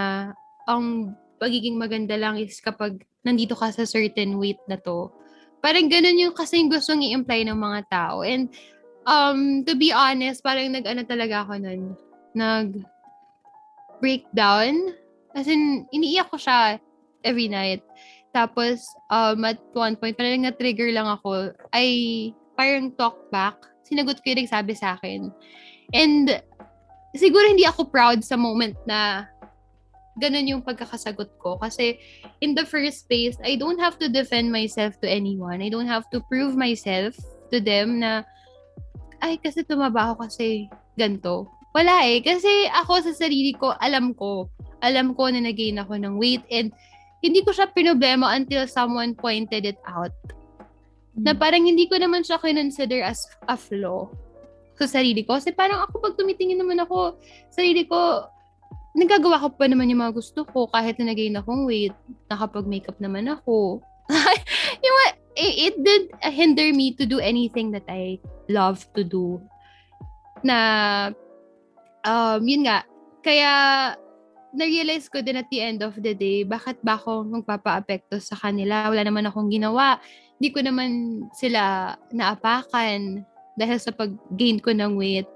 ang 0.66 1.14
pagiging 1.38 1.78
maganda 1.78 2.18
lang 2.18 2.38
is 2.38 2.58
kapag 2.58 3.02
nandito 3.22 3.54
ka 3.54 3.70
sa 3.70 3.86
certain 3.86 4.38
weight 4.38 4.60
na 4.66 4.78
to? 4.78 5.10
Parang 5.62 5.90
ganun 5.90 6.18
yung 6.18 6.34
kasi 6.34 6.62
yung 6.62 6.70
gustong 6.70 7.02
i-imply 7.02 7.42
ng 7.46 7.58
mga 7.58 7.80
tao. 7.90 8.22
And 8.22 8.50
um, 9.06 9.64
to 9.64 9.78
be 9.78 9.94
honest, 9.94 10.42
parang 10.42 10.74
nag-ano 10.74 11.06
talaga 11.06 11.46
ako 11.46 11.62
nun. 11.62 11.96
Nag 12.36 12.84
breakdown. 14.02 14.92
As 15.32 15.48
in, 15.48 15.88
iniiyak 15.92 16.28
ko 16.28 16.36
siya 16.36 16.76
every 17.24 17.48
night. 17.48 17.80
Tapos, 18.32 18.84
um, 19.08 19.40
at 19.48 19.56
one 19.72 19.96
point, 19.96 20.16
parang 20.16 20.44
na-trigger 20.44 20.92
lang 20.92 21.08
ako. 21.08 21.56
I 21.72 22.32
parang 22.56 22.92
talk 22.92 23.32
back. 23.32 23.56
Sinagot 23.88 24.20
ko 24.20 24.32
yung 24.32 24.44
nagsabi 24.44 24.76
sa 24.76 25.00
akin. 25.00 25.32
And, 25.96 26.42
siguro 27.16 27.48
hindi 27.48 27.64
ako 27.64 27.88
proud 27.88 28.20
sa 28.20 28.36
moment 28.36 28.76
na 28.84 29.24
ganun 30.20 30.48
yung 30.48 30.62
pagkakasagot 30.64 31.36
ko. 31.40 31.56
Kasi, 31.60 32.00
in 32.40 32.52
the 32.56 32.64
first 32.64 33.08
place, 33.08 33.36
I 33.44 33.56
don't 33.56 33.80
have 33.80 33.96
to 34.00 34.08
defend 34.08 34.52
myself 34.52 35.00
to 35.00 35.08
anyone. 35.08 35.60
I 35.64 35.68
don't 35.68 35.88
have 35.88 36.08
to 36.12 36.20
prove 36.28 36.56
myself 36.56 37.16
to 37.52 37.60
them 37.60 38.00
na, 38.00 38.24
ay, 39.20 39.40
kasi 39.40 39.64
tumaba 39.64 40.12
ako 40.12 40.28
kasi 40.28 40.68
ganto. 40.96 41.48
Wala 41.76 42.08
eh. 42.08 42.24
Kasi 42.24 42.48
ako 42.72 43.04
sa 43.04 43.12
sarili 43.12 43.52
ko, 43.52 43.76
alam 43.76 44.16
ko. 44.16 44.48
Alam 44.80 45.12
ko 45.12 45.28
na 45.28 45.44
nag-gain 45.44 45.80
ako 45.80 46.00
ng 46.00 46.16
weight 46.16 46.44
and 46.48 46.72
hindi 47.20 47.44
ko 47.44 47.52
siya 47.52 47.72
pinroblema 47.72 48.32
until 48.32 48.64
someone 48.68 49.16
pointed 49.16 49.64
it 49.68 49.80
out. 49.84 50.12
Na 51.16 51.32
parang 51.32 51.64
hindi 51.64 51.88
ko 51.88 51.96
naman 51.96 52.24
siya 52.24 52.40
consider 52.40 53.00
as 53.04 53.20
a 53.48 53.56
flaw 53.56 54.08
sa 54.76 54.88
sarili 54.88 55.24
ko. 55.24 55.36
Kasi 55.36 55.52
parang 55.52 55.84
ako 55.84 56.00
pag 56.00 56.16
tumitingin 56.16 56.60
naman 56.60 56.80
ako, 56.80 57.16
sarili 57.48 57.88
ko, 57.88 58.28
nagagawa 58.96 59.40
ko 59.44 59.48
pa 59.56 59.68
naman 59.68 59.92
yung 59.92 60.00
mga 60.04 60.16
gusto 60.16 60.44
ko 60.48 60.68
kahit 60.68 60.96
na 61.00 61.12
nag-gain 61.12 61.36
akong 61.36 61.68
weight. 61.68 61.96
Nakapag-makeup 62.32 62.96
naman 63.00 63.28
ako. 63.32 63.80
know, 64.84 65.15
it, 65.36 65.54
it 65.72 65.74
did 65.84 66.02
hinder 66.32 66.72
me 66.72 66.96
to 66.96 67.04
do 67.04 67.20
anything 67.20 67.70
that 67.72 67.84
I 67.86 68.18
love 68.48 68.88
to 68.96 69.04
do. 69.04 69.40
Na, 70.42 71.12
um, 72.04 72.40
yun 72.42 72.64
nga, 72.66 72.82
kaya 73.20 73.52
na-realize 74.56 75.12
ko 75.12 75.20
din 75.20 75.36
at 75.36 75.48
the 75.52 75.60
end 75.60 75.84
of 75.84 75.94
the 76.00 76.16
day, 76.16 76.42
bakit 76.42 76.80
ba 76.80 76.96
ako 76.96 77.28
magpapa-apekto 77.28 78.16
sa 78.16 78.40
kanila? 78.40 78.88
Wala 78.88 79.04
naman 79.04 79.28
akong 79.28 79.52
ginawa. 79.52 80.00
Hindi 80.40 80.48
ko 80.56 80.60
naman 80.64 80.90
sila 81.36 81.94
naapakan 82.08 83.20
dahil 83.60 83.78
sa 83.80 83.92
pag-gain 83.92 84.60
ko 84.60 84.72
ng 84.72 84.96
weight. 84.96 85.28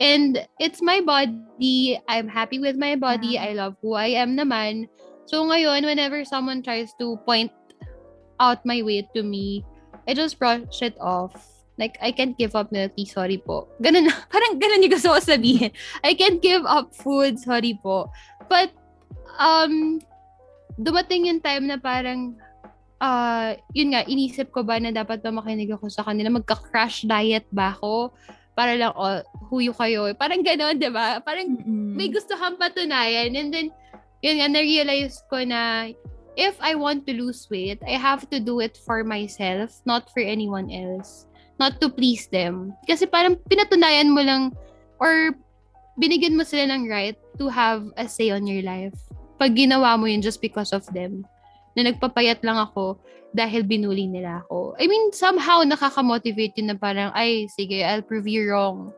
And 0.00 0.40
it's 0.58 0.80
my 0.80 1.04
body. 1.04 2.00
I'm 2.08 2.26
happy 2.26 2.58
with 2.58 2.80
my 2.80 2.96
body. 2.96 3.36
I 3.36 3.52
love 3.52 3.76
who 3.84 3.94
I 3.94 4.16
am 4.18 4.34
naman. 4.34 4.88
So 5.28 5.44
ngayon, 5.46 5.86
whenever 5.86 6.24
someone 6.26 6.64
tries 6.64 6.90
to 6.98 7.20
point 7.22 7.52
out 8.42 8.66
my 8.66 8.82
weight 8.82 9.06
to 9.14 9.22
me, 9.22 9.62
I 10.10 10.18
just 10.18 10.42
brush 10.42 10.82
it 10.82 10.98
off. 10.98 11.38
Like, 11.78 11.96
I 12.02 12.10
can't 12.12 12.36
give 12.36 12.58
up 12.58 12.74
milk 12.74 12.98
tea, 12.98 13.06
sorry 13.06 13.38
po. 13.38 13.70
Ganun, 13.78 14.10
parang 14.34 14.58
ganun 14.58 14.82
yung 14.82 14.92
gusto 14.92 15.14
ko 15.14 15.22
sabihin. 15.22 15.70
I 16.02 16.18
can't 16.18 16.42
give 16.42 16.66
up 16.66 16.90
food, 16.92 17.38
sorry 17.38 17.78
po. 17.78 18.10
But, 18.50 18.74
um, 19.38 20.02
dumating 20.76 21.30
yung 21.30 21.40
time 21.40 21.70
na 21.70 21.78
parang, 21.80 22.36
uh, 23.00 23.56
yun 23.72 23.96
nga, 23.96 24.04
inisip 24.04 24.52
ko 24.52 24.66
ba 24.66 24.76
na 24.82 24.92
dapat 24.92 25.24
ba 25.24 25.32
makinig 25.32 25.72
ako 25.72 25.88
sa 25.88 26.04
kanila? 26.04 26.28
Magka-crash 26.34 27.08
diet 27.08 27.48
ba 27.48 27.72
ako? 27.72 28.12
Para 28.52 28.76
lang, 28.76 28.92
oh, 28.92 29.24
huyo 29.48 29.72
kayo. 29.72 30.12
Parang 30.12 30.44
gano'n, 30.44 30.76
di 30.76 30.92
ba? 30.92 31.24
Parang 31.24 31.56
Mm-mm. 31.56 31.96
may 31.96 32.12
gusto 32.12 32.36
kang 32.36 32.60
patunayan. 32.60 33.32
And 33.32 33.48
then, 33.48 33.68
yun 34.20 34.44
nga, 34.44 34.48
na-realize 34.52 35.24
ko 35.32 35.40
na 35.40 35.88
if 36.36 36.56
I 36.60 36.74
want 36.74 37.06
to 37.06 37.12
lose 37.12 37.48
weight, 37.50 37.82
I 37.86 38.00
have 38.00 38.28
to 38.30 38.40
do 38.40 38.60
it 38.60 38.78
for 38.86 39.04
myself, 39.04 39.80
not 39.84 40.10
for 40.10 40.20
anyone 40.20 40.70
else. 40.70 41.26
Not 41.60 41.80
to 41.80 41.88
please 41.92 42.26
them. 42.26 42.74
Kasi 42.88 43.06
parang 43.06 43.36
pinatunayan 43.46 44.10
mo 44.10 44.24
lang 44.24 44.56
or 44.98 45.36
binigyan 46.00 46.34
mo 46.34 46.42
sila 46.42 46.72
ng 46.72 46.88
right 46.88 47.14
to 47.38 47.46
have 47.52 47.86
a 48.00 48.08
say 48.08 48.32
on 48.32 48.48
your 48.48 48.64
life. 48.64 48.96
Pag 49.38 49.54
ginawa 49.54 50.00
mo 50.00 50.08
yun 50.08 50.24
just 50.24 50.40
because 50.40 50.72
of 50.72 50.82
them. 50.90 51.22
Na 51.76 51.86
nagpapayat 51.86 52.40
lang 52.44 52.56
ako 52.56 52.98
dahil 53.32 53.64
binuli 53.64 54.08
nila 54.08 54.44
ako. 54.44 54.76
I 54.76 54.88
mean, 54.88 55.12
somehow 55.12 55.64
nakaka-motivate 55.64 56.56
yun 56.60 56.72
na 56.72 56.76
parang, 56.76 57.12
ay, 57.16 57.48
sige, 57.48 57.80
I'll 57.80 58.04
prove 58.04 58.28
you 58.28 58.52
wrong. 58.52 58.92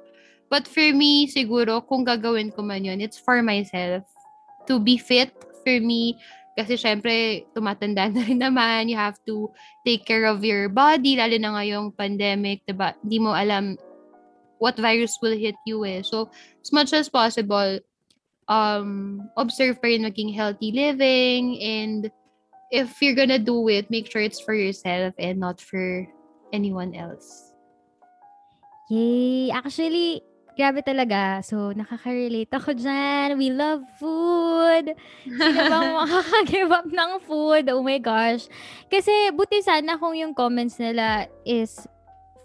But 0.50 0.66
for 0.66 0.86
me, 0.94 1.30
siguro, 1.30 1.82
kung 1.82 2.06
gagawin 2.06 2.54
ko 2.54 2.62
man 2.62 2.86
yun, 2.86 3.02
it's 3.02 3.18
for 3.18 3.42
myself. 3.42 4.06
To 4.66 4.78
be 4.78 4.98
fit 4.98 5.34
for 5.62 5.78
me. 5.82 6.18
Kasi 6.54 6.78
syempre, 6.78 7.44
tumatanda 7.50 8.06
na 8.06 8.22
rin 8.22 8.38
naman. 8.38 8.86
You 8.86 8.96
have 8.96 9.18
to 9.26 9.50
take 9.82 10.06
care 10.06 10.30
of 10.30 10.46
your 10.46 10.70
body, 10.70 11.18
lalo 11.18 11.34
na 11.38 11.58
ngayong 11.58 11.94
pandemic, 11.98 12.62
diba? 12.64 12.94
Hindi 13.02 13.18
mo 13.18 13.34
alam 13.34 13.74
what 14.62 14.78
virus 14.78 15.18
will 15.20 15.34
hit 15.34 15.58
you 15.66 15.84
eh. 15.84 16.00
So, 16.00 16.30
as 16.62 16.70
much 16.70 16.94
as 16.94 17.10
possible, 17.10 17.82
um, 18.48 19.20
observe 19.36 19.82
pa 19.82 19.90
rin 19.90 20.06
maging 20.06 20.32
healthy 20.32 20.70
living 20.72 21.58
and 21.60 22.08
if 22.70 23.00
you're 23.02 23.18
gonna 23.18 23.38
do 23.38 23.68
it, 23.68 23.90
make 23.90 24.10
sure 24.10 24.22
it's 24.22 24.40
for 24.40 24.54
yourself 24.54 25.14
and 25.18 25.38
not 25.38 25.60
for 25.60 26.06
anyone 26.52 26.94
else. 26.94 27.52
Yay! 28.90 29.50
Actually, 29.50 30.22
grabe 30.54 30.80
talaga. 30.86 31.42
So, 31.42 31.74
nakaka-relate 31.74 32.50
ako 32.54 32.78
dyan. 32.78 33.36
We 33.36 33.50
love 33.50 33.82
food. 33.98 34.94
Sino 35.26 35.60
bang 35.66 35.90
makaka-give 36.00 36.70
up 36.70 36.88
ng 36.88 37.12
food? 37.26 37.66
Oh 37.74 37.82
my 37.82 37.98
gosh. 37.98 38.46
Kasi, 38.86 39.34
buti 39.34 39.60
sana 39.60 39.98
kung 39.98 40.14
yung 40.14 40.32
comments 40.32 40.78
nila 40.78 41.26
is 41.42 41.84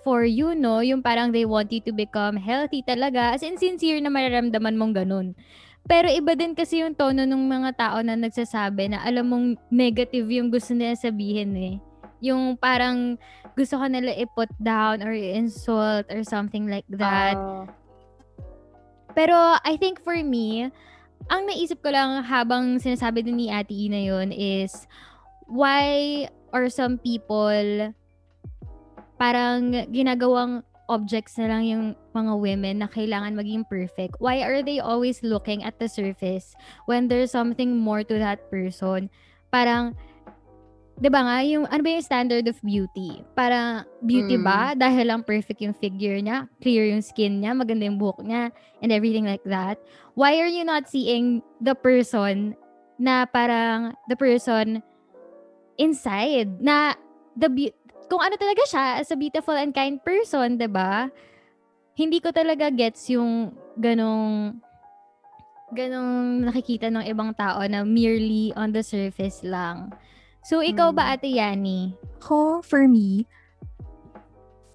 for 0.01 0.25
you, 0.25 0.57
no? 0.57 0.81
Yung 0.81 1.05
parang 1.05 1.29
they 1.29 1.45
want 1.45 1.69
you 1.69 1.81
to 1.85 1.93
become 1.93 2.35
healthy 2.35 2.81
talaga. 2.81 3.37
As 3.37 3.45
in, 3.45 3.61
sincere 3.61 4.01
na 4.01 4.09
mararamdaman 4.09 4.75
mong 4.75 4.93
ganun. 5.05 5.37
Pero 5.85 6.05
iba 6.09 6.37
din 6.37 6.53
kasi 6.53 6.85
yung 6.85 6.93
tono 6.93 7.25
ng 7.25 7.43
mga 7.49 7.71
tao 7.77 7.97
na 8.05 8.13
nagsasabi 8.13 8.93
na 8.93 9.01
alam 9.01 9.25
mong 9.25 9.47
negative 9.73 10.27
yung 10.29 10.53
gusto 10.53 10.77
nila 10.77 10.93
sabihin 10.93 11.55
eh. 11.55 11.75
Yung 12.19 12.59
parang 12.59 13.15
gusto 13.55 13.79
ka 13.79 13.87
nila 13.87 14.11
i-put 14.13 14.51
down 14.59 15.01
or 15.01 15.15
insult 15.15 16.05
or 16.11 16.21
something 16.27 16.67
like 16.67 16.85
that. 16.91 17.33
Ah, 17.33 17.65
Pero 19.19 19.35
I 19.67 19.75
think 19.75 19.99
for 19.99 20.15
me, 20.15 20.71
ang 21.27 21.43
naisip 21.43 21.83
ko 21.83 21.91
lang 21.91 22.23
habang 22.23 22.79
sinasabi 22.79 23.19
din 23.19 23.35
ni 23.35 23.51
Ate 23.51 23.75
Ina 23.75 23.99
yun 23.99 24.31
is, 24.31 24.87
why 25.43 26.23
are 26.55 26.71
some 26.71 26.95
people 26.95 27.91
parang 29.19 29.75
ginagawang 29.91 30.63
objects 30.87 31.35
na 31.35 31.51
lang 31.51 31.63
yung 31.67 31.83
mga 32.15 32.31
women 32.31 32.75
na 32.79 32.87
kailangan 32.87 33.35
maging 33.35 33.67
perfect? 33.67 34.15
Why 34.23 34.39
are 34.39 34.63
they 34.63 34.79
always 34.79 35.19
looking 35.19 35.67
at 35.67 35.75
the 35.83 35.91
surface 35.91 36.55
when 36.87 37.11
there's 37.11 37.35
something 37.35 37.75
more 37.75 38.07
to 38.07 38.15
that 38.23 38.47
person? 38.47 39.11
Parang, 39.51 39.99
'di 40.99 41.07
ba 41.07 41.23
nga 41.23 41.37
yung 41.47 41.63
ano 41.65 41.81
ba 41.81 41.89
yung 41.95 42.05
standard 42.05 42.45
of 42.51 42.59
beauty? 42.59 43.23
Para 43.33 43.87
beauty 44.03 44.35
Mm. 44.35 44.43
ba 44.45 44.75
dahil 44.75 45.07
lang 45.07 45.23
perfect 45.23 45.63
yung 45.63 45.75
figure 45.75 46.19
niya, 46.19 46.45
clear 46.59 46.85
yung 46.91 47.01
skin 47.01 47.39
niya, 47.39 47.55
maganda 47.55 47.87
yung 47.87 47.97
buhok 47.97 48.19
niya 48.21 48.51
and 48.83 48.91
everything 48.91 49.23
like 49.23 49.43
that. 49.47 49.79
Why 50.13 50.37
are 50.43 50.51
you 50.51 50.67
not 50.67 50.91
seeing 50.91 51.39
the 51.63 51.73
person 51.73 52.53
na 52.99 53.23
parang 53.23 53.95
the 54.11 54.19
person 54.19 54.83
inside 55.79 56.59
na 56.59 56.99
the 57.39 57.47
beau- 57.47 57.77
kung 58.11 58.19
ano 58.19 58.35
talaga 58.35 58.67
siya 58.67 58.85
as 58.99 59.07
a 59.09 59.17
beautiful 59.17 59.55
and 59.55 59.71
kind 59.71 60.03
person, 60.03 60.59
'di 60.59 60.67
ba? 60.67 61.07
Hindi 61.95 62.19
ko 62.19 62.31
talaga 62.35 62.67
gets 62.71 63.07
yung 63.11 63.55
ganong 63.79 64.59
ganong 65.69 66.43
nakikita 66.49 66.89
ng 66.89 67.05
ibang 67.05 67.31
tao 67.37 67.61
na 67.69 67.85
merely 67.85 68.49
on 68.57 68.73
the 68.73 68.81
surface 68.81 69.45
lang. 69.45 69.93
So, 70.49 70.65
ikaw 70.65 70.89
ba, 70.89 71.05
Hmm. 71.05 71.13
Ate 71.13 71.29
Yani? 71.29 71.93
Ko, 72.17 72.65
for 72.65 72.89
me, 72.89 73.29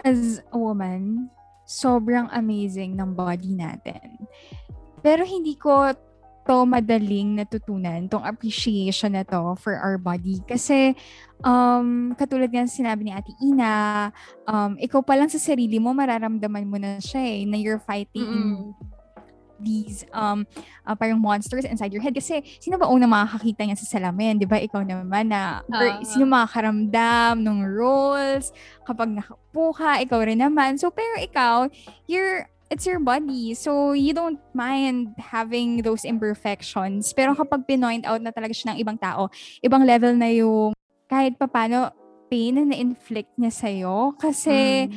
as 0.07 0.39
a 0.55 0.59
woman, 0.59 1.27
sobrang 1.67 2.31
amazing 2.31 2.95
ng 2.95 3.11
body 3.11 3.59
natin. 3.59 4.23
Pero 5.03 5.27
hindi 5.27 5.59
ko 5.59 5.91
to 6.47 6.63
madaling 6.63 7.41
natutunan, 7.41 8.07
tong 8.07 8.23
appreciation 8.23 9.19
na 9.19 9.27
to 9.27 9.59
for 9.59 9.75
our 9.75 9.99
body. 9.99 10.39
Kasi, 10.47 10.95
um, 11.43 12.15
katulad 12.15 12.55
nga 12.55 12.71
sinabi 12.71 13.11
ni 13.11 13.13
Ate 13.17 13.35
Ina, 13.43 14.13
um, 14.47 14.79
ikaw 14.79 15.03
pa 15.03 15.19
lang 15.19 15.27
sa 15.27 15.43
sarili 15.43 15.83
mo, 15.83 15.91
mararamdaman 15.91 16.71
mo 16.71 16.79
na 16.79 17.03
siya 17.03 17.19
eh, 17.19 17.43
na 17.51 17.59
you're 17.59 17.83
fighting 17.83 18.31
Mm-mm. 18.31 18.94
These 19.65 20.05
um 20.13 20.45
uh, 20.85 20.93
parang 20.93 21.19
monsters 21.19 21.65
inside 21.65 21.91
your 21.91 22.05
head. 22.05 22.13
Kasi 22.13 22.45
sino 22.61 22.77
ba 22.77 22.87
unang 22.87 23.09
makakakita 23.09 23.65
niya 23.65 23.81
sa 23.81 23.97
salamin? 23.97 24.37
'di 24.37 24.45
ba? 24.45 24.61
Ikaw 24.61 24.85
naman 24.85 25.33
na 25.33 25.65
or 25.73 25.89
Ah. 25.89 26.05
sino 26.05 26.29
makakaramdam 26.29 27.41
ng 27.41 27.59
rolls 27.65 28.53
kapag 28.85 29.09
nakaupo 29.11 29.73
ka 29.73 29.99
ikaw 29.99 30.21
rin 30.21 30.39
naman. 30.39 30.77
So 30.77 30.93
pero 30.93 31.17
ikaw 31.17 31.73
you're 32.05 32.45
it's 32.69 32.85
your 32.85 32.99
body. 32.99 33.53
So 33.55 33.93
you 33.93 34.13
don't 34.13 34.41
mind 34.53 35.17
having 35.21 35.81
those 35.81 36.05
imperfections. 36.05 37.13
Pero 37.13 37.33
kapag 37.33 37.65
pinoint 37.65 38.05
out 38.05 38.21
na 38.21 38.31
talaga 38.31 38.53
siya 38.53 38.75
ng 38.75 38.79
ibang 38.81 38.99
tao 39.01 39.33
ibang 39.61 39.85
level 39.85 40.13
na 40.13 40.29
yung 40.29 40.77
kahit 41.07 41.37
papano 41.37 41.93
pain 42.27 42.57
na 42.57 42.65
na-inflict 42.65 43.31
niya 43.37 43.53
sa'yo. 43.53 44.17
Kasi 44.17 44.89
Mm. 44.89 44.97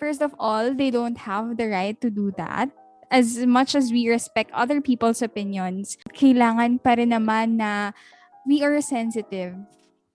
first 0.00 0.24
of 0.24 0.32
all, 0.40 0.72
they 0.72 0.88
don't 0.88 1.28
have 1.28 1.60
the 1.60 1.68
right 1.68 2.00
to 2.00 2.08
do 2.08 2.32
that. 2.40 2.72
As 3.10 3.42
much 3.42 3.74
as 3.74 3.90
we 3.90 4.08
respect 4.08 4.54
other 4.54 4.80
people's 4.80 5.20
opinions, 5.20 5.98
kailangan 6.14 6.78
pa 6.78 6.94
rin 6.94 7.10
naman 7.10 7.58
na 7.58 7.90
we 8.46 8.62
are 8.62 8.78
sensitive 8.80 9.58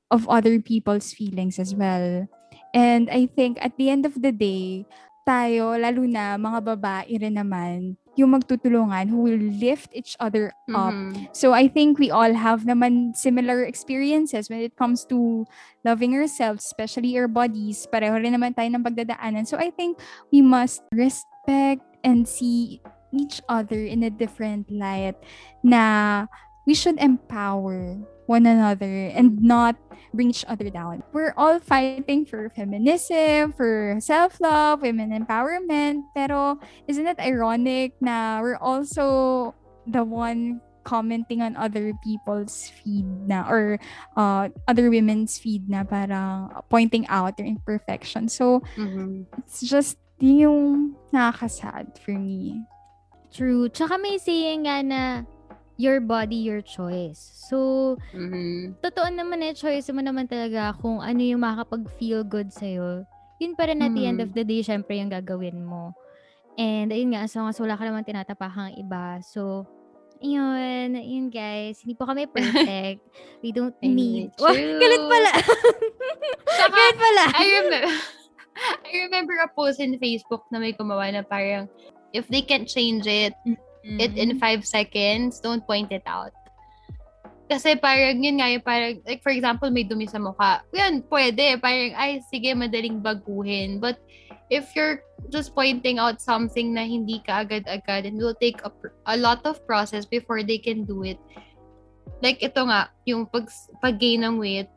of 0.09 0.27
other 0.31 0.59
people's 0.63 1.11
feelings 1.11 1.59
as 1.59 1.75
well. 1.75 2.27
And 2.73 3.11
I 3.11 3.27
think 3.27 3.59
at 3.59 3.75
the 3.77 3.91
end 3.91 4.07
of 4.07 4.19
the 4.19 4.31
day, 4.31 4.87
tayo, 5.27 5.75
lalo 5.75 6.05
na 6.05 6.37
mga 6.37 6.59
babae 6.75 7.13
rin 7.19 7.35
naman, 7.35 7.97
yung 8.15 8.31
magtutulungan 8.31 9.11
who 9.11 9.27
will 9.27 9.43
lift 9.59 9.91
each 9.91 10.15
other 10.23 10.55
up 10.71 10.95
Mhm. 10.95 11.27
So 11.35 11.51
I 11.51 11.67
think 11.67 11.99
we 11.99 12.11
all 12.11 12.31
have 12.31 12.63
naman 12.63 13.15
similar 13.15 13.67
experiences 13.67 14.47
when 14.47 14.63
it 14.63 14.79
comes 14.79 15.03
to 15.11 15.43
loving 15.83 16.15
ourselves, 16.15 16.63
especially 16.63 17.11
our 17.19 17.27
bodies. 17.27 17.83
Pareho 17.91 18.15
rin 18.15 18.31
naman 18.31 18.55
tayo 18.55 18.71
ng 18.71 18.83
pagdadaanan. 18.83 19.43
So 19.43 19.59
I 19.59 19.67
think 19.71 19.99
we 20.31 20.39
must 20.39 20.83
respect 20.95 21.83
and 22.05 22.29
see 22.29 22.79
each 23.09 23.41
other 23.49 23.81
in 23.81 24.03
a 24.05 24.11
different 24.13 24.69
light 24.69 25.17
na 25.65 26.27
we 26.69 26.77
should 26.77 27.01
empower 27.01 27.97
one 28.29 28.45
another 28.45 29.09
and 29.13 29.41
not 29.41 29.75
bring 30.13 30.29
each 30.29 30.45
other 30.47 30.69
down. 30.69 31.03
We're 31.13 31.33
all 31.37 31.59
fighting 31.59 32.25
for 32.25 32.49
feminism, 32.49 33.53
for 33.53 33.97
self-love, 33.99 34.81
women 34.81 35.09
empowerment, 35.13 36.05
pero 36.15 36.57
isn't 36.87 37.05
it 37.05 37.19
ironic 37.19 37.93
na 38.01 38.41
we're 38.41 38.57
also 38.61 39.53
the 39.85 40.03
one 40.03 40.61
commenting 40.85 41.41
on 41.41 41.57
other 41.57 41.93
people's 42.05 42.69
feed 42.69 43.05
na 43.25 43.49
or 43.49 43.77
uh, 44.17 44.49
other 44.69 44.89
women's 44.93 45.37
feed 45.37 45.65
na 45.69 45.81
parang 45.83 46.49
pointing 46.69 47.05
out 47.09 47.37
their 47.37 47.45
imperfection. 47.49 48.29
So, 48.29 48.61
Mhm. 48.77 49.25
it's 49.41 49.65
just 49.65 49.97
yun 50.25 50.37
yung 50.41 50.61
nakakasad 51.13 51.93
for 52.01 52.17
me. 52.17 52.65
True. 53.29 53.69
Tsaka 53.69 54.01
may 54.01 54.17
saying 54.17 54.65
nga 54.65 54.81
na 54.81 55.01
your 55.75 55.99
body, 55.99 56.39
your 56.39 56.63
choice. 56.63 57.19
So, 57.45 57.93
Mhm. 58.09 58.79
totoo 58.81 59.11
naman 59.11 59.43
eh, 59.43 59.53
choice 59.53 59.91
mo 59.91 59.99
naman 59.99 60.25
talaga 60.25 60.73
kung 60.79 60.97
ano 60.97 61.19
yung 61.19 61.43
makakapag-feel 61.43 62.23
good 62.23 62.49
sa'yo. 62.49 63.03
Yun 63.37 63.53
pa 63.53 63.67
rin 63.67 63.83
at 63.83 63.91
the 63.91 64.07
end 64.07 64.23
of 64.23 64.31
the 64.31 64.41
day, 64.41 64.63
syempre 64.63 64.95
yung 64.95 65.11
gagawin 65.11 65.59
mo. 65.61 65.91
And 66.55 66.89
ayun 66.89 67.11
nga, 67.11 67.27
as 67.27 67.35
long 67.35 67.51
as 67.51 67.59
wala 67.59 67.75
ka 67.75 67.83
naman 67.83 68.07
tinatapakang 68.07 68.79
iba. 68.79 69.19
So, 69.19 69.67
yun, 70.23 70.95
yun 70.95 71.27
guys. 71.27 71.83
Hindi 71.83 71.99
po 71.99 72.07
kami 72.07 72.31
perfect. 72.31 73.03
We 73.43 73.51
don't 73.51 73.75
need. 73.83 74.31
true. 74.39 74.47
Wah, 74.47 74.55
galit 74.81 75.03
pala. 75.03 75.31
Saka, 76.47 76.71
galit 76.71 76.95
pala. 76.95 77.23
I 77.35 77.43
remember, 77.43 77.81
I 78.87 79.05
remember 79.05 79.35
a 79.43 79.51
post 79.51 79.79
in 79.79 79.99
Facebook 79.99 80.47
na 80.51 80.59
may 80.59 80.73
gumawa 80.73 81.11
na 81.11 81.23
parang, 81.23 81.67
if 82.13 82.27
they 82.27 82.41
can't 82.41 82.67
change 82.67 83.07
it, 83.07 83.35
it 83.83 84.15
in 84.17 84.39
five 84.39 84.65
seconds, 84.65 85.39
don't 85.39 85.65
point 85.67 85.91
it 85.91 86.03
out. 86.07 86.31
Kasi 87.45 87.77
parang, 87.77 88.25
yun 88.25 88.41
nga, 88.41 88.49
yung 88.49 88.65
parang, 88.65 88.97
like 89.05 89.21
for 89.21 89.29
example, 89.29 89.69
may 89.69 89.85
dumi 89.85 90.09
sa 90.09 90.17
mukha. 90.17 90.65
Yan, 90.73 91.05
pwede. 91.13 91.61
Parang, 91.61 91.93
ay, 91.93 92.17
sige, 92.25 92.57
madaling 92.57 93.05
baguhin. 93.05 93.77
But, 93.77 94.01
if 94.49 94.75
you're 94.75 95.01
just 95.29 95.53
pointing 95.53 95.97
out 95.97 96.21
something 96.21 96.73
na 96.73 96.85
hindi 96.85 97.21
ka 97.25 97.45
agad-agad 97.45 98.05
and 98.05 98.17
will 98.17 98.37
take 98.37 98.61
a, 98.61 98.71
a 99.09 99.17
lot 99.17 99.41
of 99.45 99.61
process 99.65 100.05
before 100.05 100.43
they 100.43 100.57
can 100.57 100.85
do 100.85 101.03
it. 101.03 101.17
Like, 102.21 102.41
ito 102.41 102.65
nga, 102.65 102.89
yung 103.05 103.25
pag, 103.29 103.49
pag-gain 103.81 104.25
ng 104.25 104.37
weight, 104.37 104.69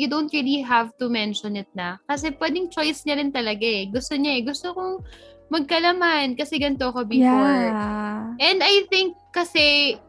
you 0.00 0.08
don't 0.08 0.32
really 0.32 0.64
have 0.64 0.96
to 0.96 1.12
mention 1.12 1.60
it 1.60 1.68
na. 1.76 2.00
Kasi 2.08 2.32
pwedeng 2.40 2.72
choice 2.72 3.04
niya 3.04 3.20
rin 3.20 3.28
talaga 3.28 3.60
eh. 3.60 3.84
Gusto 3.92 4.16
niya 4.16 4.40
eh. 4.40 4.42
Gusto 4.48 4.72
kong 4.72 5.04
magkalaman 5.52 6.40
kasi 6.40 6.56
ganito 6.56 6.88
ako 6.88 7.04
before. 7.04 7.68
Yeah. 7.68 8.32
And 8.40 8.64
I 8.64 8.88
think 8.88 9.20
kasi 9.36 10.00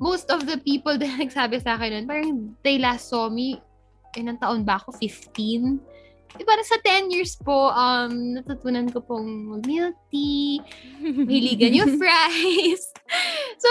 most 0.00 0.32
of 0.32 0.48
the 0.48 0.56
people 0.64 0.96
that 1.00 1.20
nagsabi 1.20 1.60
sa 1.60 1.76
akin 1.76 2.00
nun, 2.00 2.06
parang 2.08 2.56
they 2.64 2.80
last 2.80 3.12
saw 3.12 3.28
me, 3.28 3.60
ilang 4.16 4.40
taon 4.40 4.64
ba 4.64 4.80
ako? 4.80 4.96
15? 4.96 5.76
Di 6.36 6.44
parang 6.44 6.68
sa 6.68 6.80
10 6.80 7.12
years 7.12 7.36
po, 7.36 7.68
um, 7.76 8.40
natutunan 8.40 8.88
ko 8.88 9.04
pong 9.04 9.56
mag-milk 9.56 9.96
tea, 10.08 10.64
mahiligan 11.28 11.76
yung 11.76 11.92
fries. 12.00 12.88
so, 13.62 13.70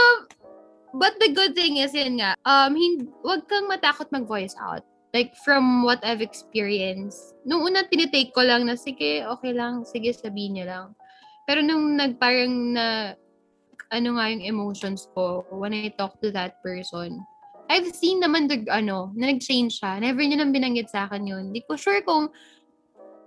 but 0.94 1.18
the 1.18 1.34
good 1.34 1.58
thing 1.58 1.82
is, 1.82 1.94
yun 1.94 2.22
nga, 2.22 2.38
um, 2.46 2.74
hin- 2.78 3.10
wag 3.26 3.46
kang 3.50 3.66
matakot 3.66 4.10
mag-voice 4.14 4.54
out. 4.62 4.86
Like, 5.16 5.32
from 5.48 5.88
what 5.88 6.04
I've 6.04 6.20
experienced, 6.20 7.40
nung 7.48 7.64
una 7.64 7.88
tinitake 7.88 8.36
ko 8.36 8.44
lang 8.44 8.68
na, 8.68 8.76
sige, 8.76 9.24
okay 9.24 9.56
lang, 9.56 9.88
sige, 9.88 10.12
sabihin 10.12 10.60
niyo 10.60 10.66
lang. 10.68 10.88
Pero 11.48 11.64
nung 11.64 11.96
nagparang 11.96 12.76
na, 12.76 13.16
ano 13.96 14.20
nga 14.20 14.28
yung 14.28 14.44
emotions 14.44 15.08
ko 15.16 15.48
when 15.56 15.72
I 15.72 15.96
talk 15.96 16.20
to 16.20 16.36
that 16.36 16.60
person, 16.60 17.24
I've 17.72 17.88
seen 17.96 18.20
naman 18.20 18.52
the, 18.52 18.68
ano, 18.68 19.16
na 19.16 19.32
nag-change 19.32 19.80
siya. 19.80 20.04
Never 20.04 20.20
niya 20.20 20.44
nang 20.44 20.52
binanggit 20.52 20.92
sa 20.92 21.08
akin 21.08 21.24
yun. 21.24 21.56
Hindi 21.56 21.64
ko 21.64 21.80
sure 21.80 22.04
kung 22.04 22.28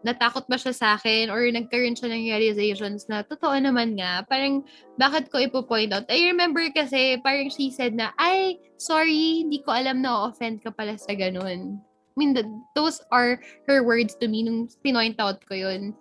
natakot 0.07 0.47
ba 0.47 0.55
siya 0.55 0.75
sa 0.75 0.89
akin 0.95 1.27
or 1.31 1.43
nagkaroon 1.51 1.99
siya 1.99 2.11
ng 2.11 2.27
realizations 2.31 3.11
na 3.11 3.27
totoo 3.27 3.55
naman 3.59 3.99
nga. 3.99 4.23
Parang, 4.31 4.63
bakit 4.95 5.27
ko 5.31 5.43
ipo-point 5.43 5.91
out? 5.91 6.07
I 6.07 6.31
remember 6.31 6.63
kasi, 6.71 7.19
parang 7.19 7.51
she 7.51 7.75
said 7.75 7.99
na, 7.99 8.15
ay, 8.19 8.63
sorry, 8.79 9.43
hindi 9.43 9.59
ko 9.63 9.75
alam 9.75 10.03
na 10.03 10.31
offend 10.31 10.63
ka 10.63 10.71
pala 10.71 10.95
sa 10.95 11.15
ganun. 11.19 11.83
I 11.83 12.15
mean, 12.15 12.35
th- 12.35 12.51
those 12.75 13.03
are 13.11 13.39
her 13.67 13.83
words 13.83 14.15
to 14.23 14.27
me 14.27 14.47
nung 14.47 14.71
pinoint 14.83 15.19
out 15.19 15.43
ko 15.47 15.55
yun. 15.55 15.95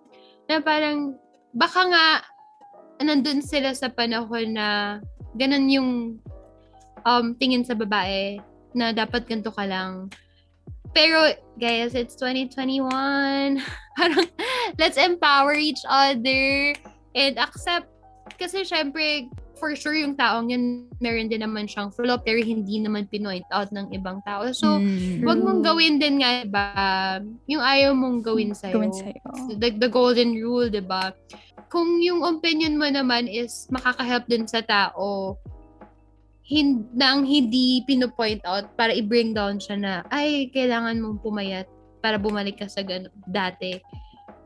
Na 0.45 0.61
parang, 0.61 1.17
baka 1.57 1.81
nga, 1.89 2.05
nandun 3.01 3.41
sila 3.41 3.73
sa 3.73 3.89
panahon 3.89 4.57
na 4.57 4.97
ganun 5.37 5.69
yung 5.69 5.91
um, 7.05 7.33
tingin 7.37 7.65
sa 7.65 7.77
babae 7.77 8.41
na 8.73 8.93
dapat 8.93 9.25
ganito 9.25 9.53
ka 9.53 9.65
lang. 9.65 10.09
Pero, 10.93 11.33
guys, 11.59 11.95
it's 11.95 12.15
2021. 12.15 13.61
Parang, 13.97 14.27
let's 14.77 14.97
empower 14.97 15.53
each 15.53 15.81
other 15.89 16.73
and 17.15 17.37
accept 17.39 17.89
kasi 18.35 18.61
syempre, 18.67 19.31
for 19.57 19.73
sure 19.73 19.97
yung 19.97 20.13
taong 20.13 20.53
yun, 20.53 20.85
meron 21.01 21.31
din 21.31 21.41
naman 21.41 21.65
siyang 21.65 21.89
flaw, 21.89 22.21
pero 22.21 22.37
hindi 22.37 22.77
naman 22.77 23.09
pinoint 23.09 23.47
out 23.49 23.73
ng 23.73 23.89
ibang 23.89 24.21
tao. 24.21 24.45
So, 24.53 24.77
Mm. 24.77 25.25
wag 25.25 25.39
mong 25.41 25.61
gawin 25.65 25.97
din 25.97 26.21
nga, 26.21 26.45
diba? 26.45 26.67
Yung 27.49 27.63
ayaw 27.63 27.97
mong 27.97 28.21
gawin 28.21 28.53
sa'yo. 28.53 28.77
Gawin 28.77 28.93
sa'yo. 28.93 29.21
The, 29.57 29.73
the 29.81 29.89
golden 29.89 30.37
rule, 30.37 30.69
diba? 30.69 31.15
Kung 31.73 31.97
yung 31.99 32.21
opinion 32.21 32.77
mo 32.77 32.85
naman 32.85 33.25
is 33.25 33.65
makaka-help 33.73 34.29
din 34.29 34.45
sa 34.45 34.61
tao, 34.61 35.35
hin 36.47 36.87
nang 36.95 37.27
hindi 37.27 37.83
pinopoint 37.83 38.39
out 38.47 38.71
para 38.79 38.95
i-bring 38.95 39.35
down 39.35 39.59
siya 39.59 39.75
na, 39.75 39.93
ay, 40.15 40.47
kailangan 40.55 41.03
mong 41.03 41.19
pumayat 41.19 41.67
para 41.99 42.15
bumalik 42.15 42.63
ka 42.63 42.71
sa 42.71 42.87
gano, 42.87 43.11
dati. 43.27 43.75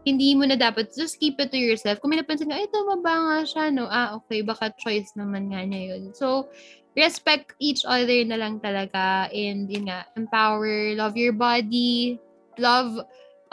Hindi 0.02 0.34
mo 0.34 0.50
na 0.50 0.58
dapat, 0.58 0.90
just 0.98 1.22
keep 1.22 1.38
it 1.38 1.54
to 1.54 1.62
yourself. 1.62 2.02
Kung 2.02 2.10
may 2.10 2.18
napansin 2.18 2.50
ka, 2.50 2.58
ay, 2.58 2.66
tumaba 2.74 3.14
nga 3.14 3.40
siya, 3.46 3.70
no? 3.70 3.86
Ah, 3.86 4.18
okay, 4.18 4.42
baka 4.42 4.74
choice 4.82 5.14
naman 5.14 5.54
nga 5.54 5.62
niya 5.62 5.94
yun. 5.94 6.10
So, 6.18 6.50
respect 6.98 7.54
each 7.62 7.86
other 7.86 8.26
na 8.26 8.42
lang 8.42 8.58
talaga 8.60 9.30
and 9.30 9.70
yun 9.70 9.86
nga, 9.86 10.10
empower, 10.18 10.98
love 10.98 11.14
your 11.14 11.38
body, 11.38 12.18
love 12.58 12.98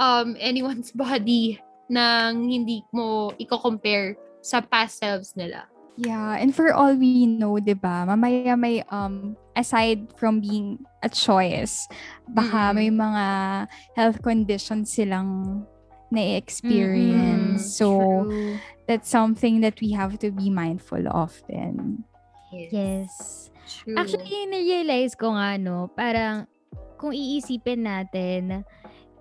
um 0.01 0.39
anyone's 0.41 0.91
body 0.97 1.61
nang 1.93 2.49
hindi 2.49 2.81
mo 2.97 3.29
i-compare 3.37 4.17
sa 4.41 4.65
past 4.65 5.05
selves 5.05 5.37
nila. 5.37 5.69
Yeah, 5.99 6.39
and 6.39 6.55
for 6.55 6.71
all 6.71 6.95
we 6.95 7.27
know, 7.27 7.59
'di 7.59 7.75
ba? 7.75 8.07
Mamaya 8.07 8.55
may 8.55 8.87
um 8.87 9.35
aside 9.59 10.15
from 10.15 10.39
being 10.39 10.79
a 11.03 11.11
choice, 11.11 11.91
baka 12.31 12.71
Mm-mm. 12.71 12.79
may 12.79 12.91
mga 12.95 13.25
health 13.99 14.23
conditions 14.23 14.95
silang 14.95 15.67
na-experience. 16.15 17.75
So, 17.75 17.99
True. 18.25 18.57
that's 18.87 19.11
something 19.11 19.61
that 19.61 19.77
we 19.83 19.93
have 19.93 20.17
to 20.23 20.31
be 20.31 20.49
mindful 20.49 21.03
of 21.11 21.35
then. 21.51 22.07
Yes. 22.55 23.51
True. 23.69 23.99
Actually, 23.99 24.49
na-realize 24.49 25.13
ko 25.19 25.37
nga, 25.37 25.61
no, 25.61 25.93
parang 25.93 26.49
kung 26.97 27.13
iisipin 27.13 27.85
natin, 27.85 28.65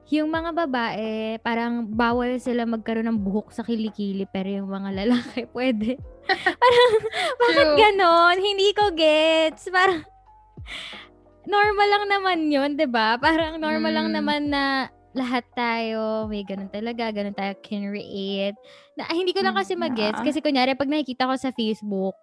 yung 0.10 0.32
mga 0.32 0.55
babae, 0.55 1.36
parang 1.43 1.84
bawal 1.84 2.39
sila 2.39 2.64
magkaroon 2.64 3.12
ng 3.12 3.20
buhok 3.20 3.51
sa 3.51 3.62
kilikili, 3.62 4.24
pero 4.24 4.47
yung 4.47 4.72
mga 4.72 5.03
lalaki, 5.03 5.43
pwede. 5.55 5.99
parang, 6.28 6.91
bakit 7.43 7.70
ganon? 7.76 8.36
Hindi 8.39 8.70
ko 8.72 8.91
gets. 8.95 9.68
Parang, 9.68 10.03
normal 11.47 11.88
lang 11.88 12.05
naman 12.12 12.39
yun, 12.51 12.76
'di 12.76 12.91
ba 12.91 13.16
Parang 13.16 13.55
normal 13.55 13.91
lang 13.95 14.08
Mm. 14.12 14.16
naman 14.20 14.41
na 14.51 14.64
lahat 15.16 15.47
tayo, 15.55 16.28
may 16.28 16.43
ganun 16.43 16.70
talaga, 16.70 17.10
ganun 17.10 17.34
tayo 17.34 17.55
can 17.66 17.89
create. 17.89 18.53
Na, 18.93 19.10
ah, 19.10 19.16
hindi 19.18 19.34
ko 19.34 19.41
lang 19.41 19.58
kasi 19.58 19.74
Mm, 19.74 19.82
mag-gets. 19.82 20.22
Kasi 20.22 20.45
kunyari, 20.45 20.78
pag 20.78 20.86
nakikita 20.86 21.26
ko 21.26 21.34
sa 21.34 21.49
Facebook, 21.49 22.14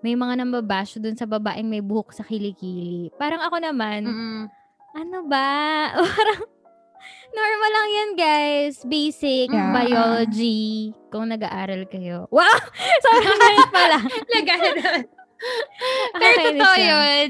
may 0.00 0.14
mga 0.14 0.38
nambabash 0.38 1.00
dun 1.02 1.18
sa 1.18 1.26
babaeng 1.26 1.66
may 1.66 1.82
buhok 1.82 2.14
sa 2.14 2.22
kilikili. 2.22 3.10
Parang 3.18 3.42
ako 3.42 3.58
naman, 3.58 4.06
Mm-mm. 4.06 4.42
ano 4.94 5.18
ba? 5.26 5.50
Parang, 6.14 6.46
normal 7.34 7.70
lang 7.70 7.88
yan, 7.90 8.10
guys. 8.14 8.74
Basic 8.82 9.50
Yeah. 9.50 9.74
biology. 9.74 10.94
Kung 11.10 11.28
nag-aaral 11.28 11.84
kayo. 11.86 12.30
Wow! 12.30 12.46
Sobrang 13.04 13.38
galit 13.42 13.70
pala. 13.70 13.98
Laganan. 14.30 15.00
Pero 16.20 16.36
totoo 16.48 16.74
yun. 16.76 17.28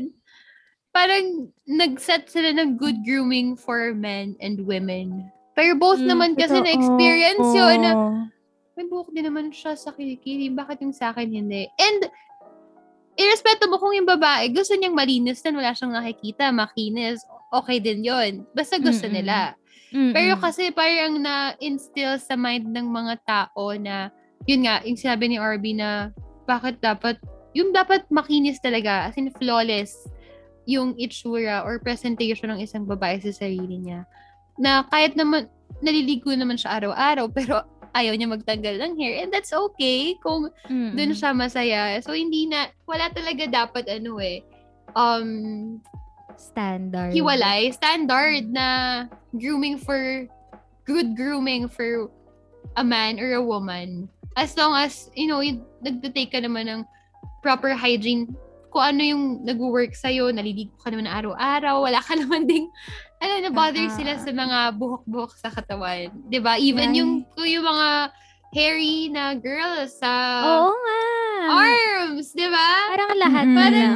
Parang 0.89 1.25
nag-set 1.67 2.31
sila 2.31 2.55
ng 2.55 2.79
good 2.79 3.03
grooming 3.03 3.59
for 3.59 3.91
men 3.91 4.39
and 4.39 4.63
women. 4.63 5.27
Pero 5.53 5.75
both 5.75 5.99
Mm, 5.99 6.09
naman 6.09 6.31
kasi 6.35 6.55
Totoo. 6.55 6.67
na-experience 6.67 7.49
yun 7.51 7.79
na 7.81 7.93
may 8.75 8.87
buhok 8.87 9.11
din 9.11 9.23
naman 9.25 9.51
siya 9.51 9.75
sa 9.75 9.91
kilikili. 9.91 10.51
Bakit 10.51 10.83
yung 10.83 10.91
sa 10.91 11.11
akin 11.11 11.31
hindi? 11.31 11.67
And, 11.79 12.11
irrespeto 13.15 13.71
mo 13.71 13.79
kung 13.79 13.95
yung 13.95 14.07
babae, 14.07 14.51
gusto 14.51 14.75
niyang 14.75 14.95
malinis 14.95 15.39
na 15.43 15.55
wala 15.55 15.71
siyang 15.71 15.95
nakikita, 15.95 16.51
makinis, 16.51 17.23
okay 17.51 17.79
din 17.79 18.03
yon 18.03 18.43
Basta 18.51 18.79
gusto 18.79 19.07
Mm-mm. 19.07 19.15
nila. 19.15 19.55
Mm-mm. 19.95 20.11
Pero 20.11 20.35
kasi 20.43 20.75
parang 20.75 21.23
na-instill 21.23 22.19
sa 22.19 22.35
mind 22.35 22.67
ng 22.67 22.91
mga 22.91 23.15
tao 23.23 23.71
na, 23.79 24.11
yun 24.45 24.67
nga, 24.67 24.83
yung 24.83 24.99
sinabi 24.99 25.31
ni 25.31 25.39
Arby 25.39 25.79
na, 25.79 26.11
bakit 26.51 26.83
dapat, 26.83 27.17
yung 27.55 27.71
dapat 27.71 28.03
makinis 28.11 28.59
talaga, 28.59 29.07
as 29.07 29.15
in 29.15 29.31
flawless, 29.39 29.95
yung 30.67 30.99
itsura 30.99 31.63
or 31.63 31.79
presentation 31.79 32.51
ng 32.51 32.61
isang 32.61 32.83
babae 32.83 33.23
sa 33.23 33.31
sarili 33.31 33.79
niya. 33.79 34.03
Na 34.59 34.83
kahit 34.91 35.15
naman, 35.15 35.47
naliligo 35.79 36.35
naman 36.35 36.59
siya 36.59 36.83
araw-araw, 36.83 37.31
pero 37.39 37.63
ayaw 37.95 38.19
niya 38.19 38.35
magtanggal 38.35 38.75
ng 38.83 38.99
hair. 38.99 39.23
And 39.23 39.31
that's 39.31 39.55
okay 39.55 40.19
kung 40.19 40.51
Mm-mm. 40.67 40.99
dun 40.99 41.15
siya 41.15 41.31
masaya. 41.31 42.03
So, 42.03 42.19
hindi 42.19 42.51
na, 42.51 42.67
wala 42.91 43.15
talaga 43.15 43.47
dapat 43.47 43.87
ano 43.87 44.19
eh, 44.19 44.43
um, 44.99 45.79
Standard. 46.37 47.13
hiwalay, 47.13 47.71
standard 47.71 48.45
na 48.49 48.67
grooming 49.33 49.79
for, 49.79 50.27
good 50.85 51.17
grooming 51.17 51.67
for 51.67 52.11
a 52.77 52.85
man 52.85 53.19
or 53.19 53.33
a 53.33 53.43
woman. 53.43 54.09
As 54.37 54.57
long 54.57 54.75
as, 54.75 55.09
you 55.15 55.27
know, 55.27 55.41
yung 55.41 55.63
nagtitake 55.81 56.31
ka 56.31 56.41
naman 56.41 56.67
ng 56.67 56.81
proper 57.41 57.73
hygiene, 57.73 58.35
kung 58.69 58.83
ano 58.83 59.01
yung 59.01 59.25
nag-work 59.47 59.95
sa'yo, 59.95 60.35
naliligo 60.35 60.75
ka 60.83 60.91
naman 60.91 61.07
araw-araw, 61.07 61.87
wala 61.87 62.03
ka 62.03 62.19
naman 62.21 62.45
ding, 62.45 62.67
ano, 63.23 63.33
na-bother 63.41 63.87
Ah. 63.87 63.95
sila 63.95 64.13
sa 64.19 64.29
mga 64.29 64.59
buhok-buhok 64.75 65.33
sa 65.39 65.49
katawan. 65.49 66.11
'Di 66.27 66.43
ba 66.43 66.59
Even 66.59 66.91
Right. 66.91 66.99
yung, 66.99 67.13
kung 67.33 67.47
yung 67.47 67.65
mga 67.65 67.89
hairy 68.53 69.09
na 69.09 69.33
girls 69.33 69.97
sa 69.97 70.11
Oo 70.43 70.75
nga. 70.75 71.01
arms, 71.49 72.35
'di 72.35 72.49
ba? 72.51 72.69
Parang 72.91 73.13
lahat. 73.17 73.47
Mm-mm. 73.47 73.57
Parang, 73.57 73.95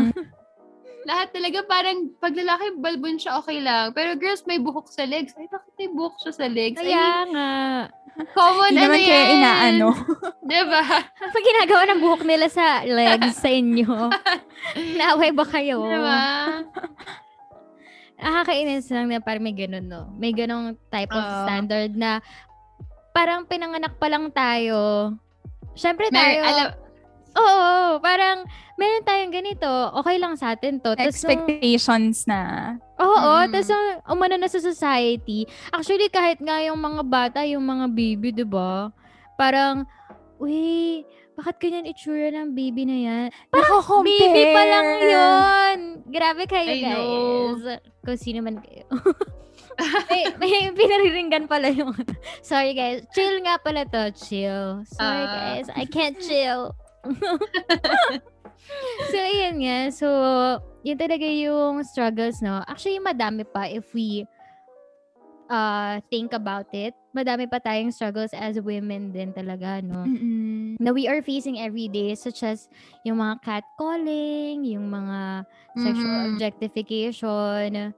lahat 1.08 1.32
talaga 1.32 1.64
parang 1.64 2.12
pag 2.20 2.36
lalaki 2.36 2.76
balbon 2.76 3.16
siya 3.16 3.40
okay 3.40 3.64
lang. 3.64 3.96
Pero 3.96 4.12
girls 4.20 4.44
may 4.44 4.60
buhok 4.60 4.92
sa 4.92 5.08
legs. 5.08 5.32
Ay 5.40 5.48
bakit 5.48 5.72
may 5.80 5.88
buhok 5.88 6.20
siya 6.20 6.32
sa 6.36 6.44
legs? 6.44 6.76
I 6.76 6.84
kaya 6.84 7.00
mean, 7.00 7.28
nga. 7.32 7.50
common 8.36 8.76
ano 8.76 8.80
naman 8.84 8.98
kaya 9.00 9.16
yan. 9.16 9.28
inaano. 9.40 9.88
Diba? 10.52 10.82
Pag 11.08 11.44
ginagawa 11.48 11.82
ng 11.88 12.00
buhok 12.04 12.22
nila 12.28 12.46
sa 12.52 12.84
legs 12.84 13.40
sa 13.40 13.48
inyo, 13.48 13.88
naaway 15.00 15.32
ba 15.32 15.48
kayo? 15.48 15.80
Diba? 15.80 16.20
Nakakainis 18.18 18.92
lang 18.92 19.08
na 19.08 19.24
parang 19.24 19.46
may 19.46 19.56
ganun, 19.56 19.88
no? 19.88 20.12
May 20.20 20.36
ganong 20.36 20.76
type 20.92 21.14
of 21.14 21.24
Oo. 21.24 21.40
standard 21.48 21.96
na 21.96 22.20
parang 23.16 23.48
pinanganak 23.48 23.96
pa 23.96 24.12
lang 24.12 24.28
tayo. 24.28 25.14
Siyempre 25.72 26.12
Mer- 26.12 26.20
tayo, 26.20 26.38
alam, 26.44 26.66
oo, 27.32 27.68
parang 27.98 28.46
meron 28.74 29.02
tayong 29.02 29.34
ganito, 29.34 29.68
okay 29.92 30.16
lang 30.16 30.34
sa 30.34 30.52
atin 30.52 30.78
to. 30.78 30.92
Tas 30.92 31.02
nung- 31.18 31.34
Expectations 31.34 32.24
na. 32.24 32.40
Oo, 32.96 33.32
Mm. 33.40 33.50
tapos 33.50 33.68
nung 33.68 33.88
umano 34.08 34.34
na 34.36 34.46
sa 34.46 34.58
society, 34.58 35.42
actually 35.68 36.08
kahit 36.08 36.38
nga 36.38 36.58
yung 36.60 36.78
mga 36.78 37.02
bata, 37.02 37.40
yung 37.42 37.62
mga 37.62 37.86
baby, 37.88 38.30
'di 38.30 38.44
ba? 38.44 38.88
Parang, 39.34 39.82
uy, 40.36 41.02
bakit 41.34 41.58
ganyan 41.60 41.86
itsura 41.86 42.30
ng 42.32 42.50
baby 42.50 42.82
na 42.82 42.98
yan? 42.98 43.26
Nako-compare. 43.48 44.18
Baby 44.26 44.42
pa 44.50 44.62
lang 44.64 44.88
yun! 45.06 45.78
Grabe 46.04 46.42
kayo, 46.44 46.66
I 46.68 46.80
know. 46.80 47.02
guys. 47.54 47.78
Kung 48.02 48.18
sino 48.18 48.38
man 48.40 48.58
kayo. 48.58 48.82
may, 50.10 50.26
may 50.36 50.74
pinariringgan 50.74 51.46
pala 51.46 51.70
yung... 51.70 51.94
Sorry, 52.42 52.74
guys. 52.74 53.06
Chill 53.14 53.38
nga 53.40 53.54
pala 53.56 53.86
to. 53.86 54.10
Chill. 54.12 54.82
Sorry, 54.88 55.22
Ah. 55.22 55.30
guys. 55.54 55.70
I 55.70 55.86
can't 55.86 56.18
chill. 56.18 56.74
so, 59.10 59.16
ayun 59.16 59.56
nga. 59.64 59.78
So, 59.94 60.06
yun 60.82 60.98
talaga 60.98 61.26
yung 61.26 61.82
struggles, 61.84 62.42
no? 62.42 62.62
Actually, 62.66 63.00
madami 63.00 63.44
pa 63.46 63.70
if 63.70 63.94
we 63.94 64.26
uh, 65.50 66.00
think 66.10 66.32
about 66.32 66.66
it. 66.72 66.94
Madami 67.16 67.50
pa 67.50 67.58
tayong 67.58 67.90
struggles 67.90 68.30
as 68.36 68.60
women 68.60 69.10
din 69.10 69.32
talaga, 69.32 69.82
no? 69.82 70.06
Mm-mm. 70.06 70.78
na 70.78 70.94
we 70.94 71.10
are 71.10 71.18
facing 71.26 71.58
every 71.58 71.90
day 71.90 72.14
such 72.14 72.46
as 72.46 72.70
yung 73.02 73.18
mga 73.18 73.42
catcalling, 73.42 74.62
yung 74.62 74.86
mga 74.86 75.42
sexual 75.74 76.14
Mhm. 76.14 76.38
objectification 76.38 77.90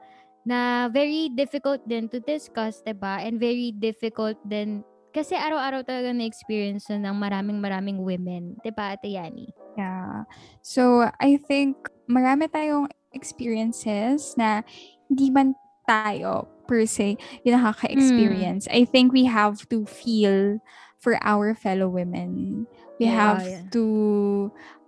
na 0.48 0.88
very 0.88 1.28
difficult 1.28 1.84
din 1.84 2.08
to 2.08 2.24
discuss, 2.24 2.80
'di 2.80 2.96
ba? 2.96 3.20
And 3.20 3.36
very 3.36 3.76
difficult 3.76 4.40
din 4.48 4.80
kasi 5.10 5.34
araw-araw 5.34 5.82
talaga 5.86 6.10
na-experience 6.14 6.88
yun 6.90 7.02
ng 7.06 7.16
maraming-maraming 7.18 7.98
women, 8.00 8.56
'di 8.62 8.70
ba, 8.74 8.94
Ate 8.94 9.10
Yani? 9.14 9.50
Yeah. 9.78 10.26
So, 10.62 11.08
I 11.22 11.38
think 11.38 11.78
marami 12.10 12.50
tayong 12.50 12.90
experiences 13.14 14.34
na 14.38 14.62
hindi 15.10 15.30
man 15.30 15.54
tayo 15.86 16.46
per 16.70 16.86
se 16.86 17.18
yung 17.42 17.58
nakaka-experience. 17.58 18.70
I 18.70 18.86
think 18.86 19.10
we 19.10 19.26
have 19.26 19.66
to 19.74 19.82
feel 19.86 20.62
for 21.02 21.18
our 21.22 21.54
fellow 21.54 21.88
women. 21.90 22.66
We 23.00 23.06
Yeah, 23.10 23.16
have 23.18 23.42
yeah. 23.42 23.62
to 23.74 23.84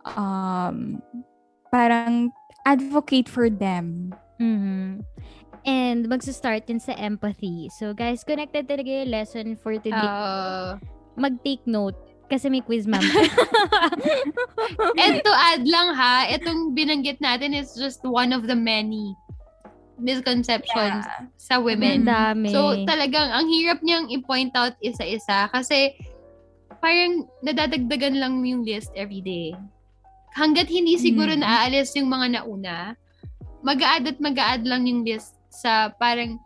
um 0.07 1.01
parang 1.73 2.31
advocate 2.69 3.27
for 3.27 3.49
them. 3.51 4.15
Mhm. 4.39 5.03
And 5.63 6.09
magsa-start 6.09 6.67
din 6.67 6.83
sa 6.83 6.93
empathy. 6.95 7.71
So 7.71 7.95
guys, 7.95 8.27
connected 8.27 8.67
talaga 8.67 8.89
yung 8.89 9.11
lesson 9.11 9.47
for 9.55 9.79
today. 9.79 9.95
Uh, 9.95 10.77
Mag-take 11.15 11.63
note 11.67 11.95
Kasi 12.27 12.49
may 12.49 12.65
quiz, 12.65 12.89
ma'am. 12.89 13.05
And 15.03 15.21
to 15.21 15.33
add 15.37 15.69
lang 15.69 15.93
ha, 15.93 16.25
itong 16.33 16.73
binanggit 16.73 17.21
natin 17.21 17.53
is 17.53 17.77
just 17.77 18.01
one 18.09 18.33
of 18.33 18.49
the 18.49 18.57
many 18.57 19.13
misconceptions 20.01 21.05
Yeah. 21.05 21.29
sa 21.37 21.61
women. 21.61 22.09
dami. 22.09 22.49
So 22.49 22.73
talagang 22.89 23.29
ang 23.29 23.53
hirap 23.53 23.85
niyang 23.85 24.09
i-point 24.09 24.49
out 24.57 24.75
isa-isa 24.81 25.53
kasi 25.53 25.93
parang 26.81 27.29
nadadagdagan 27.45 28.17
lang 28.17 28.41
yung 28.43 28.65
list 28.65 28.91
every 28.97 29.21
day. 29.21 29.53
Hanggat 30.33 30.73
hindi 30.73 30.97
siguro 30.97 31.37
Mm. 31.37 31.45
naaalis 31.45 31.93
yung 31.95 32.09
mga 32.09 32.41
nauna, 32.41 32.97
mag-a-add 33.61 34.09
at 34.09 34.19
mag-a-add 34.19 34.65
lang 34.65 34.89
yung 34.89 35.05
list 35.05 35.37
sa 35.53 35.93
parang 36.01 36.41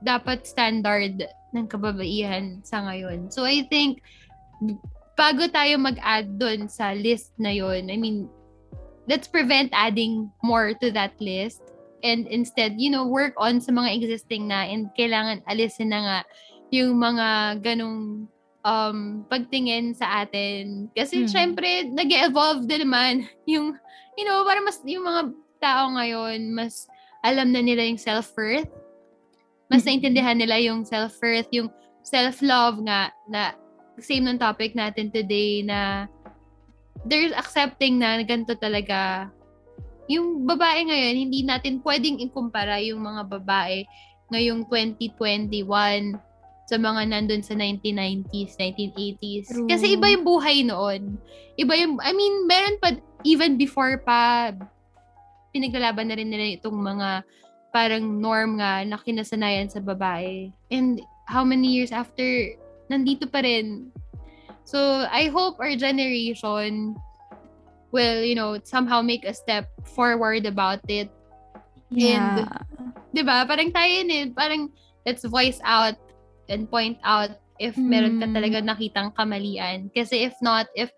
dapat 0.00 0.48
standard 0.48 1.20
ng 1.52 1.66
kababaihan 1.68 2.64
sa 2.64 2.80
ngayon. 2.88 3.28
So 3.28 3.44
I 3.44 3.68
think 3.68 4.00
bago 5.18 5.50
tayo 5.50 5.76
mag-add 5.76 6.38
doon 6.40 6.70
sa 6.70 6.94
list 6.94 7.34
na 7.36 7.52
yon, 7.52 7.92
I 7.92 7.96
mean, 8.00 8.30
let's 9.10 9.26
prevent 9.26 9.68
adding 9.74 10.30
more 10.40 10.72
to 10.78 10.88
that 10.94 11.12
list 11.20 11.60
and 12.06 12.30
instead, 12.30 12.78
you 12.78 12.88
know, 12.88 13.04
work 13.06 13.34
on 13.36 13.58
sa 13.58 13.74
mga 13.74 13.98
existing 13.98 14.46
na 14.46 14.62
and 14.64 14.92
kailangan 14.94 15.42
alisin 15.50 15.90
na 15.90 16.00
nga 16.00 16.18
yung 16.70 17.00
mga 17.00 17.58
ganong 17.64 18.30
um, 18.62 19.26
pagtingin 19.26 19.96
sa 19.96 20.22
atin. 20.22 20.86
Kasi 20.94 21.24
Mm. 21.24 21.30
syempre, 21.30 21.68
nag 21.90 22.10
evolve 22.12 22.68
din 22.68 22.86
naman 22.86 23.26
yung, 23.52 23.74
you 24.14 24.24
know, 24.28 24.44
para 24.46 24.60
mas, 24.62 24.78
yung 24.86 25.02
mga 25.02 25.22
tao 25.58 25.90
ngayon, 25.98 26.54
mas 26.54 26.86
alam 27.24 27.50
na 27.50 27.62
nila 27.62 27.84
yung 27.84 28.00
self-worth. 28.00 28.70
Mas 29.68 29.84
Mm. 29.84 29.86
naintindihan 29.88 30.38
nila 30.38 30.56
yung 30.62 30.82
self-worth, 30.86 31.50
yung 31.52 31.68
self-love 32.00 32.80
nga, 32.88 33.12
na 33.28 33.52
same 33.98 34.24
ng 34.24 34.38
topic 34.38 34.72
natin 34.72 35.10
today 35.10 35.60
na 35.60 36.06
there's 37.04 37.34
accepting 37.34 37.98
na 37.98 38.22
ganito 38.22 38.54
talaga 38.54 39.28
yung 40.08 40.48
babae 40.48 40.88
ngayon, 40.88 41.14
hindi 41.28 41.44
natin 41.44 41.84
pwedeng 41.84 42.16
ikumpara 42.16 42.80
yung 42.80 43.04
mga 43.04 43.28
babae 43.28 43.84
ngayong 44.32 44.64
2021 44.64 46.16
sa 46.68 46.76
mga 46.76 47.00
nandun 47.12 47.44
sa 47.44 47.52
1990s, 47.56 48.56
1980s. 48.56 49.46
True. 49.52 49.68
Kasi 49.68 49.96
iba 49.96 50.08
yung 50.08 50.24
buhay 50.24 50.64
noon. 50.64 51.16
Iba 51.56 51.76
yung, 51.76 52.00
I 52.00 52.12
mean, 52.12 52.44
meron 52.44 52.76
pa, 52.80 52.96
even 53.24 53.56
before 53.56 54.00
pa, 54.04 54.52
pinaglalaban 55.52 56.08
na 56.08 56.16
rin 56.16 56.30
nila 56.30 56.58
itong 56.58 56.76
mga 56.76 57.22
parang 57.72 58.04
norm 58.20 58.58
nga 58.58 58.82
na 58.84 58.96
kinasanayan 58.96 59.68
sa 59.68 59.80
babae. 59.80 60.48
And 60.72 61.00
how 61.28 61.44
many 61.44 61.68
years 61.68 61.92
after, 61.92 62.24
nandito 62.88 63.28
pa 63.28 63.44
rin. 63.44 63.92
So, 64.64 65.04
I 65.08 65.28
hope 65.28 65.60
our 65.60 65.76
generation 65.76 66.96
will, 67.92 68.20
you 68.24 68.36
know, 68.36 68.60
somehow 68.64 69.00
make 69.00 69.24
a 69.24 69.32
step 69.32 69.68
forward 69.84 70.44
about 70.44 70.80
it. 70.88 71.08
Yeah. 71.88 72.44
'Di 73.12 73.24
ba? 73.24 73.48
Parang 73.48 73.72
tayo 73.72 73.88
yun 73.88 74.10
eh. 74.12 74.24
Parang 74.32 74.68
let's 75.08 75.24
voice 75.24 75.56
out 75.64 75.96
and 76.52 76.68
point 76.68 77.00
out 77.00 77.32
if 77.56 77.76
meron 77.80 78.20
ka 78.20 78.28
Mm. 78.28 78.34
talaga 78.36 78.58
nakitang 78.60 79.08
kamalian. 79.16 79.88
Kasi 79.96 80.28
if 80.28 80.36
not, 80.44 80.68
if 80.76 80.92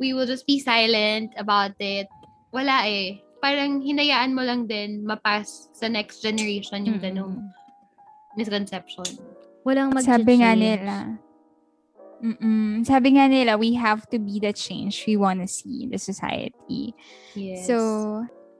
we 0.00 0.16
will 0.16 0.24
just 0.24 0.48
be 0.48 0.56
silent 0.56 1.32
about 1.36 1.76
it, 1.76 2.08
wala 2.56 2.88
eh. 2.88 3.20
Parang 3.40 3.80
hinayaan 3.80 4.36
mo 4.36 4.44
lang 4.44 4.68
din 4.68 5.02
mapas 5.02 5.72
sa 5.72 5.88
next 5.88 6.20
generation 6.20 6.84
yung 6.84 7.00
ganong 7.00 7.40
misconception. 8.36 9.08
Walang 9.64 9.92
mag 9.92 10.04
Sabi 10.04 10.40
nga 10.40 10.52
nila, 10.52 11.16
Mm-mm. 12.20 12.84
Sabi 12.84 13.16
nga 13.16 13.24
nila, 13.32 13.56
we 13.56 13.72
have 13.72 14.04
to 14.12 14.20
be 14.20 14.36
the 14.36 14.52
change 14.52 15.08
we 15.08 15.16
want 15.16 15.40
to 15.40 15.48
see 15.48 15.84
in 15.84 15.88
the 15.88 15.96
society. 15.96 16.92
Yes. 17.32 17.64
So, 17.64 17.76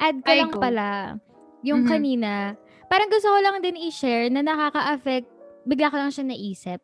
Add 0.01 0.25
ko 0.25 0.33
Ay, 0.33 0.41
lang 0.41 0.53
go. 0.57 0.65
pala, 0.65 1.21
yung 1.61 1.85
Mhm. 1.85 1.91
kanina, 1.93 2.57
parang 2.89 3.13
gusto 3.13 3.29
ko 3.29 3.37
lang 3.37 3.61
din 3.61 3.77
i-share 3.77 4.33
na 4.33 4.41
nakaka-affect, 4.41 5.29
bigla 5.69 5.93
ko 5.93 6.01
lang 6.01 6.09
siya 6.09 6.25
naisip. 6.25 6.81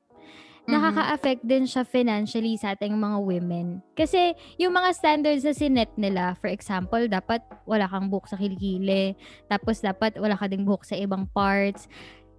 Nakaka-affect 0.67 1.43
din 1.47 1.65
siya 1.65 1.87
financially 1.87 2.59
sa 2.59 2.75
ating 2.75 2.95
mga 2.99 3.19
women. 3.23 3.67
Kasi 3.95 4.35
yung 4.59 4.75
mga 4.75 4.91
standards 4.95 5.47
na 5.47 5.55
sinet 5.55 5.91
nila, 5.95 6.35
for 6.43 6.51
example, 6.51 7.01
dapat 7.07 7.43
wala 7.65 7.87
kang 7.87 8.11
buhok 8.11 8.35
sa 8.35 8.39
kilikili, 8.39 9.15
tapos 9.47 9.79
dapat 9.79 10.19
wala 10.19 10.35
ka 10.35 10.51
ding 10.51 10.67
buhok 10.67 10.83
sa 10.83 10.99
ibang 10.99 11.31
parts. 11.31 11.87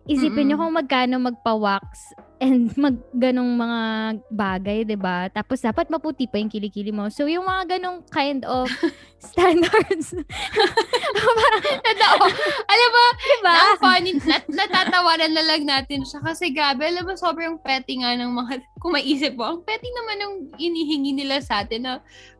Isipin 0.08 0.47
nyo 0.47 0.55
Mm-mm. 0.55 0.64
kung 0.64 0.78
magkano 0.80 1.16
magpa-wax 1.20 2.16
and 2.39 2.70
mag 2.80 2.95
ganong 3.12 3.49
mga 3.49 3.80
bagay, 4.30 4.78
'di 4.86 4.95
ba? 4.95 5.28
Tapos 5.28 5.60
dapat 5.60 5.89
maputi 5.89 6.30
pa 6.30 6.39
yung 6.39 6.47
kilikili 6.47 6.93
mo. 6.93 7.10
So 7.12 7.28
yung 7.28 7.43
mga 7.43 7.78
ganong 7.78 8.05
kind 8.08 8.45
of 8.47 8.70
standards. 9.20 10.14
parang, 11.18 11.64
Totoo. 11.88 12.24
Alam 12.70 12.89
mo, 12.93 13.03
diba? 13.18 13.53
ang 13.53 13.80
funny, 13.82 14.12
nat- 14.22 14.49
natatawanan 14.49 15.32
na 15.34 15.43
lang 15.43 15.62
natin 15.66 16.05
siya. 16.05 16.22
Kasi 16.22 16.53
gabi, 16.53 16.88
alam 16.88 17.05
mo, 17.05 17.14
sobrang 17.18 17.58
petty 17.60 18.01
nga 18.01 18.14
ng 18.14 18.32
mga, 18.32 18.62
kung 18.78 18.93
maisip 18.93 19.34
mo, 19.34 19.58
ang 19.58 19.60
petty 19.66 19.89
naman 19.89 20.18
ng 20.22 20.34
inihingi 20.62 21.12
nila 21.18 21.41
sa 21.41 21.66
atin 21.66 21.84
na 21.84 21.93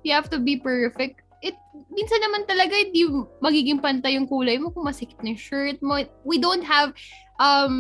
you 0.06 0.14
have 0.14 0.30
to 0.30 0.38
be 0.38 0.56
perfect. 0.58 1.26
It, 1.42 1.54
minsan 1.94 2.22
naman 2.22 2.50
talaga, 2.50 2.74
hindi 2.74 3.06
magiging 3.42 3.78
pantay 3.78 4.18
yung 4.18 4.26
kulay 4.26 4.58
mo 4.58 4.74
kung 4.74 4.86
masikip 4.86 5.18
na 5.22 5.34
yung 5.34 5.42
shirt 5.42 5.78
mo. 5.82 6.02
We 6.26 6.38
don't 6.38 6.66
have 6.66 6.94
um, 7.40 7.76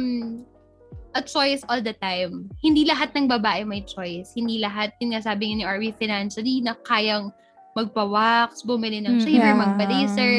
a 1.13 1.21
choice 1.21 1.65
all 1.69 1.81
the 1.81 1.93
time. 1.97 2.49
Hindi 2.61 2.85
lahat 2.85 3.13
ng 3.17 3.29
babae 3.29 3.65
may 3.65 3.81
choice. 3.85 4.33
Hindi 4.37 4.61
lahat, 4.61 4.93
yun 5.01 5.13
nga 5.13 5.21
sabi 5.21 5.53
ni 5.53 5.65
Arby 5.65 5.93
financially, 5.93 6.61
na 6.61 6.77
kayang 6.85 7.33
magpa-wax, 7.77 8.65
bumili 8.65 9.01
ng 9.05 9.21
Mm, 9.21 9.23
shaver, 9.23 9.53
yeah. 9.53 9.61
magpa-laser 9.61 10.33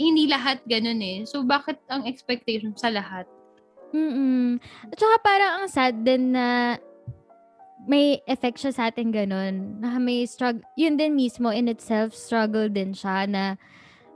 hindi 0.00 0.24
lahat 0.32 0.64
ganun 0.64 1.04
eh. 1.04 1.28
So, 1.28 1.44
bakit 1.44 1.76
ang 1.92 2.08
expectation 2.08 2.72
sa 2.72 2.88
lahat? 2.88 3.28
Mm. 3.92 4.56
At 4.88 4.96
saka 4.96 5.16
parang 5.20 5.52
ang 5.60 5.68
sad 5.68 6.00
din 6.00 6.32
na 6.32 6.80
may 7.84 8.24
effect 8.24 8.64
siya 8.64 8.72
sa 8.72 8.88
atin 8.88 9.12
ganun. 9.12 9.76
Na 9.76 10.00
may 10.00 10.24
struggle. 10.24 10.64
Yun 10.80 10.96
din 10.96 11.12
mismo 11.12 11.52
in 11.52 11.68
itself, 11.68 12.16
struggle 12.16 12.72
din 12.72 12.96
siya 12.96 13.28
na 13.28 13.60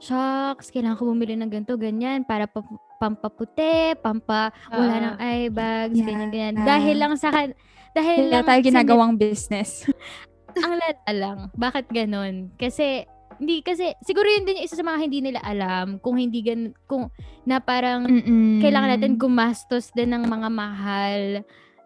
shucks, 0.00 0.72
kailangan 0.72 0.96
ko 0.96 1.12
bumili 1.12 1.36
ng 1.36 1.52
ganito, 1.52 1.76
ganyan, 1.76 2.24
para 2.24 2.48
pa, 2.48 2.64
pampaputi, 3.04 3.92
pampa, 4.00 4.48
wala 4.72 4.94
Oo. 4.96 5.04
ng 5.12 5.16
eye 5.20 5.48
bags, 5.52 5.92
Yeah. 5.92 6.08
ganyan, 6.08 6.30
ganyan. 6.32 6.54
Dahil 6.64 6.96
lang 6.96 7.12
sa, 7.20 7.28
kan- 7.28 7.56
dahil 7.92 8.32
lang 8.32 8.48
tayo 8.48 8.60
ginagawang 8.64 9.20
business. 9.20 9.84
ang 10.64 10.80
lala 10.80 11.10
lang. 11.12 11.38
Bakit 11.52 11.92
ganun? 11.92 12.48
Kasi, 12.56 13.04
hindi, 13.36 13.60
kasi, 13.60 13.92
siguro 14.00 14.24
yun 14.24 14.46
din 14.48 14.62
yung 14.62 14.66
isa 14.66 14.78
sa 14.78 14.86
mga 14.86 14.98
hindi 15.04 15.18
nila 15.20 15.40
alam, 15.44 16.00
kung 16.00 16.16
hindi 16.16 16.40
gan, 16.40 16.72
kung, 16.88 17.12
na 17.44 17.60
parang, 17.60 18.08
Mm-mm. 18.08 18.64
kailangan 18.64 18.96
natin 18.96 19.20
gumastos 19.20 19.92
din 19.92 20.14
ng 20.14 20.24
mga 20.24 20.48
mahal 20.48 21.22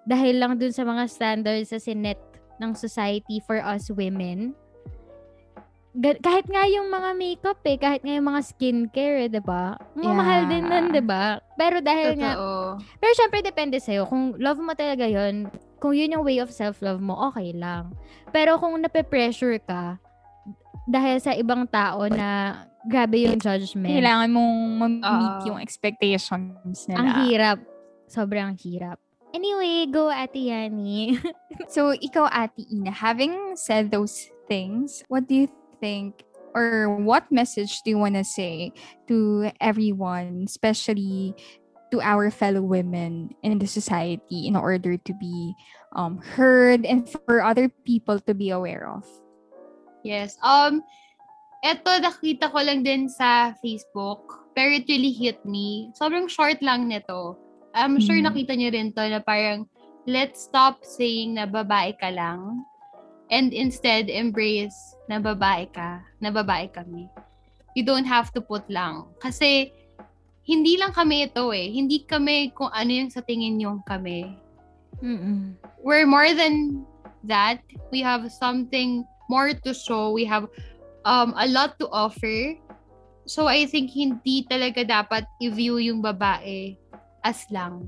dahil 0.04 0.34
lang 0.40 0.56
dun 0.56 0.72
sa 0.72 0.86
mga 0.86 1.04
standards 1.10 1.74
sa 1.74 1.80
sinet 1.82 2.20
ng 2.56 2.72
society 2.72 3.42
for 3.44 3.58
us 3.58 3.90
women. 3.90 4.54
Kahit 5.96 6.46
nga 6.46 6.68
yung 6.68 6.88
mga 6.88 7.10
makeup 7.12 7.58
eh, 7.64 7.76
kahit 7.76 8.04
nga 8.04 8.12
yung 8.12 8.28
mga 8.28 8.42
skincare, 8.44 9.26
eh, 9.26 9.28
'di 9.28 9.40
ba? 9.40 9.74
Mga 9.92 10.04
Yeah. 10.04 10.14
mahal 10.14 10.40
din 10.46 10.64
nun, 10.64 10.86
'di 10.92 11.02
ba? 11.02 11.24
Pero 11.56 11.80
dahil 11.80 12.12
nga 12.14 12.32
Totoo. 12.36 12.78
pero 13.00 13.12
syempre 13.16 13.40
depende 13.40 13.80
sa'yo. 13.80 14.04
Kung 14.04 14.36
love 14.36 14.60
mo 14.60 14.76
talaga 14.76 15.08
yon 15.08 15.48
kung 15.78 15.94
yun 15.94 16.12
yung 16.12 16.24
way 16.26 16.38
of 16.38 16.50
self-love 16.50 16.98
mo, 16.98 17.16
okay 17.28 17.50
lang. 17.50 17.94
Pero 18.28 18.58
kung 18.58 18.74
nape-pressure 18.78 19.62
ka, 19.62 19.96
dahil 20.84 21.18
sa 21.18 21.32
ibang 21.32 21.64
tao 21.64 22.04
na 22.06 22.62
grabe 22.82 23.24
yung 23.24 23.38
judgment, 23.38 23.88
Kailangan 23.88 24.28
mong 24.28 24.56
ma-meet 24.76 25.36
Oo. 25.40 25.46
yung 25.46 25.58
expectations 25.58 26.86
nila. 26.86 26.98
ang 26.98 27.08
hirap. 27.22 27.58
Sobrang 28.06 28.56
hirap. 28.56 28.98
Anyway, 29.30 29.84
go 29.86 30.08
Ate 30.08 30.40
Yani. 30.40 31.12
So, 31.68 31.92
ikaw, 31.92 32.24
Ate 32.26 32.64
Ina, 32.64 32.88
having 32.90 33.52
said 33.54 33.90
those 33.90 34.16
things, 34.46 35.04
what 35.06 35.28
do 35.28 35.44
you 35.44 35.48
think 35.80 36.24
or 36.54 36.96
what 37.04 37.30
message 37.30 37.82
do 37.82 37.90
you 37.90 37.98
want 37.98 38.14
to 38.16 38.24
say 38.24 38.72
to 39.06 39.50
everyone, 39.60 40.44
especially 40.46 41.34
to 41.90 42.00
our 42.00 42.30
fellow 42.30 42.60
women 42.60 43.30
in 43.42 43.58
the 43.58 43.66
society 43.66 44.46
in 44.46 44.56
order 44.56 44.96
to 44.96 45.12
be 45.16 45.54
um, 45.96 46.18
heard 46.18 46.84
and 46.84 47.08
for 47.08 47.40
other 47.40 47.68
people 47.84 48.20
to 48.20 48.34
be 48.34 48.50
aware 48.50 48.88
of? 48.88 49.04
Yes. 50.04 50.36
Um, 50.42 50.82
eto, 51.64 52.00
nakita 52.00 52.52
ko 52.52 52.60
lang 52.60 52.82
din 52.82 53.08
sa 53.08 53.52
Facebook, 53.64 54.20
pero 54.54 54.72
it 54.76 54.88
really 54.88 55.12
hit 55.12 55.40
me. 55.44 55.90
Sobrang 55.96 56.28
short 56.28 56.60
lang 56.62 56.88
nito. 56.88 57.36
I'm 57.74 58.00
sure 58.00 58.16
Mhm. 58.16 58.26
nakita 58.32 58.52
niyo 58.56 58.72
rin 58.72 58.92
to 58.92 59.04
na 59.08 59.20
parang, 59.20 59.68
let's 60.08 60.48
stop 60.48 60.80
saying 60.84 61.36
na 61.36 61.44
babae 61.44 61.92
ka 62.00 62.08
lang 62.08 62.64
and 63.28 63.52
instead 63.52 64.08
embrace 64.08 64.76
na 65.08 65.20
babae 65.20 65.68
ka, 65.72 66.04
na 66.20 66.32
babae 66.32 66.68
kami. 66.72 67.08
You 67.76 67.84
don't 67.84 68.08
have 68.08 68.32
to 68.34 68.40
put 68.40 68.66
lang. 68.66 69.06
Kasi, 69.22 69.72
hindi 70.48 70.80
lang 70.80 70.96
kami 70.96 71.28
ito 71.28 71.52
eh. 71.52 71.68
Hindi 71.68 72.02
kami 72.08 72.56
kung 72.56 72.72
ano 72.72 72.90
yung 72.90 73.12
sa 73.12 73.20
tingin 73.20 73.60
yung 73.60 73.84
kami. 73.84 74.32
Mm-mm. 74.98 75.54
we're 75.82 76.06
more 76.06 76.34
than 76.34 76.84
that. 77.24 77.62
We 77.90 78.02
have 78.02 78.26
something 78.32 79.06
more 79.30 79.52
to 79.54 79.70
show. 79.74 80.10
We 80.10 80.24
have 80.26 80.48
um, 81.04 81.34
a 81.36 81.46
lot 81.46 81.78
to 81.78 81.86
offer. 81.90 82.56
So 83.28 83.46
I 83.46 83.66
think 83.68 83.92
hindi 83.92 84.48
talaga 84.48 84.82
dapat 84.82 85.28
i-view 85.38 85.78
yung 85.78 86.00
babae 86.00 86.80
as 87.22 87.44
lang. 87.52 87.86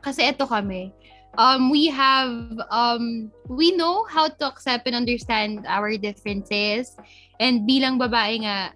Kasi 0.00 0.30
ito 0.30 0.46
kami. 0.46 0.94
Um, 1.36 1.68
we 1.68 1.86
have, 1.92 2.32
um, 2.70 3.30
we 3.48 3.76
know 3.76 4.04
how 4.08 4.28
to 4.28 4.46
accept 4.48 4.86
and 4.86 4.96
understand 4.96 5.64
our 5.68 5.96
differences. 5.96 6.96
And 7.40 7.68
bilang 7.68 8.00
babae 8.00 8.40
nga, 8.44 8.72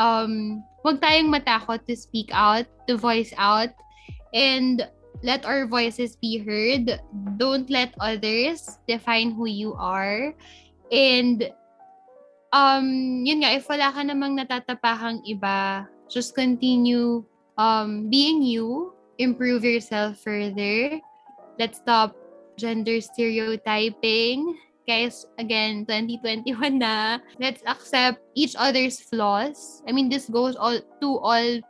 um, 0.00 0.64
wag 0.84 1.00
tayong 1.00 1.28
matakot 1.28 1.84
to 1.86 1.96
speak 1.96 2.32
out, 2.32 2.64
to 2.88 2.96
voice 2.96 3.32
out, 3.36 3.70
and 4.32 4.88
let 5.22 5.44
our 5.44 5.66
voices 5.66 6.16
be 6.16 6.38
heard. 6.40 7.00
Don't 7.36 7.68
let 7.68 7.92
others 8.00 8.80
define 8.88 9.32
who 9.32 9.44
you 9.46 9.76
are. 9.76 10.32
And 10.92 11.52
um, 12.52 13.24
yun 13.24 13.44
nga, 13.44 13.52
if 13.52 13.68
wala 13.68 13.92
ka 13.92 14.00
namang 14.00 14.40
natatapahang 14.40 15.24
iba, 15.28 15.88
just 16.08 16.32
continue 16.32 17.24
um, 17.58 18.08
being 18.08 18.40
you, 18.40 18.92
improve 19.18 19.64
yourself 19.64 20.20
further. 20.20 21.00
Let's 21.58 21.78
stop 21.80 22.16
gender 22.56 23.00
stereotyping. 23.00 24.56
Guys, 24.86 25.26
again, 25.38 25.84
2021 25.88 26.78
na. 26.78 27.18
Let's 27.40 27.64
accept 27.66 28.22
each 28.34 28.54
other's 28.54 29.00
flaws. 29.00 29.82
I 29.88 29.92
mean, 29.92 30.08
this 30.08 30.28
goes 30.28 30.54
all 30.54 30.78
to 30.78 31.08
all 31.18 31.60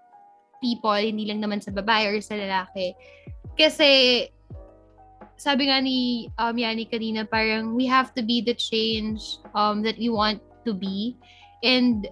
people, 0.61 0.97
hindi 0.97 1.29
lang 1.29 1.41
naman 1.41 1.63
sa 1.63 1.73
babae 1.73 2.13
or 2.13 2.21
sa 2.21 2.37
lalaki. 2.37 2.93
Kasi, 3.57 4.27
sabi 5.37 5.69
nga 5.69 5.81
ni 5.81 6.29
um, 6.41 6.57
Yani 6.57 6.89
kanina, 6.89 7.29
parang 7.29 7.77
we 7.77 7.87
have 7.87 8.13
to 8.17 8.23
be 8.25 8.41
the 8.41 8.57
change 8.57 9.39
um, 9.55 9.81
that 9.81 9.97
we 9.97 10.09
want 10.09 10.41
to 10.65 10.73
be. 10.73 11.17
And 11.65 12.09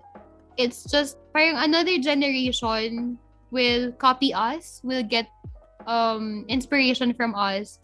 it's 0.57 0.85
just 0.89 1.19
parang 1.33 1.57
another 1.59 1.99
generation 1.99 3.19
will 3.51 3.93
copy 3.97 4.33
us, 4.33 4.81
will 4.85 5.05
get 5.05 5.29
um, 5.87 6.45
inspiration 6.49 7.15
from 7.15 7.35
us. 7.35 7.79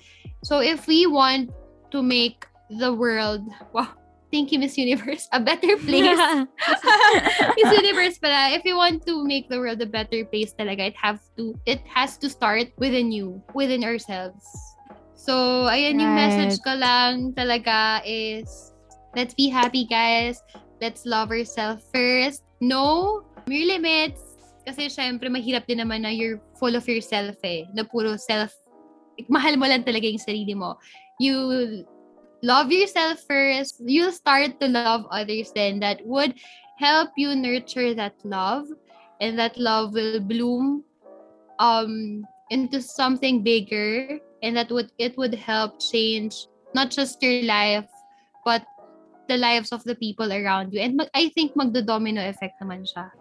So 0.44 0.60
if 0.60 0.86
we 0.86 1.06
want 1.06 1.50
to 1.90 2.02
make 2.02 2.46
the 2.70 2.92
world, 2.92 3.42
wow, 3.72 3.88
thank 4.32 4.52
you 4.52 4.58
Miss 4.58 4.78
Universe, 4.78 5.28
a 5.32 5.40
better 5.40 5.76
place. 5.76 6.18
Miss 7.56 7.70
Universe 7.76 8.18
pala, 8.18 8.54
if 8.54 8.64
you 8.64 8.76
want 8.76 9.04
to 9.06 9.24
make 9.24 9.48
the 9.48 9.58
world 9.58 9.80
a 9.82 9.86
better 9.86 10.24
place 10.24 10.54
talaga, 10.54 10.88
it 10.88 10.96
have 10.96 11.20
to 11.36 11.54
it 11.66 11.82
has 11.86 12.16
to 12.18 12.30
start 12.30 12.68
within 12.78 13.12
you, 13.12 13.42
within 13.54 13.84
ourselves. 13.84 14.46
So, 15.20 15.68
ayan 15.68 16.00
yung 16.00 16.16
message 16.16 16.64
ko 16.64 16.72
lang 16.80 17.36
talaga 17.36 18.00
is 18.08 18.72
let's 19.12 19.34
be 19.34 19.52
happy 19.52 19.84
guys. 19.84 20.40
Let's 20.80 21.04
love 21.04 21.28
ourselves 21.28 21.84
first. 21.92 22.40
No 22.64 23.20
mere 23.44 23.76
limits. 23.76 24.29
Kasi 24.70 24.86
syempre, 24.86 25.26
mahirap 25.26 25.66
din 25.66 25.82
naman 25.82 26.06
na 26.06 26.14
you're 26.14 26.38
full 26.54 26.78
of 26.78 26.86
yourself 26.86 27.34
eh. 27.42 27.66
Na 27.74 27.82
puro 27.82 28.14
self. 28.14 28.54
Mahal 29.26 29.58
mo 29.58 29.66
lang 29.66 29.82
talaga 29.82 30.06
yung 30.06 30.22
sarili 30.22 30.54
mo. 30.54 30.78
You 31.18 31.34
love 32.46 32.70
yourself 32.70 33.18
first. 33.26 33.82
You'll 33.82 34.14
start 34.14 34.62
to 34.62 34.70
love 34.70 35.10
others 35.10 35.50
then. 35.58 35.82
That 35.82 36.06
would 36.06 36.38
help 36.78 37.10
you 37.18 37.34
nurture 37.34 37.98
that 37.98 38.14
love. 38.22 38.70
And 39.18 39.34
that 39.42 39.58
love 39.58 39.90
will 39.90 40.22
bloom 40.22 40.86
um 41.58 42.24
into 42.48 42.78
something 42.80 43.42
bigger 43.42 44.22
and 44.40 44.56
that 44.56 44.70
would 44.70 44.94
it 44.96 45.18
would 45.18 45.34
help 45.34 45.76
change 45.76 46.48
not 46.72 46.88
just 46.88 47.20
your 47.20 47.44
life 47.44 47.84
but 48.48 48.64
the 49.28 49.36
lives 49.36 49.70
of 49.70 49.84
the 49.84 49.94
people 49.94 50.32
around 50.32 50.72
you 50.72 50.80
and 50.80 50.96
mag, 50.96 51.12
I 51.12 51.28
think 51.36 51.52
magdo-domino 51.52 52.24
effect 52.24 52.56
naman 52.64 52.88
siya 52.88 53.12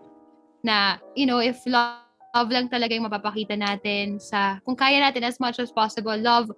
na 0.65 0.99
you 1.15 1.25
know 1.25 1.39
if 1.39 1.61
love, 1.65 2.03
love 2.35 2.51
lang 2.51 2.67
talaga 2.67 2.95
yung 2.95 3.07
mapapakita 3.07 3.55
natin 3.55 4.19
sa 4.19 4.59
kung 4.63 4.75
kaya 4.75 4.99
natin 4.99 5.25
as 5.25 5.39
much 5.39 5.57
as 5.57 5.71
possible 5.71 6.15
love 6.15 6.51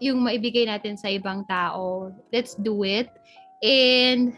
yung 0.00 0.24
maibigay 0.24 0.64
natin 0.64 0.96
sa 0.96 1.12
ibang 1.12 1.44
tao 1.44 2.08
let's 2.32 2.56
do 2.60 2.86
it 2.86 3.10
and 3.60 4.32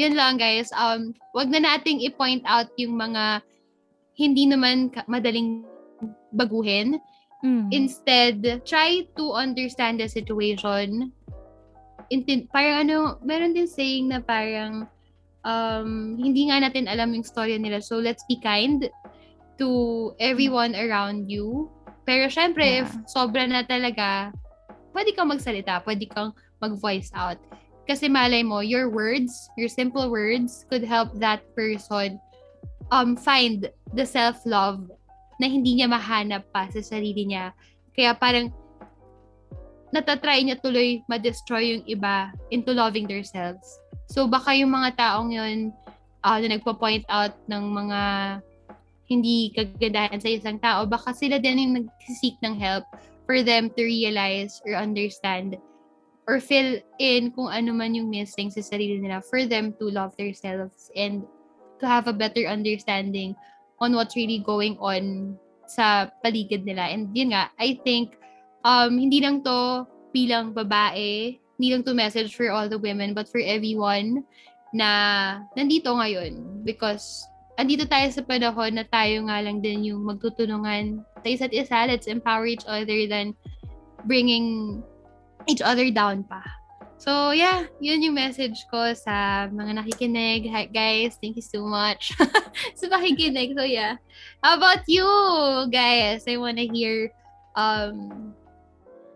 yun 0.00 0.16
lang 0.16 0.40
guys 0.40 0.72
um 0.72 1.12
wag 1.36 1.52
na 1.52 1.60
nating 1.60 2.00
i-point 2.00 2.40
out 2.48 2.72
yung 2.80 2.96
mga 2.96 3.44
hindi 4.16 4.48
naman 4.48 4.88
madaling 5.04 5.64
baguhin 6.32 6.96
Mm. 7.40 7.72
Instead, 7.72 8.44
try 8.68 9.08
to 9.16 9.32
understand 9.32 10.00
the 10.00 10.08
situation. 10.08 11.12
Intin- 12.12 12.48
parang 12.52 12.84
ano, 12.88 13.16
meron 13.24 13.56
din 13.56 13.68
saying 13.70 14.12
na 14.12 14.20
parang 14.20 14.84
um, 15.44 16.16
hindi 16.20 16.48
nga 16.48 16.60
natin 16.60 16.88
alam 16.88 17.12
yung 17.14 17.24
story 17.24 17.56
nila. 17.58 17.80
So, 17.80 17.96
let's 17.98 18.24
be 18.28 18.40
kind 18.40 18.88
to 19.60 19.68
everyone 20.18 20.72
around 20.74 21.28
you. 21.28 21.68
Pero 22.08 22.26
syempre, 22.32 22.64
Yeah. 22.64 22.82
if 22.84 22.88
sobra 23.12 23.44
na 23.46 23.62
talaga, 23.62 24.32
pwede 24.96 25.14
kang 25.14 25.30
magsalita, 25.30 25.84
pwede 25.84 26.08
kang 26.10 26.32
mag-voice 26.58 27.12
out. 27.14 27.38
Kasi 27.84 28.08
malay 28.08 28.42
mo, 28.46 28.60
your 28.62 28.88
words, 28.88 29.32
your 29.58 29.68
simple 29.68 30.08
words 30.10 30.64
could 30.70 30.84
help 30.84 31.10
that 31.18 31.42
person 31.54 32.18
um 32.90 33.14
find 33.14 33.70
the 33.94 34.02
self-love 34.02 34.90
na 35.38 35.46
hindi 35.46 35.78
niya 35.78 35.86
mahanap 35.86 36.44
pa 36.50 36.66
sa 36.68 36.82
sarili 36.82 37.24
niya. 37.24 37.54
Kaya 37.94 38.12
parang 38.18 38.52
natatry 39.90 40.46
niya 40.46 40.58
tuloy 40.62 41.02
ma-destroy 41.10 41.78
yung 41.78 41.84
iba 41.86 42.30
into 42.54 42.70
loving 42.70 43.06
themselves. 43.06 43.78
So 44.10 44.26
baka 44.26 44.54
yung 44.54 44.74
mga 44.74 44.98
taong 44.98 45.30
yun 45.34 45.74
uh, 46.22 46.38
na 46.38 46.58
nagpo-point 46.58 47.06
out 47.10 47.34
ng 47.50 47.64
mga 47.70 48.00
hindi 49.10 49.50
kagandahan 49.50 50.22
sa 50.22 50.30
isang 50.30 50.58
tao, 50.62 50.86
baka 50.86 51.10
sila 51.10 51.42
din 51.42 51.58
yung 51.58 51.74
nag-seek 51.82 52.38
ng 52.46 52.54
help 52.54 52.86
for 53.26 53.42
them 53.42 53.66
to 53.74 53.82
realize 53.82 54.62
or 54.62 54.78
understand 54.78 55.58
or 56.30 56.38
fill 56.38 56.78
in 57.02 57.34
kung 57.34 57.50
ano 57.50 57.74
man 57.74 57.90
yung 57.90 58.06
missing 58.06 58.54
sa 58.54 58.62
sarili 58.62 59.02
nila 59.02 59.18
for 59.18 59.50
them 59.50 59.74
to 59.82 59.90
love 59.90 60.14
themselves 60.14 60.94
and 60.94 61.26
to 61.82 61.90
have 61.90 62.06
a 62.06 62.14
better 62.14 62.46
understanding 62.46 63.34
on 63.82 63.98
what's 63.98 64.14
really 64.14 64.38
going 64.38 64.78
on 64.78 65.34
sa 65.66 66.06
paligid 66.22 66.62
nila. 66.62 66.86
And 66.86 67.10
yun 67.10 67.34
nga, 67.34 67.50
I 67.58 67.82
think 67.82 68.19
um, 68.64 68.96
hindi 68.98 69.20
lang 69.20 69.40
to 69.44 69.86
bilang 70.10 70.52
babae, 70.52 71.38
hindi 71.60 71.68
lang 71.72 71.84
to 71.84 71.94
message 71.94 72.34
for 72.34 72.50
all 72.50 72.68
the 72.68 72.78
women, 72.78 73.12
but 73.14 73.28
for 73.28 73.40
everyone 73.40 74.24
na 74.72 75.42
nandito 75.56 75.90
ngayon. 75.92 76.64
Because 76.64 77.24
andito 77.58 77.84
tayo 77.84 78.08
sa 78.10 78.24
panahon 78.24 78.80
na 78.80 78.86
tayo 78.88 79.26
nga 79.28 79.42
lang 79.42 79.60
din 79.60 79.92
yung 79.92 80.02
magtutulungan 80.06 81.04
sa 81.20 81.28
isa't 81.28 81.52
isa. 81.52 81.88
Let's 81.88 82.08
empower 82.08 82.48
each 82.48 82.64
other 82.64 83.06
than 83.06 83.36
bringing 84.08 84.80
each 85.48 85.60
other 85.60 85.88
down 85.92 86.24
pa. 86.24 86.40
So, 87.00 87.32
yeah, 87.32 87.64
yun 87.80 88.04
yung 88.04 88.12
message 88.12 88.60
ko 88.68 88.92
sa 88.92 89.48
mga 89.48 89.80
nakikinig. 89.80 90.52
Hi, 90.52 90.68
guys, 90.68 91.16
thank 91.16 91.32
you 91.32 91.44
so 91.44 91.64
much 91.64 92.12
sa 92.78 92.86
pakikinig. 92.92 93.56
So, 93.56 93.64
yeah. 93.64 93.96
How 94.44 94.60
about 94.60 94.84
you, 94.84 95.08
guys? 95.72 96.28
I 96.28 96.36
wanna 96.36 96.68
hear 96.68 97.08
um 97.56 98.36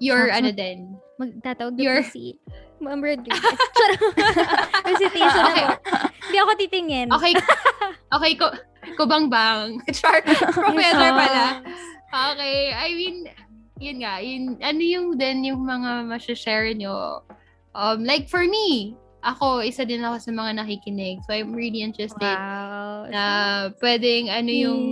your 0.05 0.29
ano 0.29 0.53
din. 0.53 0.93
Magtatawag 1.17 1.79
Your- 1.81 2.05
si 2.05 2.37
Ma'am 2.83 3.01
Rodriguez. 3.01 3.39
Recitation 4.89 5.43
Okay. 5.47 5.65
ako. 5.65 5.75
Hindi 6.29 6.39
ako 6.39 6.51
titingin. 6.59 7.07
Okay. 7.09 7.33
Okay, 8.13 8.33
ko 8.37 8.47
kubangbang. 9.01 9.81
Char, 9.97 10.21
professor 10.21 11.11
pala. 11.15 11.65
Okay, 12.35 12.71
I 12.71 12.89
mean, 12.93 13.17
yun 13.81 13.97
nga, 14.05 14.21
yun, 14.21 14.61
ano 14.61 14.83
yung 14.83 15.07
din 15.17 15.49
yung 15.49 15.63
mga 15.65 16.05
masashare 16.07 16.77
nyo? 16.77 17.25
Um, 17.75 18.05
like 18.05 18.29
for 18.29 18.45
me, 18.45 18.95
ako, 19.25 19.65
isa 19.65 19.83
din 19.83 20.05
ako 20.05 20.21
sa 20.21 20.31
mga 20.31 20.61
nakikinig. 20.61 21.25
So 21.25 21.33
I'm 21.33 21.57
really 21.57 21.81
interested 21.81 22.21
Wow. 22.37 23.09
na 23.09 23.25
pwedeng 23.81 24.29
ano 24.29 24.51
yung 24.53 24.83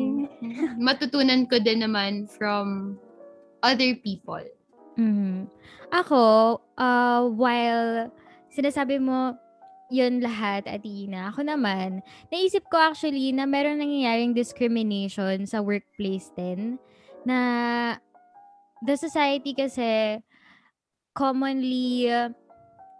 matutunan 0.80 1.44
ko 1.46 1.60
din 1.60 1.84
naman 1.84 2.26
from 2.26 2.96
other 3.60 3.92
people. 4.00 4.40
Mhm. 4.96 5.48
Ako, 5.92 6.22
uh, 6.76 7.22
while 7.32 8.08
sinasabi 8.52 9.00
mo 9.00 9.36
yun 9.92 10.24
lahat, 10.24 10.64
Atina, 10.64 11.28
ako 11.28 11.44
naman, 11.44 12.00
naisip 12.32 12.64
ko 12.72 12.80
actually 12.80 13.28
na 13.36 13.44
meron 13.44 13.76
nangyayaring 13.76 14.32
discrimination 14.32 15.44
sa 15.44 15.60
workplace 15.60 16.32
din 16.32 16.80
na 17.28 17.38
the 18.80 18.96
society 18.96 19.52
kasi 19.52 20.16
commonly 21.12 22.08
uh, 22.08 22.32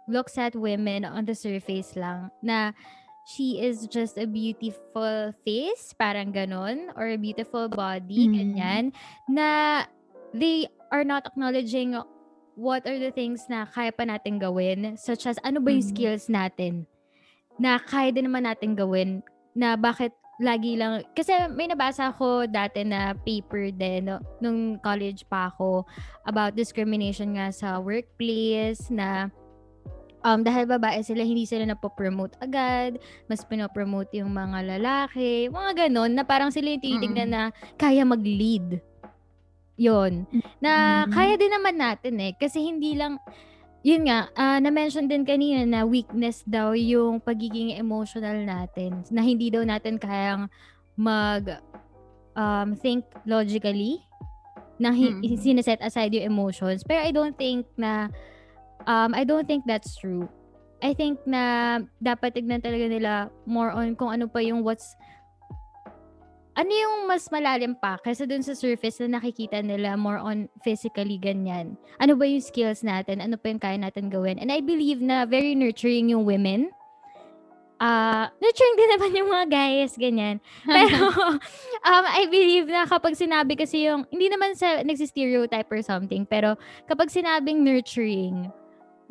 looks 0.05 0.37
at 0.37 0.53
women 0.53 1.01
on 1.01 1.25
the 1.25 1.33
surface 1.33 1.97
lang 1.97 2.29
na 2.45 2.77
she 3.25 3.57
is 3.57 3.87
just 3.87 4.19
a 4.19 4.27
beautiful 4.27 5.33
face, 5.47 5.95
parang 5.97 6.29
ganon, 6.35 6.91
or 6.99 7.07
a 7.07 7.17
beautiful 7.17 7.71
body, 7.71 8.27
Mhm. 8.27 8.35
ganyan, 8.35 8.83
na 9.31 9.47
they 10.35 10.67
are 10.93 11.01
not 11.01 11.25
acknowledging 11.25 11.97
what 12.53 12.85
are 12.85 13.01
the 13.01 13.09
things 13.09 13.49
na 13.49 13.65
kaya 13.65 13.89
pa 13.89 14.05
natin 14.05 14.37
gawin, 14.37 14.93
such 14.93 15.25
as 15.25 15.41
ano 15.41 15.57
ba 15.57 15.73
yung 15.73 15.81
Mhm. 15.81 15.91
skills 15.97 16.29
natin 16.29 16.85
na 17.57 17.81
kaya 17.81 18.13
din 18.13 18.29
naman 18.29 18.45
natin 18.45 18.77
gawin 18.77 19.25
na 19.57 19.73
bakit 19.73 20.13
lagi 20.41 20.77
lang 20.77 21.05
kasi 21.13 21.33
may 21.53 21.69
nabasa 21.69 22.09
ako 22.09 22.49
dati 22.49 22.81
na 22.81 23.13
paper 23.13 23.69
din 23.69 24.09
no, 24.09 24.17
nung 24.41 24.81
college 24.81 25.25
pa 25.29 25.53
ako 25.53 25.85
about 26.25 26.57
discrimination 26.57 27.37
nga 27.37 27.53
sa 27.53 27.77
workplace 27.77 28.89
na 28.89 29.29
um, 30.25 30.41
dahil 30.41 30.65
babae 30.65 31.03
sila, 31.05 31.21
hindi 31.21 31.45
sila 31.45 31.67
napopromote 31.67 32.33
agad, 32.41 32.97
mas 33.27 33.43
pinopromote 33.45 34.09
yung 34.17 34.33
mga 34.33 34.77
lalaki, 34.77 35.51
mga 35.51 35.85
ganon, 35.85 36.15
na 36.15 36.23
parang 36.23 36.49
sila 36.49 36.71
yung 36.73 36.81
tinitignan 36.81 37.29
na 37.29 37.43
kaya 37.75 38.01
mag-lead. 38.07 38.79
Yon 39.75 40.29
Na 40.59 41.03
Mhm. 41.03 41.11
kaya 41.11 41.33
din 41.35 41.51
naman 41.51 41.75
natin 41.75 42.13
eh. 42.19 42.33
Kasi 42.33 42.61
hindi 42.61 42.93
lang, 42.93 43.17
yun 43.81 44.05
nga, 44.05 44.29
ah, 44.33 44.57
na-mention 44.57 45.05
din 45.05 45.25
kanina 45.25 45.65
na 45.65 45.81
weakness 45.83 46.45
daw 46.45 46.71
yung 46.71 47.17
pagiging 47.19 47.73
emotional 47.73 48.37
natin. 48.39 49.01
Na 49.09 49.19
hindi 49.19 49.49
daw 49.49 49.65
natin 49.65 49.97
kayang 49.97 50.47
mag 50.93 51.57
um, 52.33 52.73
think 52.75 53.05
logically 53.25 54.01
na 54.77 54.89
hi- 54.89 55.13
Mhm. 55.15 55.37
sineset 55.37 55.77
aside 55.81 56.13
yung 56.13 56.25
emotions. 56.27 56.81
Pero 56.81 57.01
I 57.01 57.13
don't 57.13 57.33
think 57.33 57.65
na 57.75 58.09
um, 58.83 59.13
I 59.13 59.21
don't 59.21 59.45
think 59.45 59.65
that's 59.65 59.93
true. 59.95 60.25
I 60.81 60.91
think 60.91 61.21
na 61.23 61.77
dapat 61.97 62.35
tignan 62.35 62.59
talaga 62.59 62.89
nila 62.89 63.11
more 63.45 63.69
on 63.69 63.93
kung 63.93 64.11
ano 64.11 64.27
pa 64.27 64.41
yung 64.41 64.61
what's 64.61 64.97
ano 66.53 66.71
yung 66.71 66.95
mas 67.09 67.29
malalim 67.33 67.73
pa 67.73 67.97
kaysa 68.01 68.29
dun 68.29 68.45
sa 68.45 68.53
surface 68.53 69.01
na 69.01 69.17
nakikita 69.17 69.61
nila 69.65 69.97
more 69.97 70.21
on 70.21 70.45
physically 70.61 71.17
ganyan. 71.17 71.73
Ano 71.97 72.13
ba 72.13 72.29
yung 72.29 72.45
skills 72.45 72.85
natin? 72.85 73.21
Ano 73.21 73.37
pa 73.41 73.49
yung 73.49 73.61
kaya 73.61 73.77
natin 73.77 74.13
gawin? 74.13 74.37
And 74.37 74.53
I 74.53 74.61
believe 74.61 75.01
na 75.01 75.25
very 75.25 75.57
nurturing 75.57 76.13
yung 76.13 76.29
women. 76.29 76.69
Ah, 77.81 78.29
nurturing 78.37 78.75
din 78.77 78.89
naman 78.95 79.11
yung 79.17 79.29
mga 79.33 79.45
guys, 79.49 79.93
ganyan. 79.97 80.37
Pero, 80.69 81.09
um, 81.83 82.05
I 82.05 82.29
believe 82.29 82.69
na 82.69 82.85
kapag 82.85 83.17
sinabi 83.17 83.57
kasi 83.57 83.89
yung, 83.89 84.05
hindi 84.13 84.29
naman 84.29 84.53
sa 84.53 84.85
nagsi-stereotype 84.85 85.67
or 85.67 85.81
something, 85.83 86.23
pero 86.23 86.55
kapag 86.87 87.11
sinabing 87.11 87.65
nurturing, 87.65 88.47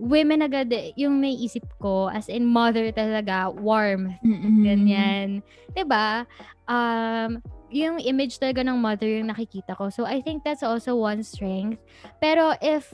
women 0.01 0.43
agad 0.43 0.73
eh, 0.73 0.93
yung 0.97 1.21
naiisip 1.21 1.65
ko, 1.81 2.09
as 2.09 2.29
in 2.29 2.49
mother 2.49 2.91
talaga, 2.93 3.53
warm, 3.53 4.13
Mm-mm. 4.25 4.65
ganyan. 4.65 5.45
'Di 5.73 5.85
ba? 5.85 6.25
Um, 6.69 7.43
yung 7.73 7.99
image 8.05 8.37
talaga 8.37 8.61
ng 8.63 8.77
mother 8.77 9.09
yung 9.09 9.33
nakikita 9.33 9.73
ko. 9.75 9.89
So, 9.89 10.05
I 10.05 10.21
think 10.21 10.45
that's 10.45 10.63
also 10.63 10.95
one 10.95 11.25
strength. 11.25 11.81
Pero 12.21 12.53
if 12.61 12.93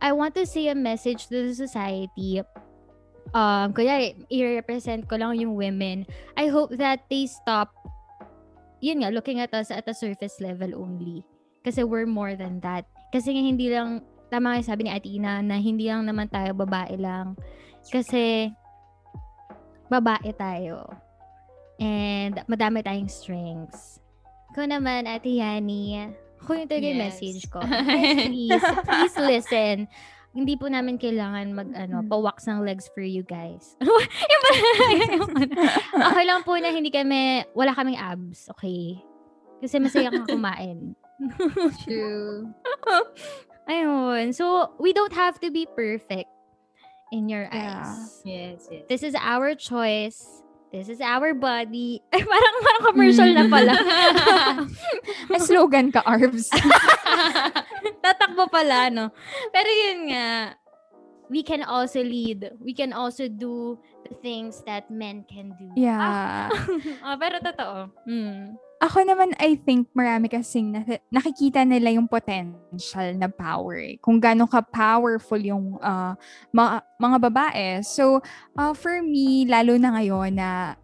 I 0.00 0.16
want 0.16 0.32
to 0.40 0.48
say 0.48 0.72
a 0.72 0.74
message 0.74 1.28
to 1.28 1.52
the 1.52 1.54
society, 1.54 2.40
um, 3.36 3.76
kuya, 3.76 4.16
i-represent 4.32 5.04
ko 5.06 5.20
lang 5.20 5.36
yung 5.36 5.54
women. 5.54 6.08
I 6.40 6.48
hope 6.48 6.72
that 6.80 7.04
they 7.12 7.28
stop, 7.28 7.76
yun 8.80 9.04
nga, 9.04 9.12
looking 9.12 9.38
at 9.44 9.52
us 9.52 9.68
at 9.68 9.84
a 9.84 9.94
surface 9.94 10.40
level 10.40 10.72
only. 10.72 11.20
Kasi 11.60 11.84
we're 11.84 12.08
more 12.08 12.32
than 12.32 12.64
that. 12.64 12.88
Kasi 13.12 13.36
nga 13.36 13.44
hindi 13.44 13.68
lang, 13.68 14.00
tama 14.30 14.54
nga 14.54 14.58
yung 14.62 14.70
sabi 14.70 14.82
ni 14.86 14.90
Ate 14.94 15.10
Ina, 15.10 15.42
na 15.42 15.58
hindi 15.58 15.90
lang 15.90 16.06
naman 16.06 16.30
tayo 16.30 16.54
babae 16.54 16.94
lang. 16.96 17.34
Kasi, 17.90 18.48
babae 19.90 20.30
tayo. 20.38 20.86
And 21.82 22.38
madami 22.46 22.86
tayong 22.86 23.10
strengths. 23.10 23.98
Ikaw 24.54 24.70
naman, 24.70 25.10
Ate 25.10 25.34
Yani, 25.34 26.14
ako 26.40 26.56
yung 26.56 26.70
talaga 26.70 26.86
yung 26.88 27.00
Yes. 27.00 27.06
message 27.10 27.40
ko. 27.50 27.58
Please, 28.30 28.64
please 28.86 29.16
listen. 29.18 29.76
Hindi 30.30 30.54
po 30.54 30.70
namin 30.70 30.94
kailangan 30.94 31.46
mag, 31.50 31.68
ano, 31.74 32.06
pa-wax 32.06 32.46
ng 32.46 32.62
legs 32.62 32.86
for 32.94 33.02
you 33.02 33.26
guys. 33.26 33.74
okay 36.06 36.24
lang 36.24 36.46
po 36.46 36.54
na 36.54 36.70
hindi 36.70 36.94
kami, 36.94 37.42
wala 37.50 37.74
kaming 37.74 37.98
abs, 37.98 38.46
okay? 38.54 38.94
Kasi 39.58 39.82
masaya 39.82 40.14
kang 40.14 40.30
kumain. 40.30 40.94
True. 41.82 42.46
Ayun. 43.70 44.34
So, 44.34 44.74
we 44.82 44.90
don't 44.92 45.12
have 45.14 45.38
to 45.40 45.50
be 45.50 45.62
perfect 45.64 46.26
in 47.14 47.30
your 47.30 47.46
Yeah. 47.46 47.86
eyes. 47.86 48.18
Yes, 48.26 48.66
yes. 48.66 48.82
This 48.90 49.02
is 49.06 49.14
our 49.14 49.54
choice. 49.54 50.42
This 50.70 50.86
is 50.90 50.98
our 51.02 51.34
body. 51.34 51.98
Ay, 52.14 52.22
parang, 52.22 52.56
parang 52.62 52.84
commercial 52.94 53.26
na 53.30 53.46
pala. 53.46 53.74
May 55.30 55.38
slogan 55.42 55.90
ka, 55.90 56.02
Arbs. 56.06 56.46
Tatakbo 58.02 58.46
pala, 58.50 58.90
no? 58.90 59.10
Pero 59.50 59.66
yun 59.66 60.14
nga, 60.14 60.54
we 61.26 61.42
can 61.42 61.62
also 61.66 62.02
lead. 62.02 62.54
We 62.62 62.70
can 62.74 62.94
also 62.94 63.26
do 63.26 63.78
the 64.06 64.14
things 64.22 64.62
that 64.66 64.90
men 64.90 65.26
can 65.26 65.54
do. 65.58 65.70
yeah. 65.74 66.50
Ah, 67.02 67.18
pero 67.18 67.38
totoo. 67.42 67.90
Hmm. 68.06 68.54
Ako 68.80 69.04
naman, 69.04 69.36
I 69.36 69.60
think 69.60 69.92
marami 69.92 70.32
kasing 70.32 70.72
na- 70.72 71.04
nakikita 71.12 71.68
nila 71.68 71.92
yung 71.92 72.08
potential 72.08 73.12
na 73.12 73.28
power. 73.28 73.76
eh. 73.76 74.00
Kung 74.00 74.16
gaano 74.16 74.48
ka-powerful 74.48 75.36
yung 75.36 75.76
ah, 75.84 76.16
mga, 76.48 76.80
mga 76.96 77.18
babae. 77.28 77.66
So, 77.84 78.24
ah, 78.56 78.72
for 78.72 79.04
me, 79.04 79.44
lalo 79.44 79.76
na 79.76 80.00
ngayon 80.00 80.32
na 80.32 80.80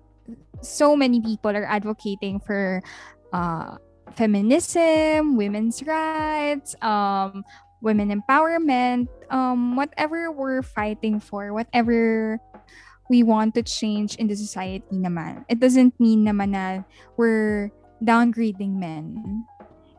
so 0.60 0.92
many 0.92 1.24
people 1.24 1.56
are 1.56 1.64
advocating 1.64 2.36
for 2.40 2.84
uh, 3.32 3.80
feminism, 4.12 5.36
women's 5.36 5.80
rights, 5.80 6.76
um, 6.82 7.44
women 7.80 8.12
empowerment, 8.12 9.08
um, 9.30 9.76
whatever 9.76 10.32
we're 10.32 10.62
fighting 10.62 11.20
for, 11.20 11.52
whatever 11.52 12.36
we 13.08 13.22
want 13.22 13.54
to 13.54 13.62
change 13.62 14.16
in 14.16 14.26
the 14.26 14.34
society 14.34 14.84
naman. 14.92 15.44
It 15.48 15.60
doesn't 15.60 15.94
mean 16.00 16.26
naman 16.26 16.52
na 16.52 16.82
we're 17.16 17.70
downgrading 18.02 18.76
men. 18.78 19.44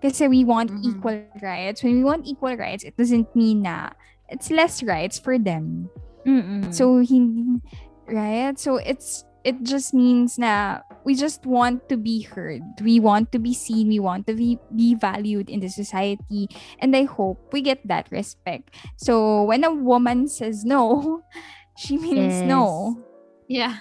Kasi 0.02 0.28
we 0.30 0.46
want 0.46 0.70
Mhm. 0.70 0.84
equal 0.86 1.20
rights. 1.42 1.82
When 1.82 1.98
we 1.98 2.04
want 2.06 2.28
equal 2.30 2.54
rights, 2.56 2.84
it 2.86 2.94
doesn't 2.98 3.34
mean 3.34 3.66
na 3.66 3.92
it's 4.30 4.52
less 4.54 4.84
rights 4.86 5.18
for 5.18 5.40
them. 5.42 5.90
Mm-mm. 6.28 6.70
So 6.70 7.00
hindi 7.02 7.64
right? 8.06 8.60
So 8.60 8.78
it's 8.78 9.24
it 9.48 9.64
just 9.64 9.96
means 9.96 10.36
na 10.38 10.84
we 11.08 11.16
just 11.16 11.48
want 11.48 11.88
to 11.88 11.96
be 11.96 12.22
heard. 12.28 12.62
We 12.84 13.00
want 13.00 13.32
to 13.32 13.40
be 13.40 13.56
seen. 13.56 13.88
We 13.88 14.04
want 14.04 14.28
to 14.28 14.36
be, 14.36 14.60
be 14.76 14.92
valued 14.94 15.48
in 15.50 15.64
the 15.64 15.72
society. 15.72 16.52
And 16.84 16.92
I 16.92 17.08
hope 17.08 17.40
we 17.56 17.64
get 17.64 17.80
that 17.88 18.12
respect. 18.12 18.76
So 19.00 19.44
when 19.48 19.64
a 19.64 19.72
woman 19.72 20.28
says 20.28 20.68
no, 20.68 21.24
she 21.80 21.96
means 21.96 22.44
no. 22.44 23.00
yeah. 23.48 23.80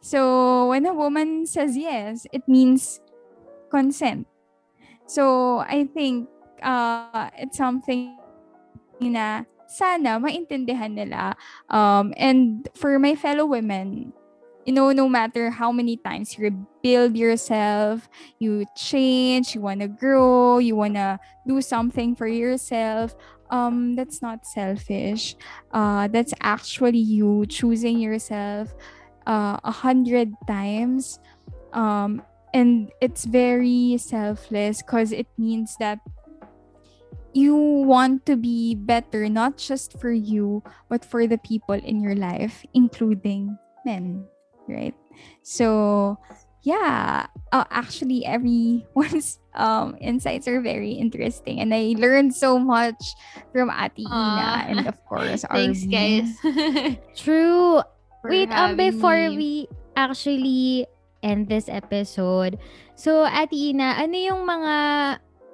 So 0.00 0.68
when 0.68 0.86
a 0.86 0.94
woman 0.94 1.46
says 1.46 1.76
yes, 1.76 2.26
it 2.32 2.42
means 2.48 3.00
consent. 3.70 4.26
So 5.06 5.58
I 5.60 5.86
think 5.86 6.28
uh, 6.62 7.30
it's 7.38 7.56
something 7.56 8.18
na 9.00 9.44
sana 9.66 10.18
maintindihan 10.18 10.94
nila. 10.94 11.36
Um, 11.70 12.14
and 12.16 12.68
for 12.74 12.98
my 12.98 13.14
fellow 13.14 13.46
women, 13.46 14.12
you 14.66 14.72
know, 14.72 14.90
no 14.90 15.08
matter 15.08 15.50
how 15.50 15.70
many 15.70 15.96
times 15.96 16.36
you 16.36 16.50
rebuild 16.50 17.16
yourself, 17.16 18.08
you 18.38 18.66
change, 18.76 19.54
you 19.54 19.60
want 19.60 19.80
to 19.80 19.88
grow, 19.88 20.58
you 20.58 20.74
want 20.74 20.94
to 20.94 21.18
do 21.46 21.62
something 21.62 22.16
for 22.16 22.26
yourself, 22.26 23.14
um, 23.50 23.94
that's 23.94 24.20
not 24.20 24.44
selfish. 24.44 25.36
Uh, 25.70 26.08
that's 26.08 26.34
actually 26.42 26.98
you 26.98 27.46
choosing 27.46 27.98
yourself 27.98 28.74
uh, 29.26 29.58
a 29.62 29.70
hundred 29.72 30.32
times. 30.46 31.18
Um, 31.72 32.22
and 32.54 32.90
it's 33.00 33.24
very 33.24 33.98
selfless 33.98 34.80
because 34.82 35.12
it 35.12 35.26
means 35.36 35.76
that 35.78 36.00
you 37.36 37.54
want 37.54 38.24
to 38.24 38.36
be 38.36 38.74
better, 38.74 39.28
not 39.28 39.58
just 39.58 40.00
for 40.00 40.10
you, 40.10 40.62
but 40.88 41.04
for 41.04 41.26
the 41.26 41.36
people 41.36 41.74
in 41.74 42.00
your 42.00 42.14
life, 42.14 42.64
including 42.72 43.58
men, 43.84 44.24
right? 44.66 44.94
So, 45.42 46.16
yeah, 46.62 47.26
uh, 47.52 47.64
actually, 47.70 48.24
everyone's 48.24 49.38
um, 49.54 49.96
insights 50.00 50.48
are 50.48 50.62
very 50.62 50.92
interesting, 50.92 51.60
and 51.60 51.74
I 51.74 51.94
learned 51.98 52.34
so 52.34 52.58
much 52.58 53.04
from 53.52 53.68
Ati 53.68 54.02
Ina, 54.02 54.64
and 54.72 54.88
of 54.88 54.96
course, 55.04 55.44
Thanks, 55.52 55.84
Arvin. 55.84 55.92
guys. 55.92 56.96
True. 57.16 57.82
For 58.26 58.34
Wait, 58.34 58.50
um, 58.50 58.74
before 58.74 59.30
me. 59.30 59.36
we 59.38 59.52
actually 59.94 60.86
end 61.22 61.48
this 61.48 61.70
episode, 61.70 62.58
so, 62.94 63.24
Ate 63.24 63.54
Ina, 63.72 64.02
ano 64.02 64.14
yung 64.14 64.42
mga 64.42 64.74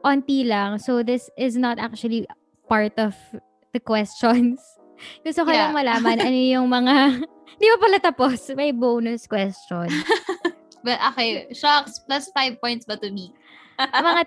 onti 0.03 0.49
lang? 0.49 0.81
So, 0.81 1.05
this 1.05 1.29
is 1.37 1.57
not 1.57 1.79
actually 1.79 2.25
part 2.69 2.97
of 2.99 3.15
the 3.73 3.81
questions. 3.81 4.59
Gusto 5.27 5.45
ko 5.45 5.51
Yeah. 5.53 5.69
lang 5.69 5.73
malaman 5.77 6.19
ano 6.19 6.41
yung 6.59 6.69
mga... 6.69 7.23
Di 7.59 7.67
ba 7.69 7.79
pala 7.79 7.99
tapos? 8.01 8.49
May 8.57 8.73
bonus 8.73 9.29
question. 9.29 9.87
But 10.87 10.99
okay, 11.15 11.47
shocks 11.55 12.03
plus 12.03 12.27
five 12.35 12.59
points 12.59 12.83
ba 12.83 12.99
to 12.99 13.07
me? 13.13 13.31
mga 13.79 14.23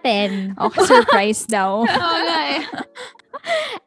10. 0.55 0.59
Okay, 0.59 0.83
surprise 0.83 1.43
daw. 1.45 1.83
Oo 1.83 2.17
nga 2.23 2.39
eh. 2.55 2.63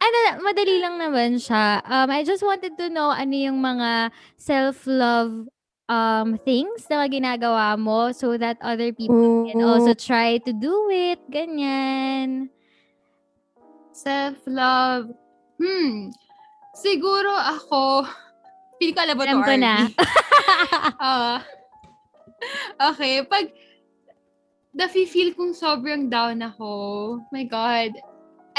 Ano, 0.05 0.19
madali 0.45 0.81
lang 0.81 0.97
naman 1.01 1.39
siya. 1.41 1.83
Um, 1.85 2.09
I 2.11 2.25
just 2.25 2.43
wanted 2.43 2.77
to 2.79 2.89
know 2.89 3.11
ano 3.11 3.35
yung 3.35 3.61
mga 3.61 4.13
self-love 4.37 5.49
um, 5.89 6.39
things 6.45 6.87
na 6.87 7.09
ginagawa 7.09 7.75
mo 7.81 8.13
so 8.13 8.37
that 8.37 8.61
other 8.61 8.93
people 8.93 9.49
can 9.49 9.65
also 9.65 9.97
try 9.97 10.39
to 10.39 10.53
do 10.53 10.75
it. 10.93 11.19
Ganyan. 11.33 12.53
Self-love. 13.93 15.11
Hmm. 15.59 16.15
Siguro 16.79 17.35
ako, 17.35 18.07
pili 18.79 18.95
ko 18.95 19.03
alam 19.03 19.19
mo 19.19 19.23
Alam 19.27 19.43
to, 19.43 19.47
ko 19.51 19.55
na. 19.59 19.75
Ah. 20.99 21.43
okay, 22.91 23.23
pag 23.27 23.51
nafe-feel 24.75 25.35
kong 25.35 25.55
sobrang 25.55 26.07
down 26.07 26.39
ako, 26.39 27.19
my 27.35 27.43
God, 27.43 27.99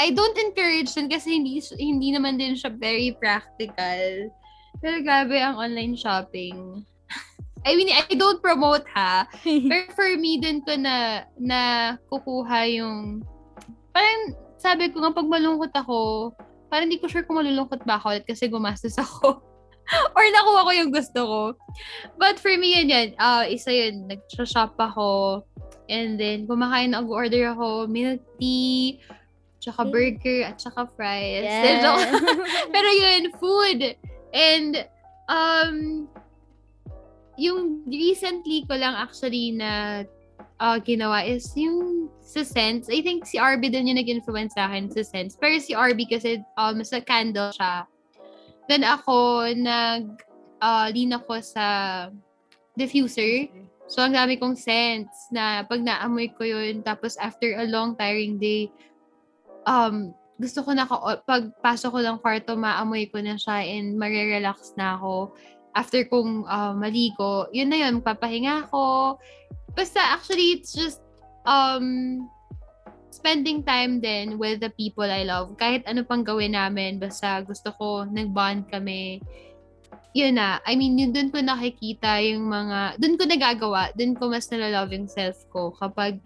I 0.00 0.16
don't 0.16 0.38
encourage 0.40 0.96
din 0.96 1.12
kasi 1.12 1.36
hindi, 1.36 1.60
hindi 1.76 2.08
naman 2.16 2.40
din 2.40 2.56
siya 2.56 2.72
very 2.72 3.12
practical. 3.20 4.32
Pero 4.80 4.96
grabe 5.04 5.36
ang 5.36 5.60
online 5.60 5.92
shopping. 5.92 6.80
I 7.68 7.76
mean, 7.76 7.92
I 7.92 8.08
don't 8.16 8.40
promote 8.40 8.88
ha. 8.96 9.28
Pero 9.44 9.84
for 9.92 10.08
me, 10.16 10.40
dun 10.40 10.64
ko 10.64 10.72
na, 10.80 11.28
na 11.36 11.60
kukuha 12.08 12.64
yung, 12.80 13.20
parang 13.92 14.32
sabi 14.56 14.88
ko 14.88 15.04
nga, 15.04 15.12
pag 15.12 15.28
malungkot 15.28 15.72
ako, 15.76 16.32
parang 16.72 16.88
hindi 16.88 16.96
ko 16.96 17.12
sure 17.12 17.28
kung 17.28 17.36
malulungkot 17.36 17.84
ba 17.84 18.00
ako 18.00 18.16
ulit 18.16 18.24
kasi 18.24 18.48
gumastos 18.48 18.96
ako. 18.96 19.44
Or 20.16 20.24
nakuha 20.24 20.64
ko 20.64 20.72
yung 20.80 20.92
gusto 20.96 21.20
ko. 21.28 21.42
But 22.16 22.40
for 22.40 22.56
me, 22.56 22.72
yun 22.72 22.88
yan. 22.88 23.08
Uh, 23.20 23.44
isa 23.52 23.68
yun, 23.68 24.08
nag-shop 24.08 24.80
ako. 24.80 25.42
And 25.90 26.16
then, 26.16 26.48
kumakain, 26.48 26.96
nag-order 26.96 27.52
ako, 27.52 27.90
milk 27.90 28.22
tea, 28.38 29.02
tsaka 29.60 29.84
Mm. 29.86 29.92
burger, 29.92 30.38
at 30.48 30.56
tsaka 30.56 30.88
fries. 30.96 31.44
Yeah. 31.48 31.84
Pero 32.74 32.88
yun, 32.90 33.22
food. 33.36 33.94
And, 34.32 34.88
um, 35.28 36.08
yung 37.40 37.84
recently 37.88 38.68
ko 38.68 38.76
lang 38.76 38.92
actually 38.96 39.52
na 39.56 40.04
uh, 40.60 40.76
ginawa 40.80 41.24
is 41.24 41.48
yung 41.56 42.08
sa 42.20 42.44
Sense. 42.44 42.92
I 42.92 43.00
think 43.00 43.24
si 43.24 43.40
RB 43.40 43.72
din 43.72 43.88
yung 43.88 44.00
nag-influence 44.00 44.54
sa 44.54 44.68
akin 44.68 44.92
sa 44.92 45.00
Sense. 45.04 45.36
Pero 45.40 45.56
si 45.56 45.72
RB 45.72 46.04
kasi 46.08 46.44
um, 46.60 46.84
sa 46.84 47.00
candle 47.00 47.52
siya. 47.56 47.88
Then 48.68 48.84
ako, 48.84 49.50
nag, 49.56 50.20
uh, 50.62 50.88
lean 50.92 51.16
ako 51.16 51.42
sa 51.42 51.66
diffuser. 52.78 53.50
So, 53.90 54.06
ang 54.06 54.14
dami 54.14 54.38
kong 54.38 54.54
scents 54.54 55.34
na 55.34 55.66
pag 55.66 55.82
naamoy 55.82 56.30
ko 56.38 56.46
yun, 56.46 56.78
tapos 56.86 57.18
after 57.18 57.58
a 57.58 57.66
long, 57.66 57.98
tiring 57.98 58.38
day, 58.38 58.70
um, 59.70 60.10
gusto 60.40 60.66
ko 60.66 60.70
na, 60.74 60.88
ka- 60.88 61.22
pag 61.22 61.54
pasok 61.62 61.94
ko 61.94 61.98
ng 62.02 62.18
kwarto, 62.18 62.58
maamoy 62.58 63.06
ko 63.12 63.22
na 63.22 63.38
siya 63.38 63.62
and 63.62 63.94
marirelax 63.94 64.74
na 64.74 64.98
ako. 64.98 65.36
After 65.70 66.02
kong 66.10 66.50
uh, 66.50 66.74
maligo, 66.74 67.46
yun 67.54 67.70
na 67.70 67.78
yun, 67.86 68.02
magpapahinga 68.02 68.66
ako. 68.66 69.14
Basta 69.78 70.02
actually, 70.02 70.58
it's 70.58 70.74
just 70.74 70.98
um, 71.46 72.26
spending 73.14 73.62
time 73.62 74.02
then 74.02 74.34
with 74.34 74.58
the 74.58 74.72
people 74.74 75.06
I 75.06 75.22
love. 75.22 75.54
Kahit 75.54 75.86
ano 75.86 76.02
pang 76.02 76.26
gawin 76.26 76.58
namin, 76.58 76.98
basta 76.98 77.38
gusto 77.46 77.70
ko, 77.78 78.08
nag-bond 78.08 78.66
kami. 78.66 79.22
Yun 80.10 80.42
na. 80.42 80.58
I 80.66 80.74
mean, 80.74 80.98
yun 80.98 81.14
dun 81.14 81.30
ko 81.30 81.38
nakikita 81.38 82.18
yung 82.26 82.50
mga, 82.50 82.98
dun 82.98 83.14
ko 83.14 83.28
nagagawa, 83.28 83.94
dun 83.94 84.18
ko 84.18 84.26
mas 84.26 84.50
nalalove 84.50 84.90
yung 84.90 85.06
self 85.06 85.38
ko 85.54 85.70
kapag 85.78 86.18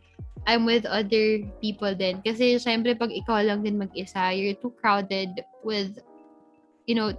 I'm 0.45 0.69
with 0.69 0.85
other 0.85 1.41
people 1.61 1.93
din. 1.97 2.21
Kasi 2.21 2.61
syempre 2.61 2.93
pag 2.93 3.13
ikaw 3.13 3.41
lang 3.41 3.65
din 3.65 3.81
mag-isa, 3.81 4.33
you're 4.37 4.57
too 4.57 4.73
crowded 4.77 5.41
with, 5.65 5.97
you 6.85 6.95
know, 6.95 7.17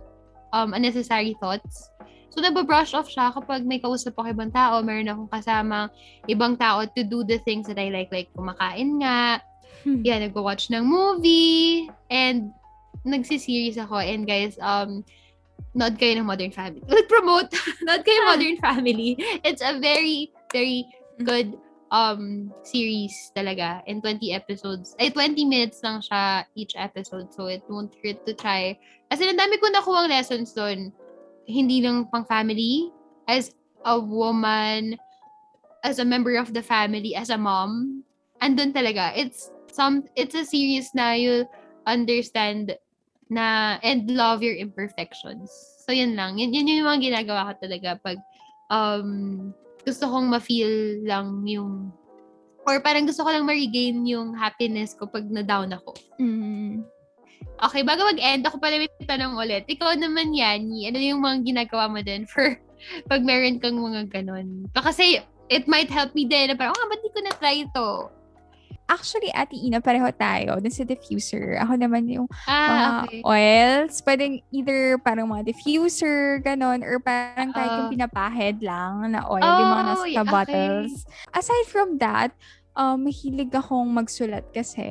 um, 0.53 0.73
unnecessary 0.77 1.33
thoughts. 1.41 1.89
So, 2.35 2.43
nababrush 2.43 2.91
off 2.91 3.07
siya 3.07 3.31
kapag 3.31 3.63
may 3.63 3.79
kausap 3.79 4.19
ako 4.19 4.35
ibang 4.35 4.51
tao, 4.51 4.83
meron 4.83 5.07
akong 5.07 5.31
kasamang 5.31 5.87
ibang 6.27 6.59
tao 6.59 6.83
to 6.83 7.01
do 7.07 7.23
the 7.23 7.39
things 7.47 7.63
that 7.71 7.79
I 7.79 7.87
like, 7.87 8.11
like 8.11 8.27
kumakain 8.35 8.99
nga, 8.99 9.39
Hmm. 9.85 10.01
yeah, 10.01 10.17
nagwa-watch 10.17 10.73
ng 10.73 10.81
movie, 10.81 11.87
and 12.09 12.49
nagsiseries 13.05 13.77
ako. 13.77 14.01
And 14.01 14.25
guys, 14.25 14.57
um, 14.57 15.05
nood 15.77 15.95
kayo 16.01 16.17
ng 16.17 16.27
Modern 16.27 16.51
Family. 16.51 16.81
Nag-promote, 16.89 17.53
nood 17.87 18.01
kayo 18.01 18.17
ng 18.19 18.29
Modern 18.33 18.57
Family. 18.59 19.15
It's 19.45 19.61
a 19.61 19.77
very, 19.77 20.33
very 20.51 20.89
good 21.23 21.55
um 21.91 22.49
series 22.65 23.13
talaga. 23.35 23.81
In 23.85 24.01
20 24.01 24.33
episodes. 24.33 24.95
Ay, 24.97 25.13
20 25.13 25.45
minutes 25.45 25.81
lang 25.85 26.01
siya 26.01 26.45
each 26.57 26.73
episode. 26.77 27.29
So, 27.33 27.47
it 27.47 27.61
won't 27.69 27.93
hurt 28.01 28.21
to 28.25 28.33
try. 28.33 28.77
Kasi 29.09 29.29
ang 29.29 29.37
dami 29.37 29.61
ko 29.61 29.69
nakuha 29.69 30.09
lessons 30.09 30.53
doon. 30.53 30.89
Hindi 31.45 31.85
lang 31.85 32.09
pang 32.09 32.25
family. 32.25 32.89
As 33.29 33.53
a 33.85 33.97
woman, 33.97 34.97
as 35.85 36.01
a 36.01 36.05
member 36.05 36.35
of 36.37 36.53
the 36.53 36.65
family, 36.65 37.13
as 37.13 37.29
a 37.29 37.37
mom. 37.37 38.01
Andun 38.41 38.73
talaga. 38.73 39.13
It's 39.13 39.53
some 39.69 40.09
it's 40.17 40.33
a 40.33 40.43
series 40.43 40.91
na 40.97 41.13
you 41.13 41.45
understand 41.85 42.73
na 43.29 43.77
and 43.81 44.09
love 44.09 44.41
your 44.41 44.57
imperfections. 44.57 45.49
So 45.85 45.93
yun 45.93 46.17
lang. 46.17 46.41
Yun, 46.41 46.53
yun 46.53 46.67
yung 46.67 46.89
mga 46.89 47.13
ginagawa 47.13 47.53
ko 47.53 47.69
talaga 47.69 47.89
pag 48.01 48.17
um 48.73 49.53
gusto 49.85 50.09
kong 50.09 50.27
ma-feel 50.33 51.05
lang 51.05 51.45
yung 51.45 51.93
or 52.65 52.81
parang 52.81 53.05
gusto 53.05 53.21
ko 53.21 53.29
lang 53.29 53.45
ma-regain 53.45 54.01
yung 54.09 54.33
happiness 54.33 54.97
ko 54.97 55.05
pag 55.05 55.29
na-down 55.29 55.69
ako. 55.77 55.93
Mm. 56.17 56.81
Okay, 57.61 57.85
bago 57.85 58.03
mag-end, 58.03 58.43
ako 58.43 58.57
pala 58.57 58.81
may 58.81 58.89
tanong 59.05 59.37
ulit. 59.37 59.63
Ikaw 59.69 59.95
naman, 59.95 60.33
Yani, 60.33 60.89
ano 60.89 60.97
yung 60.99 61.21
mga 61.21 61.45
ginagawa 61.45 61.87
mo 61.87 62.01
din 62.01 62.25
for 62.25 62.57
pag 63.11 63.21
meron 63.21 63.61
kang 63.61 63.77
mga 63.77 64.09
ganun? 64.11 64.65
Kasi 64.73 65.21
it 65.47 65.69
might 65.69 65.87
help 65.87 66.11
me 66.17 66.25
din. 66.25 66.51
Parang, 66.57 66.73
oh, 66.73 66.87
ba't 66.89 66.99
di 67.05 67.13
ko 67.13 67.19
na-try 67.21 67.63
ito? 67.63 68.09
Actually, 68.85 69.33
Ate 69.33 69.57
Ina, 69.57 69.81
pareho 69.81 70.05
tayo. 70.13 70.61
Dun 70.61 70.69
sa 70.69 70.85
diffuser. 70.85 71.57
Ako 71.57 71.73
naman 71.73 72.05
yung 72.05 72.29
Ah, 72.45 72.69
mga 72.69 72.89
okay. 73.01 73.21
oils. 73.25 73.93
Pwedeng 73.99 74.33
either 74.53 75.01
parang 75.01 75.25
mga 75.27 75.49
diffuser, 75.49 76.37
ganon, 76.39 76.85
or 76.85 77.01
parang 77.01 77.49
kahit 77.49 77.65
Oo. 77.67 77.77
yung 77.81 77.91
pinapahid 77.91 78.61
lang 78.61 79.09
na 79.09 79.25
oil, 79.25 79.41
yung 79.41 79.71
mga 79.71 79.83
Oh, 79.83 79.89
nasa 79.91 80.05
okay. 80.05 80.21
bottles. 80.23 80.93
Aside 81.33 81.65
from 81.65 81.97
that, 81.97 82.29
um, 82.73 83.01
mahilig 83.01 83.49
akong 83.49 83.89
magsulat 83.89 84.45
kasi, 84.53 84.85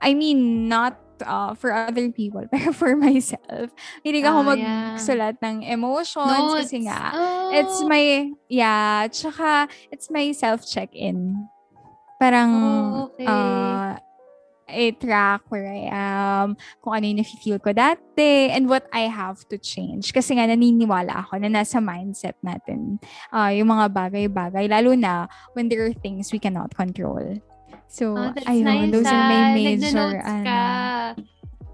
I 0.00 0.10
mean, 0.10 0.66
not 0.66 0.98
uh, 1.20 1.52
for 1.54 1.70
other 1.70 2.08
people, 2.10 2.42
pero 2.52 2.72
for 2.72 2.96
myself. 2.96 3.70
Hilig 4.02 4.24
ako 4.24 4.40
Ah, 4.42 4.56
yeah. 4.56 4.96
magsulat 4.96 5.36
ng 5.38 5.62
emotions 5.62 6.50
kasi 6.56 6.82
Notes. 6.82 6.88
nga, 6.88 7.02
Oh. 7.14 7.52
it's 7.52 7.78
my, 7.84 8.26
yeah, 8.48 9.06
tsaka 9.06 9.68
it's 9.92 10.10
my 10.10 10.32
self-check-in. 10.32 11.46
Parang, 12.20 12.50
Oh, 12.52 13.08
okay. 13.08 13.24
uh, 13.24 13.96
I 14.70 14.94
track 14.94 15.50
where 15.50 15.66
I 15.66 15.88
am, 15.90 16.54
kung 16.78 16.94
ano 16.94 17.02
yung 17.02 17.18
nafe-feel 17.24 17.58
ko 17.58 17.74
dati, 17.74 18.54
and 18.54 18.70
what 18.70 18.86
I 18.94 19.10
have 19.10 19.42
to 19.50 19.58
change. 19.58 20.14
Kasi 20.14 20.38
nga, 20.38 20.46
naniniwala 20.46 21.26
ako 21.26 21.42
na 21.42 21.50
nasa 21.50 21.82
mindset 21.82 22.38
natin 22.38 23.02
uh, 23.34 23.50
yung 23.50 23.66
mga 23.66 23.90
bagay-bagay, 23.90 24.70
lalo 24.70 24.94
na 24.94 25.26
when 25.58 25.66
there 25.66 25.82
are 25.82 25.96
things 26.04 26.30
we 26.30 26.38
cannot 26.38 26.70
control. 26.76 27.40
So, 27.90 28.14
Oh, 28.14 28.30
ayun, 28.46 28.62
nice, 28.62 28.92
those 28.94 29.10
are 29.10 29.24
my 29.26 29.40
ah. 29.42 29.50
major, 29.58 30.06
ano, 30.22 30.44
ka. 30.46 30.62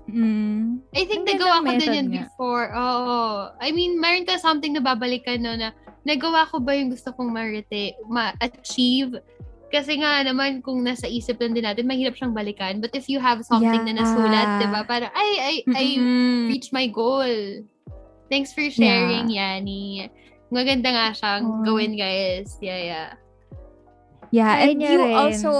mm, 0.09 0.81
I 0.97 1.02
think 1.05 1.28
nagawa 1.28 1.60
ko 1.60 1.70
din 1.77 1.93
yun 1.93 2.09
nga. 2.09 2.24
before. 2.24 2.73
Oo. 2.73 3.18
I 3.60 3.68
mean, 3.77 4.01
meron 4.01 4.24
ka 4.24 4.40
something 4.40 4.73
na 4.73 4.81
babalikan 4.81 5.44
no 5.44 5.52
na 5.52 5.77
nagawa 6.09 6.48
ko 6.48 6.64
ba 6.64 6.73
yung 6.73 6.89
gusto 6.89 7.12
kong 7.12 7.28
marite, 7.28 7.93
ma-achieve? 8.09 9.20
Kasi 9.77 10.01
nga 10.01 10.24
naman, 10.24 10.65
kung 10.65 10.81
nasa 10.81 11.05
isip 11.05 11.36
lang 11.36 11.53
din 11.53 11.69
natin, 11.69 11.85
mahirap 11.85 12.16
siyang 12.16 12.32
balikan. 12.32 12.81
But 12.81 12.97
if 12.97 13.12
you 13.12 13.20
have 13.20 13.44
something 13.44 13.85
na 13.85 13.93
nasulat, 13.93 14.57
Yeah. 14.57 14.61
di 14.65 14.66
ba? 14.73 14.81
Parang, 14.89 15.12
ay, 15.12 15.31
ay, 15.36 15.57
I 15.69 15.86
mm-mm. 16.01 16.48
reached 16.48 16.73
my 16.73 16.89
goal. 16.89 17.28
Thanks 18.32 18.57
for 18.57 18.65
sharing, 18.73 19.28
Yani. 19.28 20.09
Maganda 20.48 20.89
nga 20.97 21.07
siyang 21.12 21.44
Oh. 21.44 21.61
gawin, 21.61 21.93
guys. 21.93 22.57
Yeah, 22.65 22.81
yeah. 22.81 23.09
Yeah, 24.32 24.65
and 24.65 24.81
niya 24.81 24.90
you 24.97 25.01
rin. 25.05 25.12
also, 25.15 25.53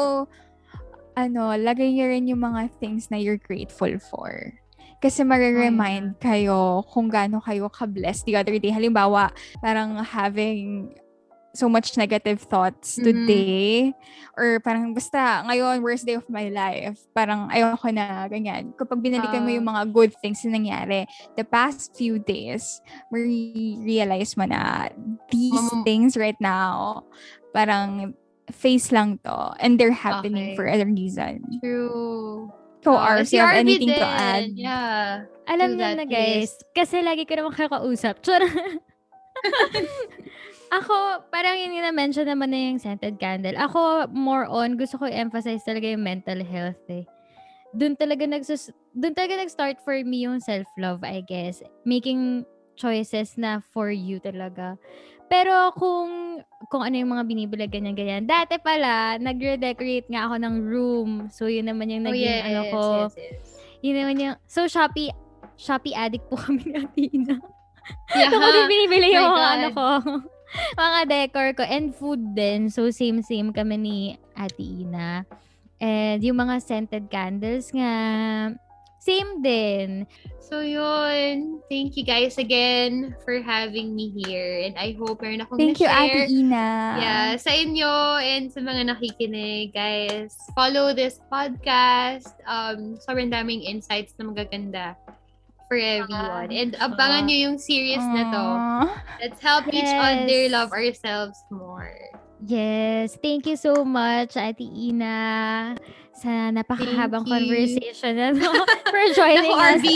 ano, 1.12 1.52
lagay 1.52 1.93
niyo 1.93 2.09
rin 2.09 2.24
yung 2.26 2.40
mga 2.40 2.72
things 2.80 3.12
na 3.12 3.20
you're 3.20 3.38
grateful 3.38 3.93
for. 4.01 4.56
Kasi 4.98 5.22
mariremind 5.28 6.16
kayo 6.18 6.80
kung 6.88 7.12
gaano 7.12 7.38
kayo 7.44 7.68
ka-blessed 7.68 8.24
the 8.24 8.34
other 8.34 8.56
day. 8.56 8.72
Halimbawa, 8.72 9.28
parang 9.60 10.01
having 10.01 10.97
so 11.56 11.66
much 11.66 11.96
negative 11.96 12.44
thoughts 12.44 13.00
Mhm. 13.00 13.04
today 13.04 13.96
or 14.36 14.60
parang 14.60 14.92
basta 14.92 15.40
ngayon 15.42 15.80
worst 15.80 16.04
day 16.04 16.14
of 16.14 16.28
my 16.28 16.52
life 16.52 17.00
parang 17.10 17.48
ayoko 17.48 17.88
na 17.90 18.28
ganyan 18.28 18.76
kapag 18.76 19.00
binalikan 19.00 19.40
mo 19.40 19.50
Ah. 19.50 19.56
yung 19.56 19.66
mga 19.66 19.82
good 19.90 20.12
things 20.20 20.44
na 20.44 20.54
nangyari 20.54 21.08
the 21.34 21.42
past 21.42 21.96
few 21.96 22.20
days 22.20 22.84
realize 23.10 24.36
mo 24.36 24.44
na 24.44 24.92
these 25.32 25.56
Mam- 25.56 25.82
things 25.82 26.14
right 26.14 26.38
now 26.38 27.02
parang 27.50 28.12
face 28.52 28.92
lang 28.92 29.16
to 29.24 29.34
and 29.58 29.80
they're 29.80 29.90
happening 29.90 30.52
Okay. 30.52 30.56
for 30.60 30.68
a 30.68 30.76
reason 30.84 31.40
True. 31.58 32.52
Uh, 32.86 32.94
Ars, 32.94 33.34
si 33.34 33.34
you 33.34 33.42
have 33.42 33.58
anything 33.58 33.90
to 33.90 33.98
din, 33.98 34.06
add? 34.06 34.46
Yeah. 34.54 35.26
Alam 35.50 35.74
to 35.74 35.82
niyo 35.82 35.90
na 35.98 36.06
guys, 36.06 36.54
kasi 36.70 37.02
lagi 37.02 37.26
ko 37.26 37.34
naman 37.34 37.50
kakausap. 37.50 38.22
Char. 38.22 38.46
Ako, 40.68 40.94
parang 41.30 41.55
yun 41.55 41.72
yung 41.72 41.86
na-mention 41.86 42.26
naman 42.26 42.51
na 42.51 42.59
yung 42.59 42.78
scented 42.78 43.16
candle. 43.16 43.55
Ako, 43.55 44.10
more 44.10 44.44
on, 44.44 44.74
gusto 44.74 44.98
ko 44.98 45.06
emphasize 45.06 45.62
talaga 45.62 45.86
yung 45.86 46.02
mental 46.02 46.43
health 46.43 46.82
eh. 46.88 47.06
Doon 47.70 47.94
talaga 47.94 48.24
nagsus 48.24 48.70
doon 48.90 49.12
talaga 49.12 49.36
nag-start 49.36 49.76
for 49.78 49.94
me 50.01 50.24
yung 50.24 50.40
self-love, 50.40 51.05
I 51.05 51.20
guess. 51.20 51.60
Making 51.84 52.43
choices 52.74 53.36
na 53.36 53.60
for 53.60 53.93
you 53.93 54.16
talaga. 54.18 54.80
Pero 55.26 55.74
kung 55.74 56.40
kung 56.66 56.80
ano 56.80 56.94
yung 56.94 57.12
mga 57.12 57.26
binibili 57.26 57.66
ganyan 57.68 57.93
ganyan. 57.93 58.24
Dati 58.24 58.56
pala, 58.56 59.18
nagre-decorate 59.18 60.09
nga 60.09 60.24
ako 60.24 60.34
ng 60.40 60.55
room. 60.62 61.10
So 61.28 61.47
yun 61.47 61.68
naman 61.68 61.93
yung 61.93 62.06
Oh, 62.06 62.10
naging 62.10 62.43
ano 62.43 62.60
ko. 62.72 62.82
yes, 63.06 63.14
yes. 63.18 63.47
Yun 63.84 63.97
naman 63.98 64.16
yung 64.18 64.34
so 64.48 64.64
Shopee 64.64 65.12
Shopee 65.55 65.93
addict 65.93 66.26
po 66.26 66.40
kami 66.43 66.62
ni 66.64 66.74
Athena. 66.74 67.36
Yeah. 68.16 68.30
So, 68.30 68.40
kung 68.40 68.66
binibili 68.66 69.14
yung 69.14 69.30
mga 69.30 69.51
ano 69.52 69.68
ko, 69.70 69.86
mga 70.78 71.00
decor 71.08 71.48
ko, 71.56 71.62
and 71.62 71.94
food 71.94 72.34
din. 72.34 72.68
So, 72.68 72.88
same-same 72.90 73.52
kami 73.52 73.76
ni 73.76 73.98
Ate 74.36 74.62
Ina. 74.62 75.24
And 75.76 76.24
yung 76.24 76.40
mga 76.40 76.56
scented 76.64 77.12
candles 77.12 77.68
nga, 77.72 77.92
same 79.06 79.38
din. 79.38 80.08
So 80.46 80.62
yun, 80.62 81.58
thank 81.66 81.98
you 81.98 82.02
guys 82.06 82.38
again 82.38 83.14
for 83.26 83.42
having 83.42 83.94
me 83.94 84.14
here. 84.14 84.62
And 84.62 84.78
I 84.78 84.94
hope 84.94 85.22
meron 85.22 85.42
akong 85.42 85.58
Thank 85.58 85.82
you, 85.82 85.90
na-share. 85.90 86.26
Ate 86.26 86.30
Ina. 86.30 86.68
Yeah, 87.02 87.28
sa 87.38 87.50
inyo 87.50 87.92
and 88.22 88.46
sa 88.50 88.62
mga 88.62 88.94
nakikinig, 88.94 89.74
guys. 89.74 90.38
Follow 90.54 90.94
this 90.94 91.18
podcast. 91.30 92.34
Um, 92.46 92.94
sobrang 93.02 93.30
daming 93.30 93.66
insights 93.66 94.14
na 94.18 94.30
magaganda 94.30 94.94
for 95.68 95.76
everyone. 95.76 96.51
And 96.51 96.74
abangan 96.78 97.26
nyo 97.26 97.36
yung 97.51 97.59
series 97.59 98.02
na 98.02 98.22
to. 98.30 98.44
Let's 99.20 99.40
help 99.43 99.66
each 99.68 99.86
Yes. 99.86 99.98
other 99.98 100.40
love 100.48 100.70
ourselves 100.72 101.36
more. 101.51 101.93
Yes. 102.38 103.16
Thank 103.16 103.47
you 103.47 103.56
so 103.56 103.80
much, 103.80 104.36
Ate 104.36 104.60
Ina, 104.60 105.72
sa 106.12 106.52
napakahabang 106.52 107.24
conversation 107.24 108.12
na 108.12 108.28
to, 108.36 108.51
for 108.93 109.02
joining 109.16 109.56
Naku, 109.56 109.64
us. 109.72 109.80
RV, 109.80 109.88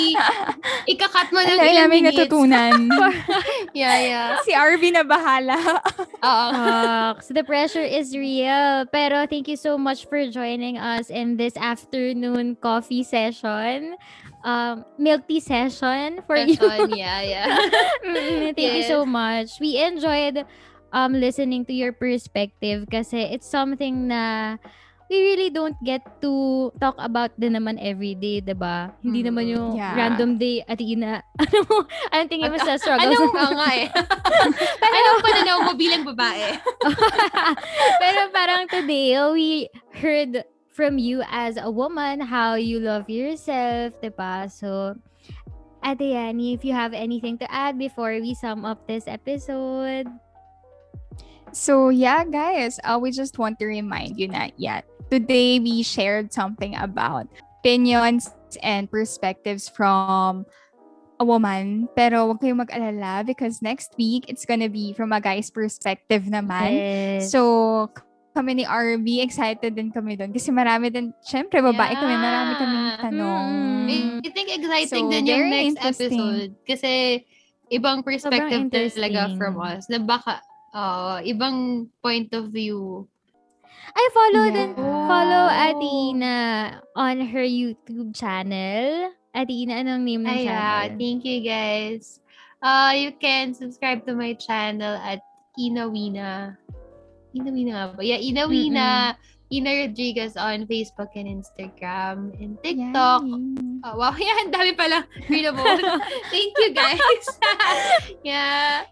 ikakat 0.88 1.28
mo 1.36 1.40
ng 1.44 1.52
ilang 1.60 1.76
namin 1.86 2.00
minutes. 2.08 2.16
natutunan. 2.16 2.76
Yeah, 3.76 3.96
yeah. 4.02 4.28
si 4.42 4.50
RV 4.50 4.82
na 4.90 5.04
bahala. 5.04 5.54
Oo. 6.24 6.64
Talks. 7.14 7.28
The 7.30 7.44
pressure 7.44 7.84
is 7.84 8.16
real. 8.16 8.88
Pero 8.90 9.28
thank 9.28 9.46
you 9.46 9.54
so 9.54 9.76
much 9.78 10.08
for 10.08 10.18
joining 10.26 10.74
us 10.74 11.06
in 11.12 11.36
this 11.36 11.54
afternoon 11.60 12.56
coffee 12.58 13.04
session. 13.04 13.94
Um, 14.40 14.84
milk 14.96 15.28
tea 15.28 15.40
session 15.40 16.24
for 16.24 16.36
you. 16.36 16.56
Session, 16.56 16.88
yeah, 16.96 17.20
yeah. 17.20 17.46
Mm, 18.00 18.56
thank 18.56 18.72
you 18.80 18.84
so 18.88 19.04
much. 19.04 19.60
We 19.60 19.76
enjoyed 19.76 20.44
um 20.90 21.12
listening 21.14 21.64
to 21.68 21.74
your 21.76 21.92
perspective 21.92 22.88
kasi 22.90 23.30
it's 23.30 23.46
something 23.46 24.08
na 24.08 24.56
we 25.10 25.16
really 25.34 25.50
don't 25.50 25.76
get 25.84 26.00
to 26.22 26.70
talk 26.80 26.94
about 26.98 27.34
din 27.36 27.52
naman 27.52 27.76
every 27.82 28.14
day, 28.14 28.40
'di 28.40 28.56
ba? 28.56 28.94
Hindi 29.02 29.20
Mm, 29.20 29.26
naman 29.28 29.44
yung 29.50 29.68
yeah. 29.76 29.92
random 29.92 30.38
day 30.38 30.62
at 30.64 30.80
ina. 30.80 31.20
Ano 31.42 31.58
mo? 31.66 31.76
Anong 32.08 32.30
tingin 32.30 32.48
mo 32.48 32.58
sa 32.62 32.78
struggles? 32.78 33.18
Anong, 33.18 33.34
oo 33.34 33.52
nga 33.58 33.70
eh. 33.76 33.86
Anong 34.80 35.20
pananaw 35.20 35.56
mo 35.66 35.72
bilang 35.74 36.06
babae? 36.06 36.56
Pero 38.02 38.20
parang 38.30 38.64
today, 38.70 39.18
we 39.34 39.66
heard 39.98 40.46
from 40.72 40.98
you 40.98 41.22
as 41.28 41.58
a 41.58 41.70
woman 41.70 42.20
how 42.20 42.54
you 42.54 42.80
love 42.80 43.10
yourself, 43.10 43.94
diba? 44.00 44.50
So, 44.50 44.96
Ate 45.84 46.12
Yani, 46.14 46.54
if 46.54 46.64
you 46.64 46.72
have 46.72 46.92
anything 46.92 47.38
to 47.38 47.50
add 47.50 47.78
before 47.78 48.12
we 48.20 48.34
sum 48.34 48.64
up 48.64 48.86
this 48.86 49.08
episode. 49.08 50.06
So 51.52 51.88
yeah, 51.88 52.24
guys, 52.24 52.78
uh, 52.84 52.98
we 53.00 53.10
just 53.10 53.38
want 53.38 53.58
to 53.58 53.66
remind 53.66 54.18
you 54.18 54.28
that 54.28 54.52
yeah, 54.56 54.82
today 55.10 55.58
we 55.58 55.82
shared 55.82 56.32
something 56.32 56.76
about 56.76 57.26
opinions 57.60 58.30
and 58.62 58.90
perspectives 58.90 59.68
from 59.68 60.46
a 61.18 61.24
woman. 61.24 61.88
Pero 61.96 62.30
wag 62.30 62.40
kayong 62.40 62.62
mag-alala 62.62 63.26
because 63.26 63.62
next 63.62 63.98
week 63.98 64.30
it's 64.30 64.46
gonna 64.46 64.70
be 64.70 64.94
from 64.94 65.10
a 65.10 65.20
guy's 65.20 65.50
perspective 65.50 66.30
naman. 66.30 66.70
Yes. 66.76 67.34
So 67.34 67.90
kami 68.30 68.62
ni 68.62 68.64
RB, 68.64 69.20
excited 69.20 69.74
din 69.74 69.90
kami 69.90 70.14
doon. 70.14 70.30
Kasi 70.30 70.54
marami 70.54 70.88
din, 70.88 71.10
syempre 71.26 71.58
babae 71.58 71.94
kami, 71.98 72.14
marami 72.14 72.52
Yeah. 72.54 73.02
tanong. 73.02 73.48
Mm. 73.90 74.18
I 74.22 74.30
think 74.30 74.48
exciting 74.54 75.06
So, 75.06 75.12
din 75.12 75.24
yung 75.26 75.50
next 75.50 75.78
episode. 75.82 76.50
Kasi 76.62 77.22
ibang 77.68 78.06
perspective 78.06 78.70
talaga 78.70 79.26
interesting. 79.26 79.38
from 79.38 79.54
us. 79.58 79.90
Na 79.90 79.98
baka, 79.98 80.38
uh, 80.70 81.18
ibang 81.26 81.90
point 81.98 82.30
of 82.32 82.54
view. 82.54 83.06
I 83.90 84.04
follow 84.14 84.46
Yeah. 84.46 84.54
din, 84.54 84.70
follow 85.10 85.44
Ate 85.50 85.82
Ina 86.14 86.36
on 86.94 87.16
her 87.34 87.42
YouTube 87.42 88.14
channel. 88.14 89.10
Ate 89.34 89.50
Ina, 89.50 89.82
anong 89.82 90.06
name 90.06 90.22
ng 90.22 90.30
Ay, 90.30 90.46
yeah. 90.46 90.86
channel? 90.86 90.98
Thank 90.98 91.20
you 91.26 91.38
guys. 91.42 92.22
Uh, 92.62 92.94
you 92.94 93.10
can 93.18 93.54
subscribe 93.58 94.06
to 94.06 94.14
my 94.14 94.38
channel 94.38 94.94
at 95.02 95.18
Inawina. 95.58 96.54
Inawina 97.32 97.70
nga 97.72 97.84
ba? 97.92 98.00
Yeah, 98.00 98.18
Inawina. 98.18 99.14
Ina 99.50 99.70
Rodriguez 99.82 100.38
on 100.38 100.62
Facebook 100.70 101.10
and 101.18 101.26
Instagram 101.26 102.30
and 102.38 102.54
TikTok. 102.62 103.26
Yay. 103.26 103.82
Oh, 103.82 103.98
wow, 103.98 104.14
yan. 104.22 104.54
Dami 104.54 104.78
pala. 104.78 105.02
Readable. 105.26 105.66
Thank 106.30 106.54
you, 106.54 106.70
guys. 106.70 107.24
yeah. 108.22 108.86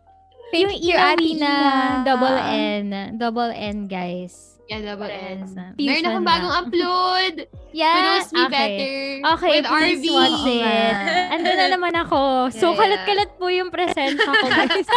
yung 0.51 0.75
Thank 0.75 0.83
you, 0.83 0.99
Ate 0.99 1.15
Inawina, 1.15 1.55
Ina. 1.55 2.03
double 2.03 2.39
N. 2.43 2.87
Double 3.15 3.53
N, 3.55 3.87
guys. 3.87 4.59
Yeah, 4.67 4.83
double 4.83 5.07
N. 5.09 5.47
Meron 5.79 6.05
akong 6.05 6.27
na. 6.27 6.33
bagong 6.35 6.55
upload. 6.59 7.35
Who 7.47 7.73
Yeah, 7.73 8.19
knows 8.19 8.29
me 8.33 8.43
okay. 8.45 8.51
better. 8.51 8.97
Okay, 9.39 9.51
with 9.55 9.67
please 9.71 10.03
RV. 10.03 10.07
watch 10.11 10.43
it. 10.45 10.95
Ando 11.33 11.51
na 11.55 11.67
naman 11.71 11.95
ako. 11.95 12.51
So, 12.51 12.67
Yeah, 12.67 12.75
yeah. 12.75 12.81
kalat-kalat 12.83 13.31
po 13.39 13.47
yung 13.49 13.71
presensya 13.71 14.27
ko, 14.27 14.41
guys. 14.45 14.89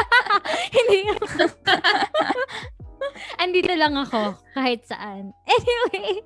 Hindi. 0.74 1.00
Andito 3.42 3.74
lang 3.76 3.98
ako, 3.98 4.38
kahit 4.56 4.86
saan. 4.86 5.34
Anyway, 5.52 6.22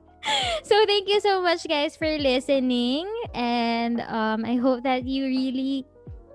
so 0.64 0.76
thank 0.86 1.08
you 1.08 1.20
so 1.22 1.42
much, 1.42 1.66
guys, 1.68 1.96
for 1.96 2.10
listening. 2.18 3.06
And 3.34 4.02
um, 4.02 4.46
I 4.46 4.56
hope 4.58 4.84
that 4.84 5.06
you 5.06 5.26
really 5.26 5.86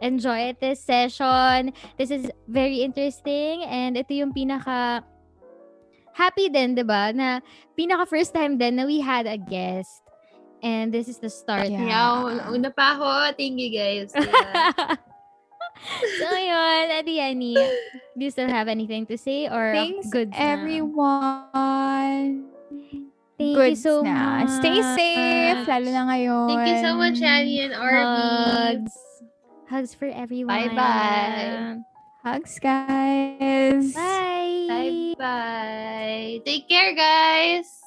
enjoyed 0.00 0.56
this 0.60 0.80
session. 0.80 1.72
This 1.98 2.10
is 2.10 2.30
very 2.48 2.82
interesting. 2.82 3.64
And 3.66 3.96
ito 3.96 4.14
yung 4.14 4.32
pinaka 4.32 5.04
happy 6.12 6.48
din, 6.48 6.74
di 6.74 6.82
ba? 6.82 7.12
Na 7.14 7.40
pinaka 7.76 8.08
first 8.08 8.34
time 8.34 8.58
din 8.58 8.76
na 8.76 8.84
we 8.86 9.00
had 9.00 9.26
a 9.26 9.38
guest. 9.38 10.02
And 10.60 10.92
this 10.92 11.08
is 11.08 11.16
the 11.16 11.32
start. 11.32 11.72
Yeah. 11.72 11.88
Yeah, 11.88 12.10
una- 12.20 12.48
una 12.52 12.68
pa 12.68 12.92
ako. 12.92 13.32
Thank 13.36 13.56
you, 13.56 13.70
guys. 13.72 14.12
Yeah. 14.18 14.96
So 16.20 16.36
yun, 16.36 16.90
Ate 16.90 17.18
Yani, 17.18 17.54
do 18.16 18.24
you 18.24 18.30
still 18.30 18.48
have 18.48 18.68
anything 18.68 19.06
to 19.06 19.16
say 19.16 19.48
or 19.48 19.72
Thanks, 19.72 20.08
good 20.08 20.32
everyone. 20.34 22.44
Thank 23.40 23.56
you 23.56 23.56
Goods 23.56 23.82
so 23.82 24.02
na. 24.04 24.44
much. 24.44 24.52
Stay 24.60 24.76
safe, 24.84 25.64
lalo 25.64 25.88
na 25.88 26.04
ngayon. 26.12 26.48
Thank 26.52 26.68
you 26.68 26.76
so 26.84 26.92
much, 27.00 27.16
Annie 27.24 27.64
and 27.64 27.72
RB. 27.72 27.96
Hugs. 27.96 28.92
Hugs 29.72 29.92
for 29.96 30.12
everyone. 30.12 30.76
Bye-bye. 30.76 31.80
Hugs, 32.20 32.60
guys. 32.60 33.96
Bye. 33.96 35.16
Bye-bye. 35.16 36.44
Take 36.44 36.68
care, 36.68 36.92
guys. 36.92 37.79